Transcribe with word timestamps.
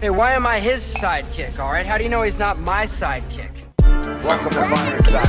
Hey, 0.00 0.10
why 0.10 0.34
am 0.34 0.46
I 0.46 0.60
his 0.60 0.80
sidekick, 0.80 1.58
alright? 1.58 1.84
How 1.84 1.98
do 1.98 2.04
you 2.04 2.08
know 2.08 2.22
he's 2.22 2.38
not 2.38 2.60
my 2.60 2.84
sidekick? 2.84 3.57
Welcome 4.24 4.50
to 4.50 4.64
Fireside. 4.64 5.28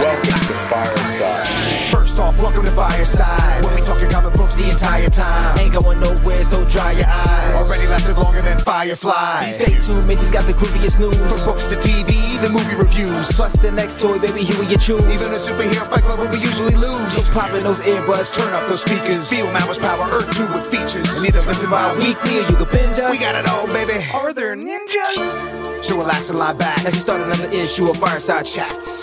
Welcome 0.00 0.30
to 0.34 0.54
Fireside. 0.68 1.92
First 1.92 2.18
off, 2.18 2.36
welcome 2.42 2.64
to 2.64 2.70
Fireside. 2.72 3.64
When 3.64 3.74
we 3.74 3.80
talking 3.82 4.10
comic 4.10 4.34
books 4.34 4.56
the 4.56 4.68
entire 4.70 5.08
time. 5.08 5.58
Ain't 5.58 5.72
going 5.72 6.00
nowhere, 6.00 6.44
so 6.44 6.64
dry 6.66 6.92
your 6.92 7.06
eyes. 7.06 7.54
Already 7.54 7.86
lasted 7.86 8.18
longer 8.18 8.40
than 8.42 8.58
Firefly. 8.58 9.48
Stay 9.50 9.78
tuned, 9.78 10.06
Mickey's 10.06 10.30
got 10.30 10.44
the 10.46 10.52
grooviest 10.52 10.98
news. 10.98 11.16
From 11.16 11.44
books 11.44 11.66
to 11.66 11.76
TV, 11.76 12.40
the 12.42 12.50
movie 12.50 12.76
reviews. 12.76 13.32
Plus 13.32 13.54
the 13.54 13.70
next 13.70 14.00
toy, 14.00 14.18
baby, 14.18 14.42
here 14.44 14.58
we 14.58 14.66
you 14.66 14.78
choose. 14.78 15.02
Even 15.02 15.30
a 15.32 15.40
superhero 15.40 15.86
fight 15.86 16.02
club 16.02 16.18
where 16.18 16.30
we 16.32 16.38
usually 16.38 16.74
lose. 16.74 17.12
So 17.14 17.32
pop 17.32 17.54
in 17.54 17.62
those 17.64 17.80
earbuds, 17.80 18.36
turn 18.36 18.52
up 18.52 18.66
those 18.66 18.82
speakers. 18.82 19.30
Feel 19.30 19.50
Mama's 19.52 19.78
power, 19.78 20.04
Earth 20.12 20.34
2 20.36 20.46
with 20.52 20.66
features. 20.66 21.08
And 21.16 21.26
either 21.26 21.42
listen 21.42 21.70
by 21.70 21.94
weekly 21.96 22.42
or 22.42 22.44
you 22.50 22.56
can 22.58 22.68
binge 22.68 22.98
us. 22.98 23.10
We 23.10 23.18
got 23.18 23.38
it 23.38 23.48
all, 23.48 23.66
baby. 23.68 24.04
Are 24.12 24.32
there 24.32 24.47
ninjas? 24.56 25.84
So 25.84 25.96
relax 25.96 26.30
and 26.30 26.38
lie 26.38 26.52
back 26.52 26.84
as 26.84 26.94
we 26.94 27.00
start 27.00 27.20
another 27.20 27.48
issue 27.52 27.88
of 27.88 27.96
Fireside 27.96 28.44
Chats. 28.44 29.02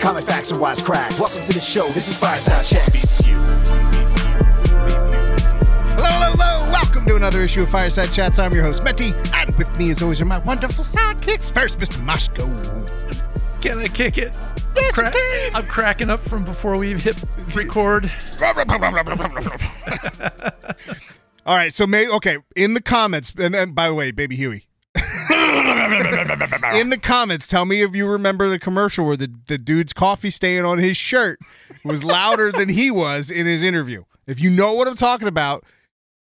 Comic 0.00 0.24
facts 0.24 0.50
and 0.50 0.60
wise 0.60 0.80
cracks. 0.80 1.18
Welcome 1.18 1.42
to 1.42 1.52
the 1.52 1.60
show. 1.60 1.84
This 1.88 2.08
is 2.08 2.18
Fireside 2.18 2.64
Chats. 2.64 3.20
Hello, 5.94 6.08
hello, 6.08 6.36
hello. 6.36 6.70
Welcome 6.70 7.06
to 7.06 7.16
another 7.16 7.42
issue 7.42 7.62
of 7.62 7.70
Fireside 7.70 8.12
Chats. 8.12 8.38
I'm 8.38 8.52
your 8.52 8.62
host, 8.62 8.82
Meti, 8.82 9.12
and 9.34 9.56
with 9.56 9.70
me, 9.76 9.90
as 9.90 10.02
always, 10.02 10.20
are 10.20 10.24
my 10.24 10.38
wonderful 10.38 10.84
sidekicks. 10.84 11.52
First, 11.52 11.78
Mr. 11.78 12.02
Mashko. 12.04 12.46
Can 13.62 13.78
I 13.78 13.88
kick 13.88 14.18
it? 14.18 14.36
Yes, 14.76 14.96
I'm. 14.96 15.12
I'm 15.56 15.66
cracking 15.66 16.10
up 16.10 16.20
from 16.20 16.44
before 16.44 16.78
we 16.78 16.98
hit 16.98 17.20
record. 17.54 18.10
All 21.46 21.56
right, 21.56 21.72
so 21.72 21.86
may 21.86 22.08
okay 22.08 22.38
in 22.54 22.74
the 22.74 22.82
comments, 22.82 23.32
and 23.36 23.54
then 23.54 23.72
by 23.72 23.88
the 23.88 23.94
way, 23.94 24.10
baby 24.10 24.36
Huey. 24.36 24.67
in 26.78 26.90
the 26.90 26.98
comments, 27.02 27.46
tell 27.46 27.64
me 27.64 27.82
if 27.82 27.94
you 27.94 28.06
remember 28.08 28.48
the 28.48 28.58
commercial 28.58 29.06
where 29.06 29.16
the, 29.16 29.32
the 29.46 29.58
dude's 29.58 29.92
coffee 29.92 30.30
stain 30.30 30.64
on 30.64 30.78
his 30.78 30.96
shirt 30.96 31.38
was 31.84 32.02
louder 32.04 32.50
than 32.52 32.68
he 32.68 32.90
was 32.90 33.30
in 33.30 33.46
his 33.46 33.62
interview. 33.62 34.04
If 34.26 34.40
you 34.40 34.50
know 34.50 34.72
what 34.74 34.88
I'm 34.88 34.96
talking 34.96 35.28
about, 35.28 35.64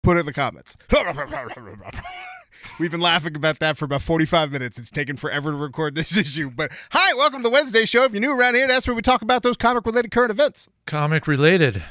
put 0.04 0.18
it 0.18 0.22
in 0.22 0.26
the 0.26 0.34
comments. 0.34 0.78
We've 2.80 2.92
been 2.92 3.02
laughing 3.02 3.36
about 3.36 3.60
that 3.60 3.78
for 3.78 3.86
about 3.86 4.02
45 4.02 4.52
minutes. 4.52 4.78
It's 4.78 4.92
taken 4.92 5.16
forever 5.18 5.52
to 5.52 5.58
record 5.58 5.96
this 5.96 6.16
issue. 6.18 6.52
But 6.52 6.72
hi, 6.92 7.14
welcome 7.16 7.40
to 7.40 7.44
the 7.44 7.50
Wednesday 7.50 7.86
show. 7.86 8.04
If 8.04 8.12
you're 8.14 8.22
new 8.22 8.38
around 8.38 8.56
here, 8.56 8.68
that's 8.68 8.88
where 8.88 8.96
we 8.96 9.02
talk 9.02 9.22
about 9.22 9.44
those 9.44 9.58
comic 9.58 9.86
related 9.86 10.12
current 10.12 10.32
events. 10.32 10.68
Comic 10.86 11.28
related. 11.28 11.84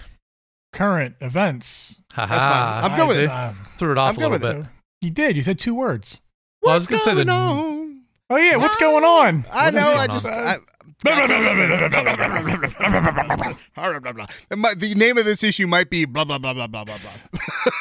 current 0.72 1.16
events. 1.20 2.00
Haha. 2.12 2.34
That's 2.34 2.44
fine. 2.44 2.90
I'm 2.90 2.98
good 2.98 3.08
with 3.08 3.18
it. 3.18 3.78
Threw 3.78 3.92
it 3.92 3.98
off 3.98 4.10
I'm 4.10 4.14
a 4.14 4.18
good 4.28 4.40
little 4.42 4.56
with 4.58 4.66
bit. 4.66 4.72
you 5.00 5.10
did. 5.10 5.36
You 5.36 5.42
said 5.42 5.58
two 5.58 5.74
words. 5.74 6.20
Well, 6.66 6.74
I 6.74 6.76
was 6.78 6.86
gonna 6.86 7.00
say 7.00 7.14
the- 7.14 7.30
on? 7.32 8.02
Oh 8.28 8.36
yeah, 8.36 8.56
what's 8.56 8.76
going 8.76 9.04
on? 9.04 9.44
I 9.52 9.70
What 9.70 9.74
is 9.74 9.80
know. 9.80 9.86
going 9.86 9.98
I 9.98 10.02
on? 10.02 10.10
just. 10.10 10.26
It 14.50 14.58
might- 14.58 14.78
the 14.80 14.94
name 14.94 15.18
of 15.18 15.24
this 15.24 15.42
issue 15.44 15.66
might 15.66 15.90
be 15.90 16.04
blah 16.04 16.24
blah 16.24 16.38
blah 16.38 16.52
blah 16.52 16.66
blah 16.66 16.84
blah 16.84 16.96
blah. 16.98 17.72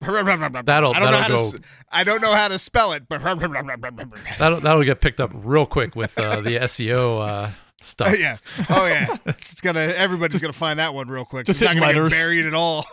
That'll- 0.64 0.94
I 0.94 1.00
don't 1.00 1.10
know 1.10 1.10
that'll 1.10 1.36
go- 1.36 1.50
to. 1.52 1.56
s- 1.56 1.62
I 1.90 2.04
don't 2.04 2.20
know 2.22 2.34
how 2.34 2.48
to 2.48 2.58
spell 2.58 2.92
it, 2.92 3.08
but 3.08 3.22
That'll 4.38 4.60
that'll 4.60 4.84
get 4.84 5.00
picked 5.00 5.20
up 5.20 5.30
real 5.34 5.66
quick 5.66 5.96
with 5.96 6.16
uh, 6.18 6.40
the 6.40 6.50
SEO 6.58 7.26
uh, 7.26 7.50
stuff. 7.80 8.16
yeah. 8.18 8.36
Oh 8.70 8.86
yeah. 8.86 9.16
It's 9.26 9.60
gonna. 9.60 9.80
Everybody's 9.80 10.40
gonna 10.40 10.52
find 10.52 10.78
that 10.78 10.94
one 10.94 11.08
real 11.08 11.24
quick. 11.24 11.46
Just 11.46 11.60
it's 11.62 11.66
not 11.68 11.74
hit 11.74 11.80
gonna 11.80 11.92
letters. 11.92 12.12
get 12.12 12.18
buried 12.20 12.46
at 12.46 12.54
all. 12.54 12.86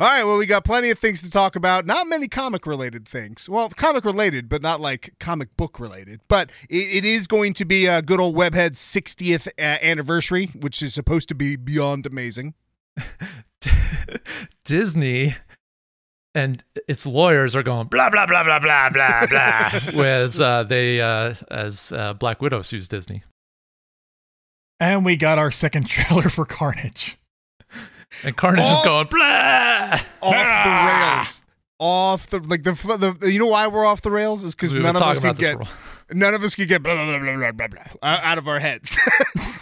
All 0.00 0.06
right, 0.06 0.22
well, 0.22 0.38
we 0.38 0.46
got 0.46 0.64
plenty 0.64 0.90
of 0.90 0.98
things 1.00 1.20
to 1.22 1.30
talk 1.30 1.56
about. 1.56 1.84
Not 1.84 2.06
many 2.06 2.28
comic 2.28 2.68
related 2.68 3.08
things. 3.08 3.48
Well, 3.48 3.68
comic 3.70 4.04
related, 4.04 4.48
but 4.48 4.62
not 4.62 4.80
like 4.80 5.14
comic 5.18 5.56
book 5.56 5.80
related. 5.80 6.20
But 6.28 6.50
it, 6.70 6.98
it 6.98 7.04
is 7.04 7.26
going 7.26 7.52
to 7.54 7.64
be 7.64 7.86
a 7.86 8.00
good 8.00 8.20
old 8.20 8.36
Webhead's 8.36 8.78
60th 8.78 9.48
uh, 9.48 9.60
anniversary, 9.60 10.52
which 10.60 10.82
is 10.82 10.94
supposed 10.94 11.28
to 11.30 11.34
be 11.34 11.56
beyond 11.56 12.06
amazing. 12.06 12.54
Disney 14.64 15.34
and 16.32 16.62
its 16.86 17.04
lawyers 17.04 17.56
are 17.56 17.64
going 17.64 17.88
blah 17.88 18.08
blah 18.08 18.26
blah 18.26 18.44
blah 18.44 18.60
blah 18.60 18.90
blah 18.90 19.26
blah, 19.26 19.80
whereas 19.94 20.40
uh, 20.40 20.62
they 20.62 21.00
uh, 21.00 21.34
as 21.50 21.90
uh, 21.90 22.14
Black 22.14 22.40
Widow 22.40 22.62
sues 22.62 22.86
Disney. 22.86 23.24
And 24.78 25.04
we 25.04 25.16
got 25.16 25.38
our 25.38 25.50
second 25.50 25.88
trailer 25.88 26.28
for 26.28 26.44
Carnage. 26.44 27.18
And 28.24 28.36
Carnage 28.36 28.64
is 28.70 28.82
going 28.82 29.06
blah. 29.08 29.24
Off 30.22 30.34
Ah! 30.34 30.62
the 30.64 31.20
rails. 31.20 31.42
Off 31.80 32.26
the 32.30 32.40
like 32.40 32.64
the, 32.64 32.72
the 33.20 33.30
you 33.30 33.38
know 33.38 33.46
why 33.46 33.66
we're 33.68 33.84
off 33.86 34.02
the 34.02 34.10
rails 34.10 34.42
is 34.42 34.54
because 34.54 34.72
We've 34.72 34.82
none 34.82 34.96
of 34.96 35.02
us 35.02 35.18
talking 35.18 35.30
could 35.34 35.38
get 35.40 35.58
this 35.58 35.68
for 35.68 35.74
a 36.10 36.14
none 36.14 36.34
of 36.34 36.42
us 36.42 36.54
could 36.56 36.68
get 36.68 36.82
blah 36.82 36.94
blah 36.94 37.06
blah 37.06 37.18
blah 37.20 37.36
blah 37.36 37.52
blah, 37.52 37.66
blah 37.68 37.84
uh, 38.02 38.20
out 38.22 38.38
of 38.38 38.48
our 38.48 38.58
heads. 38.58 38.98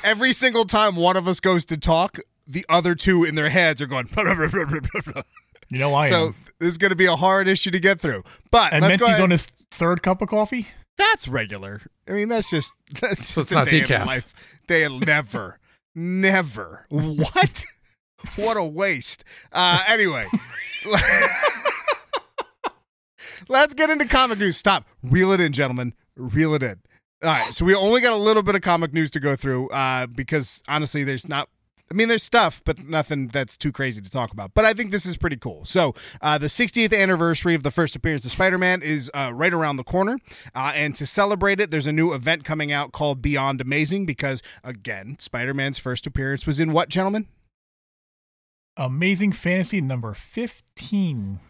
Every 0.04 0.32
single 0.32 0.64
time 0.64 0.96
one 0.96 1.16
of 1.16 1.28
us 1.28 1.40
goes 1.40 1.64
to 1.66 1.76
talk, 1.76 2.18
the 2.46 2.64
other 2.68 2.94
two 2.94 3.24
in 3.24 3.34
their 3.34 3.50
heads 3.50 3.82
are 3.82 3.86
going. 3.86 4.06
Blah, 4.14 4.22
blah, 4.24 4.34
blah, 4.34 4.48
blah, 4.48 4.64
blah, 4.64 4.80
blah, 4.80 5.12
blah. 5.12 5.22
You 5.68 5.78
know 5.78 5.94
I 5.94 6.08
So 6.08 6.26
am. 6.28 6.34
this 6.60 6.68
is 6.70 6.78
going 6.78 6.90
to 6.90 6.96
be 6.96 7.06
a 7.06 7.16
hard 7.16 7.48
issue 7.48 7.72
to 7.72 7.80
get 7.80 8.00
through. 8.00 8.22
But 8.52 8.72
And 8.72 8.82
let's 8.82 8.92
Menti's 8.98 9.08
ahead. 9.08 9.20
on 9.22 9.30
his 9.30 9.46
third 9.72 10.02
cup 10.02 10.22
of 10.22 10.28
coffee. 10.28 10.68
That's 10.96 11.26
regular. 11.28 11.82
I 12.08 12.12
mean, 12.12 12.28
that's 12.28 12.48
just 12.48 12.70
that's 13.00 13.26
So 13.26 13.40
just 13.42 13.50
it's 13.50 13.52
a 13.52 13.54
not 13.56 13.68
day 13.68 13.80
of 13.82 13.88
decaf. 13.88 14.06
life. 14.06 14.32
They 14.68 14.88
never, 14.88 15.58
never. 15.94 16.86
What? 16.88 17.64
What 18.36 18.56
a 18.56 18.64
waste. 18.64 19.24
Uh, 19.52 19.82
anyway, 19.86 20.26
let's 23.48 23.74
get 23.74 23.90
into 23.90 24.06
comic 24.06 24.38
news. 24.38 24.56
Stop. 24.56 24.86
Reel 25.02 25.32
it 25.32 25.40
in, 25.40 25.52
gentlemen. 25.52 25.94
Reel 26.16 26.54
it 26.54 26.62
in. 26.62 26.80
All 27.22 27.30
right. 27.30 27.54
So 27.54 27.64
we 27.64 27.74
only 27.74 28.00
got 28.00 28.12
a 28.12 28.16
little 28.16 28.42
bit 28.42 28.54
of 28.54 28.62
comic 28.62 28.92
news 28.92 29.10
to 29.12 29.20
go 29.20 29.36
through 29.36 29.68
uh, 29.70 30.06
because 30.06 30.62
honestly, 30.68 31.04
there's 31.04 31.28
not. 31.28 31.48
I 31.88 31.94
mean, 31.94 32.08
there's 32.08 32.24
stuff, 32.24 32.62
but 32.64 32.84
nothing 32.84 33.28
that's 33.28 33.56
too 33.56 33.70
crazy 33.70 34.02
to 34.02 34.10
talk 34.10 34.32
about. 34.32 34.54
But 34.54 34.64
I 34.64 34.74
think 34.74 34.90
this 34.90 35.06
is 35.06 35.16
pretty 35.16 35.36
cool. 35.36 35.64
So, 35.64 35.94
uh, 36.20 36.36
the 36.36 36.48
60th 36.48 36.92
anniversary 36.92 37.54
of 37.54 37.62
the 37.62 37.70
first 37.70 37.94
appearance 37.94 38.24
of 38.24 38.32
Spider 38.32 38.58
Man 38.58 38.82
is 38.82 39.08
uh, 39.14 39.30
right 39.32 39.54
around 39.54 39.76
the 39.76 39.84
corner. 39.84 40.18
Uh, 40.52 40.72
and 40.74 40.96
to 40.96 41.06
celebrate 41.06 41.60
it, 41.60 41.70
there's 41.70 41.86
a 41.86 41.92
new 41.92 42.12
event 42.12 42.42
coming 42.42 42.72
out 42.72 42.90
called 42.90 43.22
Beyond 43.22 43.60
Amazing 43.60 44.04
because, 44.04 44.42
again, 44.64 45.16
Spider 45.20 45.54
Man's 45.54 45.78
first 45.78 46.08
appearance 46.08 46.44
was 46.44 46.58
in 46.58 46.72
what, 46.72 46.88
gentlemen? 46.88 47.28
Amazing 48.76 49.32
Fantasy 49.32 49.80
number 49.80 50.14
15. 50.14 51.40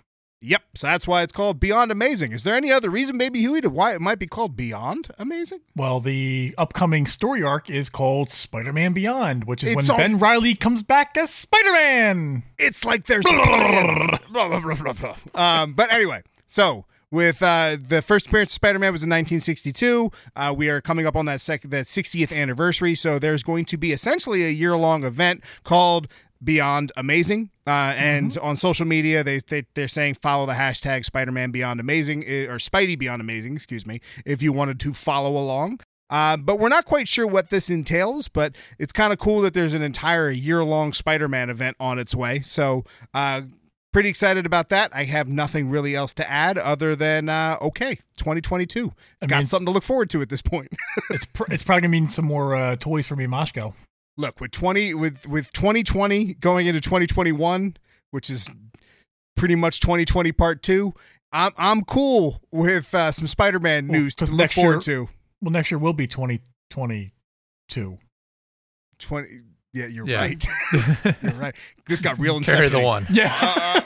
Yep. 0.42 0.62
So 0.74 0.86
that's 0.86 1.08
why 1.08 1.22
it's 1.22 1.32
called 1.32 1.58
Beyond 1.58 1.90
Amazing. 1.90 2.32
Is 2.32 2.42
there 2.42 2.54
any 2.54 2.70
other 2.70 2.90
reason, 2.90 3.16
Baby 3.18 3.40
Huey, 3.40 3.60
to 3.62 3.70
why 3.70 3.94
it 3.94 4.00
might 4.00 4.18
be 4.18 4.26
called 4.26 4.54
Beyond 4.54 5.08
Amazing? 5.18 5.60
Well, 5.74 5.98
the 5.98 6.54
upcoming 6.58 7.06
story 7.06 7.42
arc 7.42 7.70
is 7.70 7.88
called 7.88 8.30
Spider 8.30 8.72
Man 8.72 8.92
Beyond, 8.92 9.44
which 9.44 9.64
is 9.64 9.70
It's 9.70 9.88
when 9.88 9.90
all- 9.90 9.96
Ben 9.96 10.18
Reilly 10.18 10.54
comes 10.54 10.82
back 10.82 11.16
as 11.16 11.30
Spider 11.30 11.72
Man. 11.72 12.42
It's 12.58 12.84
like 12.84 13.06
there's. 13.06 13.24
um, 15.34 15.72
but 15.74 15.92
anyway, 15.92 16.22
so 16.46 16.84
with 17.10 17.42
uh, 17.42 17.76
the 17.80 18.02
first 18.02 18.26
appearance 18.26 18.50
of 18.50 18.54
Spider-Man 18.54 18.92
was 18.92 19.02
in 19.02 19.10
1962. 19.10 20.10
Uh, 20.34 20.54
we 20.56 20.68
are 20.68 20.80
coming 20.80 21.06
up 21.06 21.16
on 21.16 21.26
that 21.26 21.40
sec- 21.40 21.62
that 21.62 21.86
60th 21.86 22.36
anniversary, 22.36 22.94
so 22.94 23.18
there's 23.18 23.42
going 23.42 23.64
to 23.66 23.76
be 23.76 23.92
essentially 23.92 24.44
a 24.44 24.48
year-long 24.48 25.04
event 25.04 25.42
called 25.64 26.08
Beyond 26.42 26.92
Amazing. 26.96 27.50
Uh, 27.66 27.94
and 27.96 28.36
on 28.38 28.56
social 28.56 28.86
media, 28.86 29.24
they, 29.24 29.38
they 29.38 29.66
they're 29.74 29.88
saying 29.88 30.14
follow 30.22 30.46
the 30.46 30.52
hashtag 30.52 31.04
Spider-Man 31.04 31.50
Beyond 31.50 31.80
Amazing 31.80 32.24
eh, 32.26 32.44
or 32.46 32.58
Spidey 32.58 32.98
Beyond 32.98 33.20
Amazing, 33.20 33.54
excuse 33.54 33.86
me, 33.86 34.00
if 34.24 34.42
you 34.42 34.52
wanted 34.52 34.78
to 34.80 34.92
follow 34.94 35.36
along. 35.36 35.80
Uh, 36.08 36.36
but 36.36 36.60
we're 36.60 36.68
not 36.68 36.84
quite 36.84 37.08
sure 37.08 37.26
what 37.26 37.50
this 37.50 37.68
entails, 37.68 38.28
but 38.28 38.54
it's 38.78 38.92
kind 38.92 39.12
of 39.12 39.18
cool 39.18 39.40
that 39.40 39.54
there's 39.54 39.74
an 39.74 39.82
entire 39.82 40.30
year 40.30 40.62
long 40.62 40.92
Spider 40.92 41.26
Man 41.26 41.50
event 41.50 41.76
on 41.80 41.98
its 41.98 42.14
way. 42.14 42.40
So, 42.40 42.84
uh, 43.12 43.40
pretty 43.92 44.08
excited 44.08 44.46
about 44.46 44.68
that. 44.68 44.94
I 44.94 45.02
have 45.04 45.26
nothing 45.26 45.68
really 45.68 45.96
else 45.96 46.12
to 46.14 46.30
add 46.30 46.58
other 46.58 46.94
than, 46.94 47.28
uh, 47.28 47.56
okay, 47.60 47.96
2022. 48.18 48.86
It's 48.86 48.94
I 49.22 49.26
got 49.26 49.38
mean- 49.38 49.46
something 49.46 49.66
to 49.66 49.72
look 49.72 49.82
forward 49.82 50.08
to 50.10 50.22
at 50.22 50.28
this 50.28 50.42
point. 50.42 50.68
It's 51.10 51.24
pr- 51.24 51.44
it's 51.52 51.62
probably 51.64 51.82
gonna 51.82 51.90
mean 51.90 52.06
some 52.08 52.24
more 52.24 52.54
uh, 52.54 52.76
toys 52.76 53.06
for 53.06 53.16
me, 53.16 53.26
Moshko. 53.26 53.74
Look, 54.18 54.40
with 54.40 54.50
20, 54.50 54.94
with, 54.94 55.26
with 55.26 55.52
2020 55.52 56.34
going 56.34 56.66
into 56.66 56.80
2021, 56.80 57.76
which 58.12 58.30
is 58.30 58.48
pretty 59.36 59.54
much 59.54 59.80
2020 59.80 60.32
part 60.32 60.62
two, 60.62 60.94
I'm, 61.32 61.52
I'm 61.58 61.84
cool 61.84 62.40
with 62.50 62.94
uh, 62.94 63.12
some 63.12 63.26
Spider 63.26 63.58
Man 63.60 63.88
Well, 63.88 64.00
news 64.00 64.14
to 64.16 64.22
'cause 64.24 64.30
look 64.30 64.38
next 64.38 64.54
forward 64.54 64.80
to. 64.82 65.08
Well, 65.42 65.50
next 65.50 65.70
year 65.70 65.78
will 65.78 65.92
be 65.92 66.06
2022. 66.06 67.98
20, 68.98 69.28
yeah, 69.74 69.86
you're 69.86 70.06
Yeah. 70.08 70.20
right. 70.20 70.46
you're 71.22 71.32
right. 71.32 71.54
This 71.86 72.00
got 72.00 72.18
real 72.18 72.40
Carry 72.40 72.68
the 72.70 72.80
one. 72.80 73.06
Yeah. 73.10 73.36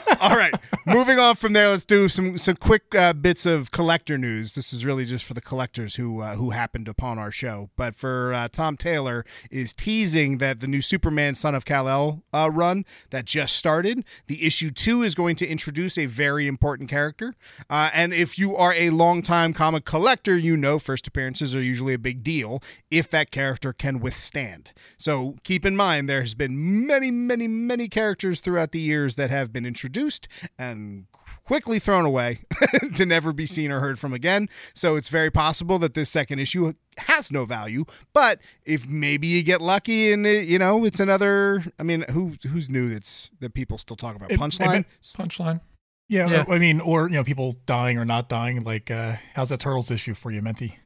Uh, 0.07 0.10
All 0.21 0.35
right, 0.35 0.53
moving 0.85 1.17
on 1.17 1.35
from 1.35 1.53
there, 1.53 1.69
let's 1.69 1.83
do 1.83 2.07
some 2.07 2.37
some 2.37 2.55
quick 2.55 2.93
uh, 2.93 3.11
bits 3.11 3.47
of 3.47 3.71
collector 3.71 4.19
news. 4.19 4.53
This 4.53 4.71
is 4.71 4.85
really 4.85 5.03
just 5.03 5.25
for 5.25 5.33
the 5.33 5.41
collectors 5.41 5.95
who 5.95 6.21
uh, 6.21 6.35
who 6.35 6.51
happened 6.51 6.87
upon 6.87 7.17
our 7.17 7.31
show. 7.31 7.71
But 7.75 7.95
for 7.95 8.31
uh, 8.31 8.47
Tom 8.47 8.77
Taylor 8.77 9.25
is 9.49 9.73
teasing 9.73 10.37
that 10.37 10.59
the 10.59 10.67
new 10.67 10.83
Superman 10.83 11.33
Son 11.33 11.55
of 11.55 11.65
Kal 11.65 11.89
El 11.89 12.21
uh, 12.31 12.51
run 12.51 12.85
that 13.09 13.25
just 13.25 13.55
started, 13.55 14.05
the 14.27 14.45
issue 14.45 14.69
two 14.69 15.01
is 15.01 15.15
going 15.15 15.37
to 15.37 15.47
introduce 15.47 15.97
a 15.97 16.05
very 16.05 16.45
important 16.45 16.87
character. 16.87 17.33
Uh, 17.67 17.89
and 17.91 18.13
if 18.13 18.37
you 18.37 18.55
are 18.55 18.75
a 18.75 18.91
longtime 18.91 19.55
comic 19.55 19.85
collector, 19.85 20.37
you 20.37 20.55
know 20.55 20.77
first 20.77 21.07
appearances 21.07 21.55
are 21.55 21.63
usually 21.63 21.95
a 21.95 21.99
big 21.99 22.21
deal 22.21 22.61
if 22.91 23.09
that 23.09 23.31
character 23.31 23.73
can 23.73 23.99
withstand. 23.99 24.71
So 24.99 25.37
keep 25.43 25.65
in 25.65 25.75
mind 25.75 26.07
there 26.07 26.21
has 26.21 26.35
been 26.35 26.85
many, 26.85 27.09
many, 27.09 27.47
many 27.47 27.89
characters 27.89 28.39
throughout 28.39 28.71
the 28.71 28.79
years 28.79 29.15
that 29.15 29.31
have 29.31 29.51
been 29.51 29.65
introduced 29.65 30.10
and 30.57 31.05
quickly 31.43 31.79
thrown 31.79 32.05
away 32.05 32.41
to 32.95 33.05
never 33.05 33.33
be 33.33 33.45
seen 33.45 33.71
or 33.71 33.79
heard 33.79 33.99
from 33.99 34.13
again. 34.13 34.47
So 34.73 34.95
it's 34.95 35.09
very 35.09 35.29
possible 35.31 35.79
that 35.79 35.93
this 35.93 36.09
second 36.09 36.39
issue 36.39 36.73
has 36.97 37.31
no 37.31 37.45
value. 37.45 37.85
But 38.13 38.39
if 38.63 38.87
maybe 38.87 39.27
you 39.27 39.43
get 39.43 39.61
lucky 39.61 40.11
and 40.11 40.25
it, 40.25 40.47
you 40.47 40.59
know 40.59 40.85
it's 40.85 40.99
another, 40.99 41.63
I 41.79 41.83
mean, 41.83 42.05
who 42.09 42.35
who's 42.47 42.69
new 42.69 42.89
that's 42.89 43.29
that 43.39 43.53
people 43.53 43.77
still 43.77 43.97
talk 43.97 44.15
about 44.15 44.31
It- 44.31 44.39
punchline? 44.39 44.85
Punchline. 45.03 45.61
Yeah, 46.09 46.27
Yeah. 46.27 46.45
I 46.49 46.57
mean, 46.57 46.81
or 46.81 47.07
you 47.07 47.15
know, 47.15 47.23
people 47.23 47.55
dying 47.65 47.97
or 47.97 48.03
not 48.05 48.27
dying. 48.27 48.63
Like, 48.63 48.91
uh, 48.91 49.15
how's 49.33 49.49
that 49.49 49.61
turtles 49.61 49.89
issue 49.89 50.13
for 50.13 50.29
you, 50.31 50.41
Menti? 50.41 50.77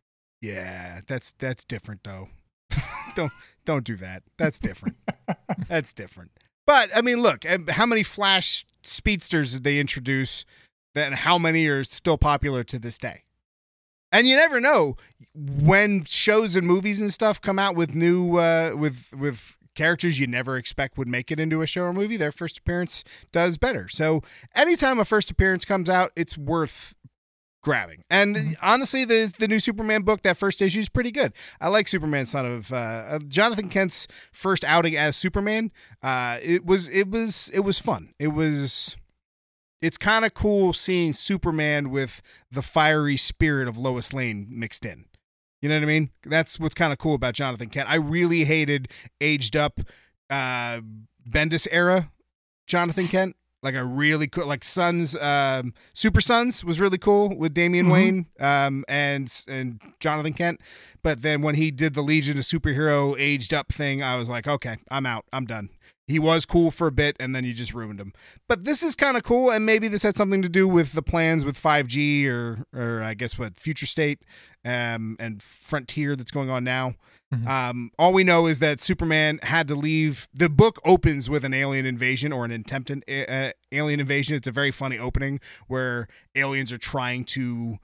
Yeah, 0.41 1.01
that's 1.07 1.31
that's 1.39 1.63
different 1.65 2.03
though. 2.03 2.29
don't 3.15 3.31
don't 3.65 3.83
do 3.83 3.95
that. 3.97 4.21
That's 4.37 4.59
different. 4.59 4.97
that's 5.67 5.93
different. 5.93 6.31
But 6.65 6.89
I 6.95 7.01
mean, 7.01 7.21
look, 7.21 7.45
how 7.69 7.85
many 7.85 8.03
Flash 8.03 8.65
speedsters 8.83 9.53
did 9.53 9.63
they 9.63 9.79
introduce? 9.79 10.45
Then 10.93 11.13
how 11.13 11.37
many 11.37 11.67
are 11.67 11.83
still 11.83 12.17
popular 12.17 12.63
to 12.63 12.79
this 12.79 12.97
day? 12.97 13.23
And 14.11 14.27
you 14.27 14.35
never 14.37 14.61
know 14.61 14.95
when 15.33 16.05
shows 16.05 16.55
and 16.55 16.65
movies 16.65 17.01
and 17.01 17.13
stuff 17.13 17.41
come 17.41 17.59
out 17.59 17.75
with 17.75 17.93
new 17.93 18.37
uh, 18.37 18.73
with 18.75 19.09
with 19.13 19.57
characters 19.75 20.19
you 20.19 20.25
never 20.25 20.55
expect 20.55 20.97
would 20.97 21.07
make 21.07 21.31
it 21.31 21.39
into 21.39 21.61
a 21.61 21.65
show 21.65 21.83
or 21.83 21.93
movie. 21.93 22.15
Their 22.15 22.31
first 22.31 22.59
appearance 22.59 23.03
does 23.33 23.57
better. 23.57 23.89
So 23.89 24.21
anytime 24.55 24.99
a 24.99 25.05
first 25.05 25.29
appearance 25.29 25.65
comes 25.65 25.89
out, 25.89 26.13
it's 26.15 26.37
worth 26.37 26.95
grabbing. 27.65 28.03
And 28.09 28.55
honestly, 28.61 29.03
the 29.03 29.33
the 29.37 29.47
new 29.47 29.59
Superman 29.59 30.03
book, 30.03 30.21
that 30.21 30.37
first 30.37 30.61
issue 30.61 30.79
is 30.79 30.87
pretty 30.87 31.11
good. 31.11 31.33
I 31.59 31.67
like 31.67 31.87
Superman, 31.87 32.27
son 32.27 32.45
of 32.45 32.71
uh, 32.71 32.75
uh, 32.75 33.19
Jonathan 33.27 33.67
Kent's 33.69 34.07
first 34.31 34.63
outing 34.63 34.95
as 34.95 35.17
Superman. 35.17 35.71
Uh, 36.01 36.37
it 36.41 36.65
was 36.65 36.87
it 36.87 37.09
was 37.09 37.49
it 37.53 37.61
was 37.61 37.79
fun. 37.79 38.13
It 38.19 38.29
was. 38.29 38.95
It's 39.81 39.97
kind 39.97 40.25
of 40.25 40.33
cool 40.33 40.73
seeing 40.73 41.13
Superman 41.13 41.91
with 41.91 42.21
the 42.49 42.61
fiery 42.61 43.17
spirit 43.17 43.67
of 43.67 43.77
Lois 43.77 44.13
Lane 44.13 44.47
mixed 44.49 44.85
in. 44.85 45.05
You 45.61 45.69
know 45.69 45.75
what 45.75 45.83
I 45.83 45.87
mean? 45.87 46.11
That's 46.25 46.59
what's 46.59 46.73
kind 46.73 46.93
of 46.93 46.97
cool 46.97 47.13
about 47.13 47.33
Jonathan 47.33 47.69
Kent. 47.69 47.89
I 47.89 47.95
really 47.95 48.45
hated 48.45 48.87
aged 49.19 49.55
up 49.55 49.79
uh 50.29 50.81
Bendis 51.27 51.67
era 51.71 52.11
Jonathan 52.67 53.07
Kent. 53.07 53.35
Like 53.65 53.75
a 53.75 53.83
really 53.83 54.27
cool 54.27 54.45
like 54.47 54.63
Sons 54.63 55.15
um 55.17 55.73
Super 55.93 56.21
Sons 56.21 56.63
was 56.63 56.79
really 56.79 56.97
cool 56.97 57.35
with 57.35 57.53
Damian 57.53 57.87
Mhm. 57.87 57.91
Wayne 57.91 58.25
um 58.39 58.85
and 58.87 59.43
and 59.47 59.81
Jonathan 59.99 60.31
Kent. 60.33 60.61
But 61.03 61.21
then 61.23 61.41
when 61.41 61.55
he 61.55 61.69
did 61.71 61.93
the 61.95 62.01
Legion 62.01 62.37
of 62.37 62.45
Superhero 62.45 63.15
aged 63.19 63.53
up 63.53 63.73
thing, 63.73 64.01
I 64.01 64.15
was 64.15 64.29
like, 64.29 64.47
okay, 64.47 64.77
I'm 64.89 65.05
out. 65.05 65.25
I'm 65.33 65.45
done. 65.45 65.69
He 66.07 66.19
was 66.19 66.45
cool 66.45 66.69
for 66.71 66.85
a 66.87 66.91
bit 66.91 67.15
and 67.19 67.35
then 67.35 67.43
you 67.43 67.53
just 67.53 67.73
ruined 67.73 67.99
him. 67.99 68.13
But 68.47 68.63
this 68.63 68.83
is 68.83 68.95
kind 68.95 69.17
of 69.17 69.23
cool 69.23 69.49
and 69.49 69.65
maybe 69.65 69.87
this 69.87 70.03
had 70.03 70.15
something 70.15 70.43
to 70.43 70.49
do 70.49 70.67
with 70.67 70.93
the 70.93 71.01
plans 71.01 71.43
with 71.43 71.57
5G 71.61 72.27
or 72.27 72.63
or 72.73 73.01
I 73.01 73.15
guess 73.15 73.37
what 73.39 73.59
Future 73.59 73.87
State 73.87 74.19
um 74.63 75.17
and 75.19 75.41
Frontier 75.41 76.15
that's 76.15 76.31
going 76.31 76.49
on 76.51 76.63
now. 76.63 76.93
Mhm. 77.35 77.47
Um, 77.47 77.91
all 77.99 78.13
we 78.13 78.23
know 78.23 78.47
is 78.47 78.59
that 78.59 78.79
Superman 78.79 79.39
had 79.43 79.67
to 79.67 79.75
leave. 79.75 80.27
The 80.33 80.49
book 80.49 80.79
opens 80.85 81.29
with 81.29 81.43
an 81.45 81.53
alien 81.53 81.85
invasion 81.85 82.31
or 82.31 82.45
an 82.45 82.51
attempted 82.51 83.03
uh, 83.09 83.51
alien 83.71 83.99
invasion. 83.99 84.35
It's 84.35 84.47
a 84.47 84.51
very 84.51 84.71
funny 84.71 84.97
opening 84.97 85.39
where 85.67 86.07
aliens 86.35 86.71
are 86.71 86.77
trying 86.77 87.25
to 87.25 87.77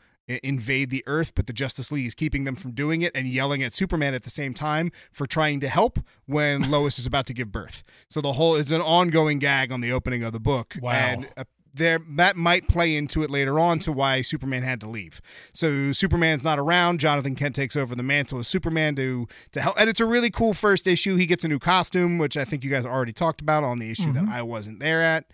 invade 0.44 0.90
the 0.90 1.04
Earth, 1.08 1.34
but 1.36 1.48
the 1.48 1.54
Justice 1.54 1.92
League 1.92 2.06
is 2.06 2.16
keeping 2.16 2.46
them 2.46 2.56
from 2.56 2.72
doing 2.72 3.02
it 3.02 3.12
and 3.14 3.28
yelling 3.28 3.62
at 3.64 3.74
Superman 3.74 4.14
at 4.14 4.24
the 4.24 4.30
same 4.30 4.54
time 4.54 4.92
for 5.12 5.26
trying 5.26 5.60
to 5.60 5.68
help 5.68 6.00
when 6.26 6.62
Lois 6.72 6.98
is 6.98 7.06
about 7.06 7.26
to 7.28 7.34
give 7.34 7.52
birth. 7.52 7.84
So 8.10 8.22
the 8.22 8.34
whole 8.34 8.56
is 8.56 8.72
an 8.72 8.82
ongoing 8.82 9.40
gag 9.40 9.72
on 9.72 9.82
the 9.82 9.92
opening 9.92 10.24
of 10.24 10.32
the 10.32 10.40
book. 10.40 10.78
Wow. 10.82 10.92
And 10.92 11.28
uh, 11.36 11.44
there 11.74 12.00
that 12.16 12.36
might 12.36 12.68
play 12.68 12.96
into 12.96 13.24
it 13.24 13.30
later 13.30 13.60
on 13.60 13.80
to 13.80 13.92
why 13.92 14.22
Superman 14.22 14.64
had 14.64 14.80
to 14.82 14.88
leave. 14.88 15.22
So 15.54 15.92
Superman's 15.92 16.44
not 16.44 16.60
around. 16.60 17.00
Jonathan 17.00 17.36
Kent 17.36 17.56
takes 17.56 17.76
over 17.76 17.96
the 17.96 18.04
mantle 18.04 18.40
of 18.40 18.48
Superman 18.48 18.96
to 18.96 19.28
to 19.54 19.62
help, 19.62 19.80
and 19.80 19.90
it's 19.90 20.00
a 20.00 20.06
really 20.06 20.30
cool 20.30 20.54
first 20.54 20.88
issue. 20.88 21.16
He 21.16 21.26
gets 21.26 21.44
a 21.44 21.48
new 21.48 21.60
costume, 21.60 22.18
which 22.18 22.36
I 22.38 22.46
think 22.46 22.64
you 22.64 22.70
guys 22.70 22.86
already 22.86 23.14
talked 23.14 23.42
about 23.42 23.64
on 23.64 23.80
the 23.80 23.90
issue 23.90 24.12
that 24.14 24.28
I 24.28 24.42
wasn't 24.42 24.80
there 24.80 25.02
at. 25.02 25.26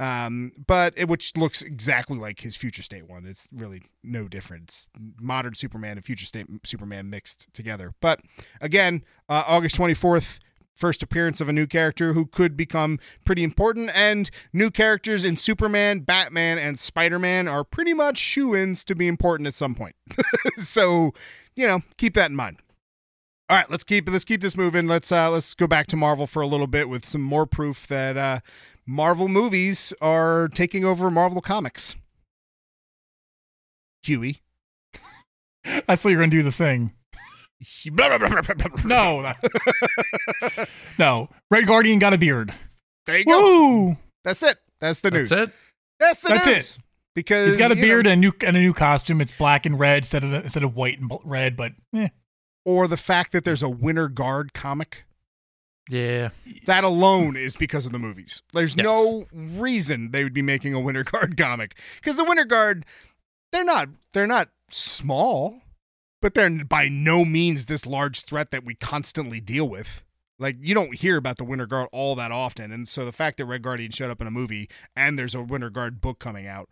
Um, 0.00 0.52
but 0.64 0.94
it, 0.96 1.08
which 1.08 1.36
looks 1.36 1.60
exactly 1.60 2.16
like 2.18 2.40
his 2.40 2.54
future 2.54 2.84
state 2.84 3.08
one. 3.08 3.26
It's 3.26 3.48
really 3.52 3.82
no 4.04 4.28
difference. 4.28 4.86
Modern 5.20 5.54
Superman 5.54 5.96
and 5.96 6.04
future 6.04 6.24
state 6.24 6.46
Superman 6.64 7.10
mixed 7.10 7.52
together. 7.52 7.90
But 8.00 8.20
again, 8.60 9.02
uh, 9.28 9.42
August 9.46 9.74
twenty 9.74 9.94
fourth, 9.94 10.38
first 10.78 11.02
appearance 11.02 11.40
of 11.40 11.48
a 11.48 11.52
new 11.52 11.66
character 11.66 12.12
who 12.12 12.24
could 12.24 12.56
become 12.56 12.98
pretty 13.24 13.42
important. 13.42 13.90
And 13.94 14.30
new 14.52 14.70
characters 14.70 15.24
in 15.24 15.36
Superman, 15.36 16.00
Batman, 16.00 16.56
and 16.56 16.78
Spider 16.78 17.18
Man 17.18 17.48
are 17.48 17.64
pretty 17.64 17.92
much 17.92 18.16
shoe 18.16 18.54
ins 18.54 18.84
to 18.84 18.94
be 18.94 19.08
important 19.08 19.48
at 19.48 19.54
some 19.54 19.74
point. 19.74 19.96
so, 20.58 21.12
you 21.56 21.66
know, 21.66 21.80
keep 21.96 22.14
that 22.14 22.30
in 22.30 22.36
mind. 22.36 22.58
All 23.50 23.56
right, 23.56 23.70
let's 23.70 23.84
keep 23.84 24.08
let's 24.08 24.26
keep 24.26 24.40
this 24.42 24.56
moving. 24.56 24.86
Let's 24.86 25.10
uh 25.10 25.30
let's 25.30 25.54
go 25.54 25.66
back 25.66 25.86
to 25.88 25.96
Marvel 25.96 26.26
for 26.26 26.42
a 26.42 26.46
little 26.46 26.66
bit 26.66 26.88
with 26.88 27.06
some 27.06 27.22
more 27.22 27.46
proof 27.46 27.86
that 27.86 28.16
uh 28.16 28.40
Marvel 28.86 29.26
movies 29.26 29.92
are 30.00 30.48
taking 30.48 30.84
over 30.84 31.10
Marvel 31.10 31.40
Comics. 31.40 31.96
Huey. 34.02 34.42
I 35.64 35.96
thought 35.96 36.10
you 36.10 36.16
were 36.16 36.22
gonna 36.22 36.30
do 36.30 36.42
the 36.42 36.52
thing. 36.52 36.92
No, 38.84 39.20
not- 39.20 39.36
no. 40.98 41.28
Red 41.50 41.66
Guardian 41.66 41.98
got 41.98 42.12
a 42.14 42.18
beard. 42.18 42.54
There 43.06 43.18
you 43.18 43.24
go. 43.24 43.96
That's 44.24 44.42
it. 44.42 44.58
That's 44.80 45.00
the 45.00 45.10
news. 45.10 45.30
That's 45.30 45.48
it. 45.48 45.54
That's 45.98 46.20
the 46.20 46.28
That's 46.28 46.46
news. 46.46 46.76
it. 46.76 46.78
Because 47.14 47.48
He's 47.48 47.56
got 47.56 47.72
a 47.72 47.74
beard 47.74 48.04
know, 48.04 48.12
and 48.12 48.24
a 48.24 48.28
new 48.28 48.32
and 48.46 48.56
a 48.56 48.60
new 48.60 48.72
costume. 48.72 49.20
It's 49.20 49.32
black 49.32 49.66
and 49.66 49.78
red 49.78 49.98
instead 49.98 50.22
of 50.22 50.30
the, 50.30 50.42
instead 50.44 50.62
of 50.62 50.76
white 50.76 51.00
and 51.00 51.10
red. 51.24 51.56
But 51.56 51.72
eh. 51.94 52.08
or 52.64 52.86
the 52.86 52.96
fact 52.96 53.32
that 53.32 53.42
there's 53.44 53.62
a 53.62 53.68
Winter 53.68 54.08
Guard 54.08 54.52
comic. 54.54 55.04
Yeah. 55.90 56.28
That 56.66 56.84
alone 56.84 57.34
is 57.36 57.56
because 57.56 57.86
of 57.86 57.92
the 57.92 57.98
movies. 57.98 58.42
There's 58.52 58.76
Yes. 58.76 58.84
no 58.84 59.24
reason 59.32 60.10
they 60.12 60.22
would 60.22 60.34
be 60.34 60.42
making 60.42 60.74
a 60.74 60.80
Winter 60.80 61.02
Guard 61.04 61.36
comic 61.36 61.76
because 61.96 62.16
the 62.16 62.24
Winter 62.24 62.44
Guard, 62.44 62.84
they're 63.52 63.64
not 63.64 63.88
they're 64.12 64.26
not 64.28 64.50
small, 64.70 65.60
but 66.20 66.34
they're 66.34 66.64
by 66.64 66.88
no 66.88 67.24
means 67.24 67.66
this 67.66 67.86
large 67.86 68.22
threat 68.22 68.50
that 68.50 68.64
we 68.64 68.74
constantly 68.74 69.40
deal 69.40 69.68
with. 69.68 70.02
Like 70.38 70.56
you 70.60 70.74
don't 70.74 70.94
hear 70.94 71.16
about 71.16 71.36
the 71.38 71.44
Winter 71.44 71.66
Guard 71.66 71.88
all 71.92 72.14
that 72.16 72.30
often, 72.30 72.70
and 72.72 72.86
so 72.86 73.04
the 73.04 73.12
fact 73.12 73.38
that 73.38 73.46
Red 73.46 73.62
Guardian 73.62 73.90
showed 73.90 74.10
up 74.10 74.20
in 74.20 74.26
a 74.26 74.30
movie 74.30 74.68
and 74.94 75.18
there's 75.18 75.34
a 75.34 75.42
Winter 75.42 75.70
Guard 75.70 76.00
book 76.00 76.18
coming 76.20 76.46
out, 76.46 76.68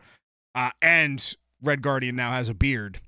uh, 0.54 0.70
and 0.80 1.34
Red 1.62 1.82
Guardian 1.82 2.14
now 2.16 2.30
has 2.30 2.48
a 2.48 2.54
beard. 2.54 3.00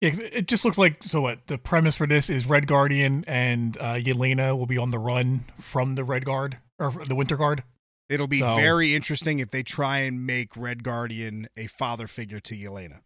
Yeah, 0.00 0.10
it 0.20 0.46
just 0.46 0.64
looks 0.64 0.76
like 0.76 1.02
so. 1.04 1.22
What 1.22 1.46
the 1.46 1.56
premise 1.56 1.96
for 1.96 2.06
this 2.06 2.28
is? 2.28 2.46
Red 2.46 2.66
Guardian 2.66 3.24
and 3.26 3.78
uh, 3.78 3.94
Yelena 3.94 4.56
will 4.58 4.66
be 4.66 4.76
on 4.76 4.90
the 4.90 4.98
run 4.98 5.44
from 5.60 5.94
the 5.94 6.04
Red 6.04 6.24
Guard 6.26 6.58
or 6.78 6.90
the 7.06 7.14
Winter 7.14 7.36
Guard. 7.36 7.62
It'll 8.10 8.26
be 8.26 8.40
So- 8.40 8.56
very 8.56 8.94
interesting 8.94 9.38
if 9.38 9.50
they 9.50 9.62
try 9.62 9.98
and 9.98 10.26
make 10.26 10.54
Red 10.56 10.82
Guardian 10.84 11.48
a 11.56 11.66
father 11.68 12.06
figure 12.06 12.40
to 12.40 12.54
Yelena. 12.54 13.00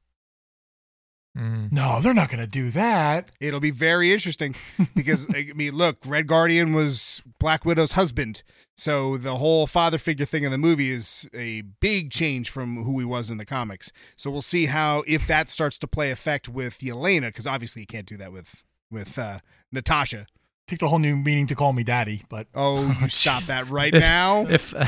Mm. 1.39 1.71
No, 1.71 2.01
they're 2.01 2.15
not 2.15 2.29
going 2.29 2.41
to 2.41 2.47
do 2.47 2.71
that. 2.71 3.31
It'll 3.41 3.61
be 3.61 3.71
very 3.71 4.13
interesting 4.13 4.57
because 4.97 5.29
I 5.31 5.53
mean, 5.55 5.75
look, 5.75 5.99
Red 6.05 6.27
Guardian 6.27 6.73
was 6.73 7.23
Black 7.39 7.65
Widow's 7.65 7.93
husband, 7.93 8.43
so 8.77 9.17
the 9.17 9.37
whole 9.37 9.67
father 9.67 9.99
figure 9.99 10.27
thing 10.27 10.43
in 10.43 10.51
the 10.51 10.59
movie 10.59 10.91
is 10.91 11.29
a 11.33 11.61
big 11.61 12.11
change 12.11 12.51
from 12.51 12.83
who 12.85 12.99
he 12.99 13.05
was 13.05 13.31
in 13.31 13.39
the 13.39 13.45
comics. 13.45 13.93
So 14.17 14.31
we'll 14.31 14.43
see 14.43 14.67
how 14.67 15.05
if 15.07 15.27
that 15.29 15.51
starts 15.51 15.79
to 15.79 15.87
play 15.87 16.11
effect 16.11 16.49
with 16.49 16.79
Yelena, 16.79 17.29
because 17.29 17.47
obviously 17.47 17.83
you 17.83 17.87
can't 17.87 18.07
do 18.07 18.17
that 18.17 18.33
with 18.33 18.63
with 18.91 19.19
uh, 19.19 19.39
Natasha. 19.71 20.27
Took 20.71 20.83
a 20.83 20.89
whole 20.89 21.01
new 21.01 21.17
meaning 21.17 21.49
to 21.49 21.57
call 21.57 21.73
me 21.73 21.83
daddy, 21.83 22.23
but 22.29 22.47
oh, 22.55 22.97
you 23.01 23.09
stop 23.09 23.43
that 23.45 23.69
right 23.69 23.93
if, 23.93 24.01
now! 24.01 24.47
If 24.47 24.73
uh, 24.77 24.87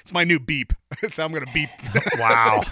it's 0.00 0.14
my 0.14 0.24
new 0.24 0.40
beep, 0.40 0.72
so 1.12 1.22
I'm 1.22 1.30
gonna 1.30 1.44
beep. 1.52 1.68
wow. 2.14 2.62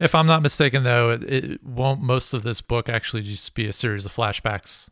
if 0.00 0.14
I'm 0.14 0.26
not 0.26 0.40
mistaken, 0.40 0.84
though, 0.84 1.10
it, 1.10 1.22
it 1.22 1.62
won't 1.62 2.00
most 2.00 2.32
of 2.32 2.44
this 2.44 2.62
book 2.62 2.88
actually 2.88 3.20
just 3.20 3.54
be 3.54 3.68
a 3.68 3.74
series 3.74 4.06
of 4.06 4.16
flashbacks, 4.16 4.88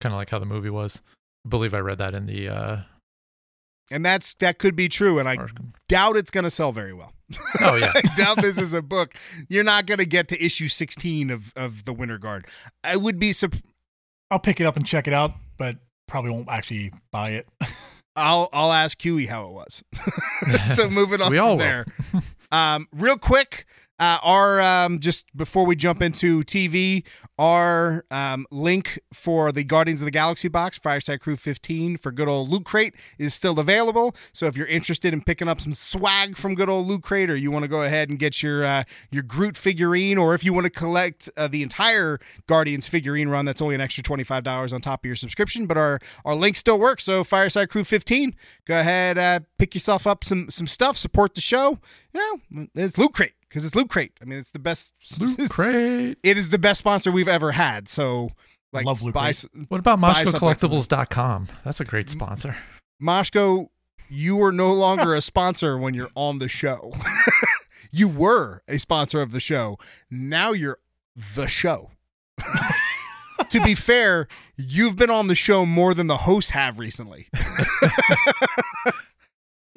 kind 0.00 0.12
of 0.12 0.16
like 0.16 0.30
how 0.30 0.38
the 0.38 0.46
movie 0.46 0.70
was. 0.70 1.02
I 1.46 1.48
believe 1.48 1.74
I 1.74 1.80
read 1.80 1.98
that 1.98 2.14
in 2.14 2.26
the 2.26 2.48
uh, 2.48 2.76
and 3.90 4.04
that's 4.04 4.34
that 4.34 4.58
could 4.58 4.76
be 4.76 4.88
true, 4.88 5.18
and 5.18 5.28
I 5.28 5.36
doubt 5.88 6.16
it's 6.16 6.30
going 6.30 6.44
to 6.44 6.50
sell 6.50 6.72
very 6.72 6.92
well. 6.92 7.12
Oh 7.60 7.74
yeah. 7.76 7.92
I 7.96 8.00
doubt 8.16 8.40
this 8.40 8.58
is 8.58 8.72
a 8.72 8.82
book. 8.82 9.14
You're 9.48 9.64
not 9.64 9.86
going 9.86 9.98
to 9.98 10.06
get 10.06 10.28
to 10.28 10.42
issue 10.44 10.68
16 10.68 11.30
of 11.30 11.52
of 11.56 11.84
the 11.84 11.92
Winter 11.92 12.18
Guard. 12.18 12.46
I 12.84 12.96
would 12.96 13.18
be 13.18 13.32
sup- 13.32 13.54
I'll 14.30 14.38
pick 14.38 14.60
it 14.60 14.64
up 14.66 14.76
and 14.76 14.86
check 14.86 15.06
it 15.06 15.14
out, 15.14 15.32
but 15.58 15.76
probably 16.06 16.30
won't 16.30 16.48
actually 16.48 16.92
buy 17.12 17.30
it. 17.30 17.48
I'll 18.16 18.48
I'll 18.52 18.72
ask 18.72 19.00
Huey 19.00 19.26
how 19.26 19.44
it 19.44 19.52
was. 19.52 19.82
so 20.74 20.90
moving 20.90 21.20
on 21.22 21.30
We 21.30 21.38
from 21.38 21.58
there. 21.58 21.86
um, 22.50 22.88
real 22.92 23.16
quick, 23.16 23.66
uh, 23.98 24.18
our 24.22 24.60
um, 24.60 25.00
just 25.00 25.24
before 25.36 25.66
we 25.66 25.74
jump 25.74 26.02
into 26.02 26.42
TV, 26.42 27.04
our 27.38 28.04
um, 28.10 28.46
link 28.50 29.00
for 29.12 29.52
the 29.52 29.64
Guardians 29.64 30.00
of 30.00 30.04
the 30.04 30.10
Galaxy 30.12 30.48
box, 30.48 30.78
Fireside 30.78 31.20
Crew 31.20 31.36
15 31.36 31.98
for 31.98 32.12
good 32.12 32.28
old 32.28 32.48
Loot 32.48 32.64
Crate 32.64 32.94
is 33.18 33.34
still 33.34 33.58
available. 33.58 34.14
So 34.32 34.46
if 34.46 34.56
you're 34.56 34.66
interested 34.66 35.12
in 35.12 35.22
picking 35.22 35.48
up 35.48 35.60
some 35.60 35.72
swag 35.72 36.36
from 36.36 36.54
good 36.54 36.68
old 36.68 36.86
Loot 36.86 37.02
Crate, 37.02 37.30
or 37.30 37.36
you 37.36 37.50
want 37.50 37.64
to 37.64 37.68
go 37.68 37.82
ahead 37.82 38.08
and 38.08 38.18
get 38.18 38.42
your 38.42 38.64
uh, 38.64 38.84
your 39.10 39.22
Groot 39.22 39.56
figurine, 39.56 40.18
or 40.18 40.34
if 40.34 40.44
you 40.44 40.52
want 40.52 40.64
to 40.64 40.70
collect 40.70 41.28
uh, 41.36 41.48
the 41.48 41.62
entire 41.62 42.18
Guardians 42.46 42.86
figurine 42.86 43.28
run, 43.28 43.44
that's 43.44 43.62
only 43.62 43.74
an 43.74 43.80
extra 43.80 44.02
twenty 44.02 44.24
five 44.24 44.44
dollars 44.44 44.72
on 44.72 44.80
top 44.80 45.00
of 45.00 45.06
your 45.06 45.16
subscription. 45.16 45.66
But 45.66 45.76
our 45.76 46.00
our 46.24 46.34
link 46.34 46.56
still 46.56 46.78
works. 46.78 47.04
So 47.04 47.24
Fireside 47.24 47.68
Crew 47.70 47.84
15, 47.84 48.34
go 48.66 48.78
ahead, 48.78 49.18
uh, 49.18 49.40
pick 49.58 49.74
yourself 49.74 50.06
up 50.06 50.24
some 50.24 50.50
some 50.50 50.66
stuff, 50.66 50.96
support 50.96 51.34
the 51.34 51.40
show. 51.40 51.78
Yeah, 52.12 52.66
it's 52.74 52.98
Loot 52.98 53.12
Crate 53.12 53.32
because 53.48 53.64
it's 53.64 53.74
Loot 53.74 53.88
Crate. 53.88 54.12
I 54.20 54.24
mean, 54.24 54.38
it's 54.38 54.50
the 54.50 54.58
best. 54.58 54.92
Loot 55.18 55.38
Crate. 55.50 56.18
It 56.22 56.38
is 56.38 56.50
the 56.50 56.58
best 56.58 56.78
sponsor 56.78 57.10
we've 57.10 57.28
ever 57.28 57.52
had. 57.52 57.88
So, 57.88 58.30
like, 58.72 58.86
Love 58.86 59.02
Loot 59.02 59.14
buy 59.14 59.32
Crate. 59.32 59.46
What 59.68 59.78
about 59.78 59.98
from 60.24 60.32
That's 61.64 61.80
a 61.80 61.84
great 61.84 62.08
sponsor. 62.08 62.56
Moshko, 63.02 63.68
you 64.08 64.42
are 64.42 64.52
no 64.52 64.72
longer 64.72 65.14
a 65.14 65.20
sponsor 65.20 65.78
when 65.78 65.94
you're 65.94 66.10
on 66.14 66.38
the 66.38 66.48
show. 66.48 66.94
you 67.90 68.08
were 68.08 68.62
a 68.68 68.78
sponsor 68.78 69.22
of 69.22 69.32
the 69.32 69.40
show. 69.40 69.78
Now 70.10 70.52
you're 70.52 70.78
the 71.34 71.46
show. 71.46 71.90
to 73.50 73.60
be 73.60 73.74
fair, 73.74 74.28
you've 74.56 74.96
been 74.96 75.10
on 75.10 75.26
the 75.26 75.34
show 75.34 75.64
more 75.64 75.94
than 75.94 76.06
the 76.06 76.18
hosts 76.18 76.50
have 76.50 76.78
recently. 76.78 77.28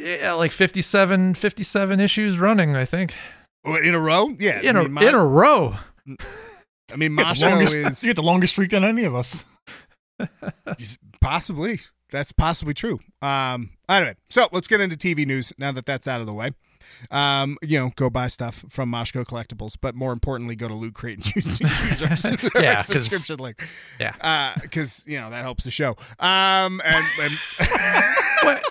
Yeah, 0.02 0.34
like 0.34 0.52
57, 0.52 1.36
57 1.36 2.00
issues 2.00 2.40
running, 2.40 2.76
I 2.76 2.86
think. 2.86 3.14
In 3.66 3.94
a 3.96 4.00
row? 4.00 4.30
Yeah. 4.40 4.60
In 4.62 4.76
I 4.76 4.80
a 4.80 4.84
mean, 4.84 4.94
my- 4.94 5.04
in 5.08 5.14
a 5.16 5.26
row. 5.26 5.76
I 6.92 6.96
mean, 6.98 7.12
You 7.12 7.18
get, 7.18 7.28
the 7.28 7.34
Moshko 7.46 7.52
longest, 7.52 7.76
is 7.76 8.04
you 8.04 8.10
get 8.10 8.16
the 8.16 8.24
longest 8.24 8.54
streak 8.54 8.72
than 8.72 8.84
any 8.84 9.04
of 9.06 9.16
us. 9.16 9.46
Possibly. 11.22 11.80
That's 12.10 12.32
possibly 12.34 12.74
true. 12.74 13.00
Um, 13.22 13.70
anyway, 13.88 14.16
so 14.30 14.48
let's 14.52 14.68
get 14.68 14.82
into 14.82 14.98
TV 14.98 15.26
news 15.26 15.54
now 15.58 15.72
that 15.72 15.86
that's 15.86 16.08
out 16.08 16.20
of 16.20 16.28
the 16.28 16.34
way. 16.34 16.52
Um, 17.10 17.58
you 17.62 17.80
know, 17.80 17.92
go 17.96 18.10
buy 18.10 18.28
stuff 18.28 18.66
from 18.70 18.92
Moshko 18.92 19.24
Collectibles, 19.24 19.78
but 19.80 19.96
more 19.96 20.12
importantly, 20.12 20.56
go 20.58 20.68
to 20.68 20.74
Loot 20.74 20.94
Crate 20.94 21.20
and 21.20 21.36
use, 21.36 21.60
use 21.62 22.26
our, 22.26 22.62
Yeah, 22.62 22.82
subscription 22.82 23.38
link. 23.40 23.64
Yeah. 24.00 24.56
because 24.62 25.06
you 25.08 25.20
know 25.22 25.30
that 25.30 25.44
helps 25.44 25.64
the 25.64 25.72
show. 25.72 25.92
Um, 26.20 26.82
and, 26.84 27.06
and 27.22 27.34
What? 28.44 28.64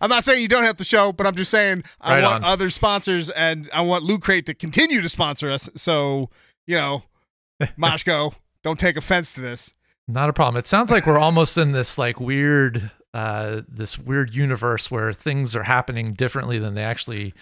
I'm 0.00 0.10
not 0.10 0.24
saying 0.24 0.42
you 0.42 0.48
don't 0.48 0.64
have 0.64 0.76
the 0.76 0.84
show, 0.84 1.12
but 1.12 1.26
I'm 1.26 1.34
just 1.36 1.50
saying 1.50 1.84
I 2.00 2.14
Right 2.16 2.22
want 2.22 2.36
on. 2.36 2.44
other 2.44 2.70
sponsors, 2.70 3.30
and 3.30 3.68
I 3.72 3.80
want 3.82 4.04
Loot 4.04 4.22
Crate 4.22 4.46
to 4.46 4.54
continue 4.54 5.00
to 5.02 5.08
sponsor 5.08 5.50
us. 5.50 5.68
So 5.76 6.30
you 6.66 6.76
know, 6.76 7.02
Moshko, 7.78 8.34
don't 8.64 8.78
take 8.78 8.96
offense 8.96 9.32
to 9.34 9.40
this. 9.40 9.74
Not 10.08 10.28
a 10.28 10.32
problem. 10.32 10.58
It 10.58 10.66
sounds 10.66 10.90
like 10.90 11.06
we're 11.06 11.18
almost 11.18 11.58
in 11.58 11.72
this 11.72 11.98
like 11.98 12.20
weird 12.20 12.90
uh 13.14 13.62
this 13.68 13.98
weird 13.98 14.34
universe 14.34 14.90
where 14.90 15.12
things 15.12 15.56
are 15.56 15.62
happening 15.62 16.12
differently 16.12 16.58
than 16.58 16.74
they 16.74 16.82
actually 16.84 17.32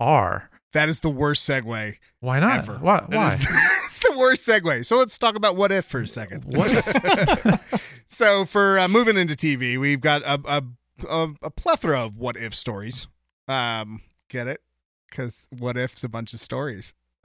are. 0.00 0.50
That 0.72 0.88
is 0.88 1.00
the 1.00 1.10
worst 1.10 1.48
segue 1.48 1.96
Why 2.20 2.38
not? 2.40 2.58
ever. 2.58 2.74
Why? 2.74 3.02
Why? 3.06 3.34
is- 3.34 3.40
it's 3.86 3.98
the 3.98 4.14
worst 4.18 4.46
segue. 4.46 4.84
So 4.86 4.96
let's 4.98 5.18
talk 5.18 5.34
about 5.34 5.56
what 5.56 5.72
if 5.72 5.84
for 5.84 6.00
a 6.02 6.08
second. 6.08 6.44
What? 6.44 7.60
so 8.08 8.44
for 8.44 8.78
uh, 8.78 8.88
moving 8.88 9.16
into 9.16 9.34
TV, 9.34 9.78
we've 9.78 10.00
got 10.00 10.22
a 10.22 10.40
a, 10.44 10.62
a 11.08 11.28
a 11.42 11.50
plethora 11.50 12.04
of 12.06 12.16
what 12.16 12.36
if 12.36 12.54
stories. 12.54 13.06
Um, 13.48 14.02
get 14.28 14.46
it? 14.46 14.60
Because 15.08 15.46
what 15.50 15.76
if's 15.76 16.04
a 16.04 16.08
bunch 16.08 16.32
of 16.32 16.40
stories. 16.40 16.94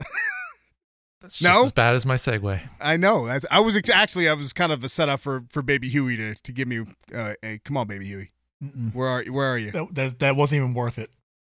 That's 1.20 1.40
No? 1.40 1.50
just 1.52 1.64
as 1.66 1.72
bad 1.72 1.94
as 1.94 2.04
my 2.04 2.16
segue. 2.16 2.60
I 2.80 2.96
know. 2.96 3.26
That's, 3.26 3.46
I 3.50 3.60
was 3.60 3.76
ex- 3.76 3.88
actually 3.90 4.28
I 4.28 4.34
was 4.34 4.52
kind 4.52 4.72
of 4.72 4.82
a 4.84 4.88
setup 4.88 5.20
for 5.20 5.44
for 5.50 5.62
Baby 5.62 5.88
Huey 5.88 6.16
to 6.16 6.34
to 6.34 6.52
give 6.52 6.68
me 6.68 6.84
uh, 7.14 7.34
a 7.42 7.58
come 7.64 7.76
on, 7.76 7.86
Baby 7.86 8.06
Huey. 8.06 8.30
Mm-mm. 8.62 8.94
Where 8.94 9.08
are 9.08 9.24
where 9.24 9.46
are 9.52 9.58
you? 9.58 9.70
That, 9.70 9.94
that, 9.94 10.18
that 10.20 10.36
wasn't 10.36 10.58
even 10.60 10.74
worth 10.74 10.98
it. 10.98 11.10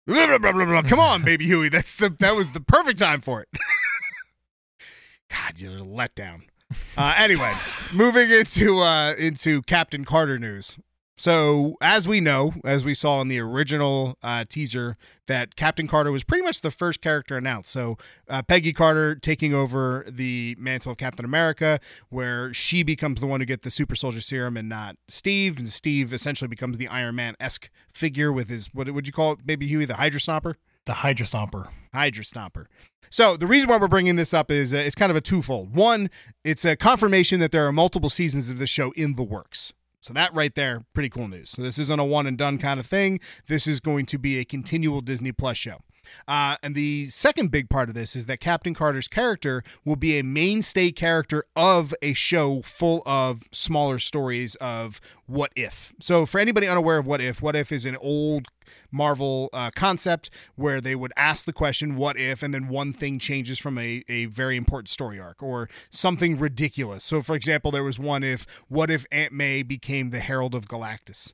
Blah, 0.07 0.27
blah, 0.27 0.39
blah, 0.39 0.53
blah, 0.53 0.65
blah. 0.65 0.83
Come 0.83 1.01
on, 1.01 1.23
Baby 1.23 1.47
Huey. 1.47 1.69
That's 1.69 1.95
the 1.97 2.09
that 2.21 2.35
was 2.35 2.53
the 2.53 2.61
perfect 2.61 2.99
time 2.99 3.21
for 3.21 3.43
it. 3.43 3.49
God, 5.31 5.59
you're 5.59 5.79
a 5.79 5.83
letdown. 5.83 6.43
Uh, 6.97 7.15
anyway, 7.19 7.55
moving 7.93 8.31
into 8.31 8.81
uh, 8.81 9.15
into 9.19 9.63
Captain 9.63 10.05
Carter 10.05 10.39
news. 10.39 10.77
So, 11.23 11.77
as 11.81 12.09
we 12.09 12.21
know, 12.21 12.53
as 12.65 12.85
we 12.85 12.95
saw 12.95 13.21
in 13.21 13.29
the 13.29 13.39
original 13.39 14.19
uh, 14.25 14.45
teaser, 14.49 14.97
that 15.29 15.55
Captain 15.55 15.87
Carter 15.87 16.11
was 16.11 16.25
pretty 16.25 16.43
much 16.43 16.63
the 16.63 16.71
first 16.73 17.01
character 17.01 17.37
announced. 17.37 17.71
So, 17.71 17.97
uh, 18.29 18.43
Peggy 18.43 18.73
Carter 18.73 19.15
taking 19.15 19.55
over 19.55 20.05
the 20.09 20.57
mantle 20.59 20.91
of 20.91 20.99
Captain 20.99 21.25
America, 21.25 21.79
where 22.09 22.53
she 22.53 22.83
becomes 22.83 23.21
the 23.21 23.29
one 23.29 23.39
who 23.39 23.47
gets 23.47 23.63
the 23.63 23.71
super 23.71 23.95
soldier 23.95 24.21
serum 24.21 24.57
and 24.57 24.69
not 24.69 24.97
Steve. 25.07 25.61
And 25.61 25.71
Steve 25.71 26.13
essentially 26.13 26.49
becomes 26.49 26.77
the 26.77 26.89
Iron 26.89 27.15
Man 27.15 27.37
esque 27.39 27.71
figure 27.93 28.33
with 28.33 28.49
his, 28.49 28.75
what 28.75 28.93
would 28.93 29.07
you 29.07 29.13
call 29.13 29.35
it, 29.35 29.47
Baby 29.47 29.69
Huey, 29.69 29.85
the 29.85 29.95
Hydra 29.95 30.19
Stomper? 30.19 30.57
The 30.87 30.95
Hydra 30.95 31.25
Stomper. 31.25 31.69
Hydra 31.95 32.25
Stomper. 32.25 32.67
So 33.11 33.37
the 33.37 33.47
reason 33.47 33.69
why 33.69 33.77
we're 33.77 33.87
bringing 33.87 34.17
this 34.17 34.35
up 34.35 34.51
is 34.51 34.75
uh, 34.75 34.79
it's 34.79 34.97
kind 34.97 35.11
of 35.11 35.17
a 35.17 35.21
twofold. 35.21 35.77
One, 35.77 36.11
it's 36.43 36.65
a 36.65 36.75
confirmation 36.75 37.39
that 37.39 37.53
there 37.53 37.65
are 37.65 37.73
multiple 37.73 38.11
seasons 38.11 38.51
of 38.51 38.59
this 38.59 38.71
show 38.71 38.91
in 38.97 39.15
the 39.15 39.23
works. 39.23 39.73
So 40.03 40.13
that 40.15 40.35
right 40.35 40.53
there, 40.57 40.85
pretty 40.95 41.09
cool 41.09 41.29
news. 41.29 41.51
So 41.51 41.63
this 41.63 41.79
isn't 41.79 42.01
a 42.01 42.05
one 42.05 42.27
and 42.27 42.37
done 42.37 42.59
kind 42.59 42.81
of 42.81 42.87
thing. 42.87 43.21
This 43.47 43.69
is 43.69 43.79
going 43.79 44.05
to 44.07 44.19
be 44.19 44.39
a 44.41 44.45
continual 44.45 45.01
Disney 45.01 45.31
Plus 45.31 45.57
show. 45.57 45.79
Uh, 46.27 46.57
and 46.63 46.75
the 46.75 47.09
second 47.09 47.51
big 47.51 47.69
part 47.69 47.89
of 47.89 47.95
this 47.95 48.17
is 48.17 48.27
that 48.27 48.41
Captain 48.41 48.75
Carter's 48.75 49.09
character 49.09 49.63
will 49.85 49.97
be 49.97 50.19
a 50.19 50.25
mainstay 50.25 50.91
character 50.91 51.45
of 51.57 51.95
a 52.03 52.13
show 52.15 52.63
full 52.63 53.03
of 53.07 53.43
smaller 53.51 53.99
stories 53.99 54.55
of 54.57 55.01
what 55.27 55.53
if. 55.57 55.93
So, 56.01 56.27
for 56.27 56.39
anybody 56.39 56.69
unaware 56.69 56.99
of 56.99 57.07
what 57.07 57.21
if, 57.21 57.41
what 57.41 57.57
if 57.57 57.73
is 57.73 57.87
an 57.87 57.97
old 57.97 58.49
Marvel 58.91 59.51
uh, 59.53 59.71
concept 59.75 60.31
where 60.57 60.81
they 60.81 60.95
would 60.95 61.13
ask 61.17 61.45
the 61.45 61.53
question, 61.53 61.97
what 61.97 62.17
if, 62.17 62.43
and 62.43 62.53
then 62.53 62.69
one 62.69 62.93
thing 62.93 63.19
changes 63.19 63.59
from 63.59 63.79
a, 63.79 64.05
a 64.09 64.27
very 64.27 64.57
important 64.57 64.89
story 64.89 65.21
arc 65.21 65.43
or 65.43 65.69
something 65.91 66.39
ridiculous. 66.39 67.05
So, 67.05 67.23
for 67.23 67.35
example, 67.35 67.71
there 67.71 67.85
was 67.85 67.99
one 67.99 68.23
if, 68.23 68.47
what 68.69 68.91
if 68.91 69.07
Aunt 69.11 69.33
May 69.33 69.63
became 69.63 70.11
the 70.11 70.21
Herald 70.21 70.55
of 70.55 70.67
Galactus? 70.69 71.33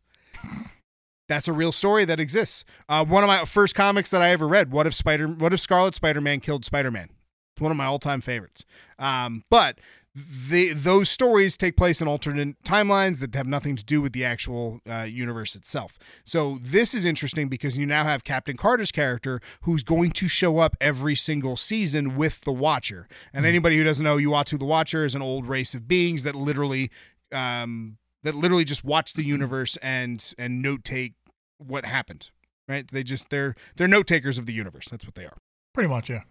That's 1.28 1.47
a 1.47 1.52
real 1.52 1.73
story 1.73 2.04
that 2.06 2.18
exists. 2.18 2.64
Uh, 2.88 3.04
one 3.04 3.23
of 3.23 3.28
my 3.28 3.44
first 3.44 3.75
comics 3.75 4.11
that 4.11 4.23
I 4.23 4.30
ever 4.30 4.49
read. 4.49 4.73
What 4.73 4.87
if 4.87 4.94
Spider? 4.94 5.28
What 5.28 5.52
if 5.52 5.61
Scarlet 5.61 5.94
Spider 5.94 6.20
Man 6.20 6.40
killed 6.40 6.64
Spider 6.64 6.90
Man? 6.90 7.11
It's 7.54 7.61
one 7.61 7.70
of 7.70 7.76
my 7.76 7.85
all 7.85 7.99
time 7.99 8.20
favorites. 8.20 8.64
Um, 8.99 9.44
but 9.50 9.78
the 10.14 10.73
those 10.73 11.08
stories 11.08 11.56
take 11.56 11.76
place 11.76 12.00
in 12.00 12.08
alternate 12.08 12.61
timelines 12.62 13.20
that 13.20 13.35
have 13.35 13.47
nothing 13.47 13.76
to 13.76 13.85
do 13.85 14.00
with 14.00 14.12
the 14.12 14.25
actual 14.25 14.80
uh, 14.88 15.02
universe 15.02 15.54
itself. 15.54 15.99
So 16.25 16.58
this 16.61 16.94
is 16.94 17.04
interesting 17.04 17.49
because 17.49 17.76
you 17.76 17.87
now 17.87 18.04
have 18.04 18.25
Captain 18.25 18.56
Carter's 18.56 18.90
character 18.90 19.40
who's 19.62 19.82
going 19.82 20.12
to 20.12 20.28
show 20.28 20.58
up 20.58 20.76
every 20.80 21.14
single 21.14 21.56
season 21.56 22.16
with 22.16 22.40
the 22.42 22.52
Watcher. 22.52 23.06
And 23.32 23.44
anybody 23.44 23.76
who 23.76 23.85
doesn't 23.85 24.04
know, 24.04 24.16
Uatu 24.16 24.58
the 24.58 24.64
Watcher 24.64 25.04
is 25.04 25.14
an 25.14 25.23
old 25.23 25.47
race 25.47 25.75
of 25.75 25.87
beings 25.87 26.23
that 26.23 26.35
literally 26.35 26.90
um, 27.30 27.98
that 28.23 28.35
literally 28.35 28.65
just 28.65 28.85
watch 28.85 29.15
the 29.15 29.25
universe 29.25 29.77
and 29.83 30.35
and 30.39 30.63
note 30.63 30.85
take 30.85 31.15
what 31.59 31.87
happened. 31.87 32.31
Right? 32.69 32.87
They 32.87 33.03
just 33.03 33.31
they're 33.31 33.55
they're 33.77 33.89
note 33.89 34.07
takers 34.07 34.39
of 34.39 34.47
the 34.47 34.53
universe. 34.53 34.89
That's 34.91 35.05
what 35.05 35.15
they 35.15 35.25
are. 35.25 35.37
Pretty 35.73 35.89
much, 35.89 36.11
yeah. 36.11 36.23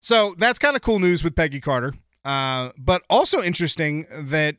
So 0.00 0.34
that's 0.36 0.58
kind 0.58 0.76
of 0.76 0.82
cool 0.82 0.98
news 0.98 1.24
with 1.24 1.34
Peggy 1.34 1.60
Carter. 1.60 1.94
Uh, 2.24 2.70
but 2.78 3.02
also 3.10 3.42
interesting 3.42 4.06
that 4.10 4.56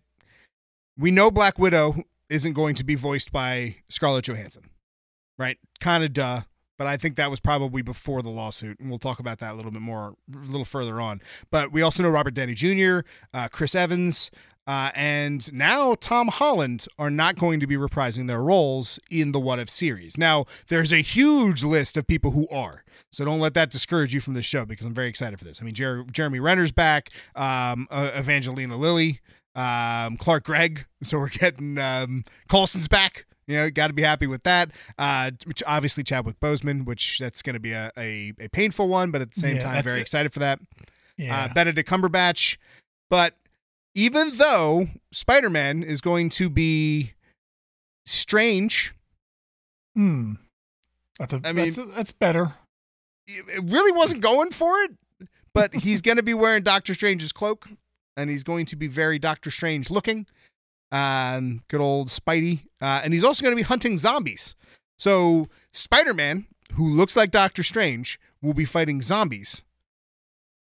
we 0.97 1.11
know 1.11 1.31
Black 1.31 1.57
Widow 1.57 2.03
isn't 2.29 2.53
going 2.53 2.75
to 2.75 2.83
be 2.83 2.95
voiced 2.95 3.31
by 3.31 3.77
Scarlett 3.89 4.25
Johansson, 4.25 4.69
right? 5.37 5.57
Kind 5.79 6.03
of 6.03 6.13
duh. 6.13 6.41
But 6.77 6.87
I 6.87 6.97
think 6.97 7.17
that 7.17 7.29
was 7.29 7.39
probably 7.39 7.83
before 7.83 8.21
the 8.23 8.31
lawsuit, 8.31 8.79
and 8.79 8.89
we'll 8.89 8.99
talk 8.99 9.19
about 9.19 9.39
that 9.39 9.53
a 9.53 9.55
little 9.55 9.71
bit 9.71 9.81
more, 9.81 10.15
a 10.33 10.37
little 10.37 10.65
further 10.65 10.99
on. 10.99 11.21
But 11.51 11.71
we 11.71 11.83
also 11.83 12.01
know 12.01 12.09
Robert 12.09 12.33
Downey 12.33 12.55
Jr., 12.55 13.01
uh, 13.33 13.47
Chris 13.47 13.75
Evans, 13.75 14.31
uh, 14.67 14.91
and 14.95 15.51
now 15.53 15.95
Tom 15.95 16.27
Holland 16.29 16.87
are 16.97 17.09
not 17.09 17.37
going 17.37 17.59
to 17.59 17.67
be 17.67 17.75
reprising 17.75 18.27
their 18.27 18.41
roles 18.41 18.99
in 19.09 19.31
the 19.31 19.39
What 19.39 19.59
If 19.59 19.69
series. 19.69 20.17
Now, 20.17 20.45
there's 20.69 20.93
a 20.93 21.01
huge 21.01 21.63
list 21.63 21.97
of 21.97 22.07
people 22.07 22.31
who 22.31 22.47
are. 22.49 22.83
So 23.11 23.25
don't 23.25 23.39
let 23.39 23.53
that 23.55 23.69
discourage 23.69 24.13
you 24.13 24.21
from 24.21 24.33
this 24.33 24.45
show 24.45 24.65
because 24.65 24.85
I'm 24.85 24.93
very 24.93 25.09
excited 25.09 25.37
for 25.37 25.45
this. 25.45 25.61
I 25.61 25.65
mean, 25.65 25.73
Jer- 25.73 26.05
Jeremy 26.11 26.39
Renner's 26.39 26.71
back, 26.71 27.09
um, 27.35 27.87
uh, 27.91 28.11
Evangeline 28.13 28.69
Lilly, 28.71 29.19
um, 29.55 30.17
Clark 30.17 30.45
Gregg. 30.45 30.85
So 31.03 31.19
we're 31.19 31.29
getting 31.29 31.77
um, 31.77 32.23
Coulson's 32.49 32.87
back 32.87 33.25
You 33.45 33.57
know, 33.57 33.69
got 33.69 33.87
to 33.87 33.93
be 33.93 34.03
happy 34.03 34.25
with 34.25 34.43
that. 34.43 34.71
Uh, 34.97 35.31
which 35.43 35.61
obviously 35.67 36.01
Chadwick 36.01 36.39
Boseman, 36.39 36.85
which 36.85 37.19
that's 37.19 37.41
going 37.41 37.55
to 37.55 37.59
be 37.59 37.73
a, 37.73 37.91
a, 37.97 38.31
a 38.39 38.47
painful 38.47 38.87
one, 38.87 39.11
but 39.11 39.21
at 39.21 39.33
the 39.33 39.41
same 39.41 39.57
Yeah, 39.57 39.63
time, 39.63 39.83
very 39.83 39.99
it. 39.99 40.03
excited 40.03 40.31
for 40.31 40.39
that. 40.39 40.59
Yeah. 41.17 41.35
Uh, 41.51 41.53
Benedict 41.53 41.89
Cumberbatch, 41.89 42.55
but 43.09 43.35
even 43.95 44.37
though 44.37 44.87
Spider 45.11 45.49
Man 45.49 45.83
is 45.83 46.01
going 46.01 46.29
to 46.31 46.49
be 46.49 47.13
strange, 48.05 48.93
Hmm. 49.95 50.33
That's 51.19 51.33
a, 51.33 51.41
I 51.43 51.51
mean- 51.51 51.71
that's, 51.71 51.95
that's 51.95 52.11
better. 52.11 52.55
it 53.27 53.63
really 53.71 53.91
wasn't 53.91 54.21
going 54.21 54.49
for 54.51 54.79
it, 54.79 54.91
but 55.53 55.75
he's 55.75 56.01
going 56.01 56.17
to 56.17 56.23
be 56.23 56.33
wearing 56.33 56.63
Doctor 56.63 56.93
Strange's 56.95 57.31
cloak, 57.31 57.69
and 58.17 58.29
he's 58.29 58.43
going 58.43 58.65
to 58.67 58.75
be 58.75 58.87
very 58.87 59.19
Doctor 59.19 59.51
Strange 59.51 59.89
looking. 59.91 60.25
Um, 60.91 61.61
good 61.69 61.79
old 61.81 62.09
Spidey, 62.09 62.61
uh, 62.81 63.01
and 63.03 63.13
he's 63.13 63.23
also 63.23 63.43
going 63.43 63.51
to 63.53 63.55
be 63.55 63.61
hunting 63.63 63.97
zombies. 63.97 64.55
So 64.97 65.47
Spider 65.71 66.13
Man, 66.13 66.47
who 66.73 66.87
looks 66.89 67.15
like 67.15 67.29
Doctor 67.31 67.61
Strange, 67.63 68.19
will 68.41 68.53
be 68.55 68.65
fighting 68.65 69.01
zombies. 69.01 69.61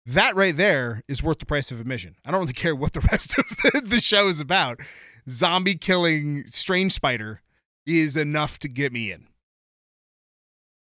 That 0.07 0.35
right 0.37 0.55
there 0.55 1.01
is 1.09 1.21
worth 1.21 1.39
the 1.39 1.45
price 1.45 1.69
of 1.69 1.79
admission. 1.81 2.15
I 2.25 2.31
don't 2.31 2.39
really 2.41 2.53
care 2.65 2.75
what 2.75 2.93
the 2.93 3.01
rest 3.01 3.37
of 3.37 3.45
the, 3.49 3.81
the 3.85 4.01
show 4.01 4.27
is 4.27 4.39
about. 4.39 4.79
Zombie 5.29 5.75
killing 5.75 6.45
Strange 6.47 6.93
Spider 6.93 7.41
is 7.85 8.15
enough 8.15 8.57
to 8.59 8.67
get 8.69 8.93
me 8.93 9.11
in. 9.11 9.27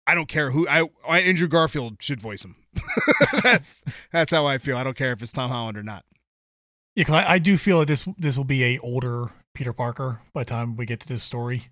I 0.06 0.14
don't 0.14 0.28
care 0.28 0.50
who 0.50 0.66
I, 0.68 0.88
I 1.06 1.20
Andrew 1.20 1.46
Garfield 1.46 1.96
should 2.00 2.20
voice 2.20 2.44
him. 2.44 2.56
that's 3.42 3.76
that's 4.12 4.32
how 4.32 4.46
I 4.46 4.58
feel. 4.58 4.76
I 4.76 4.82
don't 4.84 4.96
care 4.96 5.12
if 5.12 5.22
it's 5.22 5.30
Tom 5.32 5.50
Holland 5.50 5.76
or 5.78 5.82
not. 5.82 6.04
Yeah, 6.96 7.04
'cause 7.04 7.14
I, 7.14 7.34
I 7.34 7.38
do 7.38 7.56
feel 7.56 7.78
that 7.80 7.86
this 7.88 8.06
this 8.18 8.36
will 8.36 8.44
be 8.44 8.64
a 8.64 8.78
older 8.78 9.30
Peter 9.54 9.72
Parker 9.72 10.20
by 10.34 10.42
the 10.44 10.50
time 10.50 10.76
we 10.76 10.86
get 10.86 11.00
to 11.00 11.06
this 11.08 11.22
story. 11.22 11.68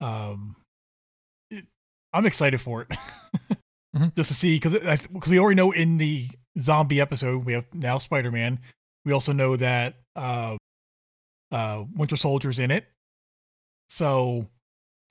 Um, 0.00 0.56
it, 1.50 1.64
I'm 2.12 2.26
excited 2.26 2.60
for 2.60 2.82
it, 2.82 2.88
Mhm. 3.96 4.14
just 4.16 4.28
to 4.28 4.34
see 4.34 4.56
because 4.58 4.72
because 5.08 5.28
we 5.30 5.38
already 5.38 5.56
know 5.56 5.70
in 5.72 5.96
the 5.96 6.28
zombie 6.60 7.00
episode 7.00 7.44
we 7.44 7.52
have 7.54 7.64
now 7.72 7.98
Spider 7.98 8.30
Man. 8.30 8.58
We 9.04 9.12
also 9.12 9.32
know 9.32 9.56
that 9.56 9.94
uh, 10.14 10.56
uh, 11.52 11.84
Winter 11.94 12.16
Soldier's 12.16 12.58
in 12.58 12.70
it, 12.70 12.86
so 13.88 14.46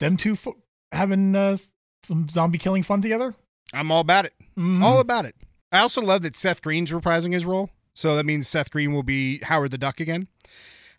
them 0.00 0.16
two 0.16 0.36
fo- 0.36 0.56
having 0.92 1.34
uh, 1.34 1.56
some 2.04 2.28
zombie 2.28 2.58
killing 2.58 2.82
fun 2.82 3.00
together. 3.02 3.34
I'm 3.72 3.90
all 3.90 4.00
about 4.00 4.26
it. 4.26 4.34
Mhm. 4.56 4.82
All 4.82 5.00
about 5.00 5.24
it. 5.24 5.34
I 5.72 5.78
also 5.80 6.00
love 6.00 6.22
that 6.22 6.36
Seth 6.36 6.62
Green's 6.62 6.90
reprising 6.90 7.32
his 7.32 7.44
role. 7.44 7.70
So 7.94 8.14
that 8.16 8.26
means 8.26 8.46
Seth 8.46 8.70
Green 8.70 8.92
will 8.92 9.02
be 9.02 9.38
Howard 9.44 9.70
the 9.70 9.78
Duck 9.78 10.00
again. 10.00 10.28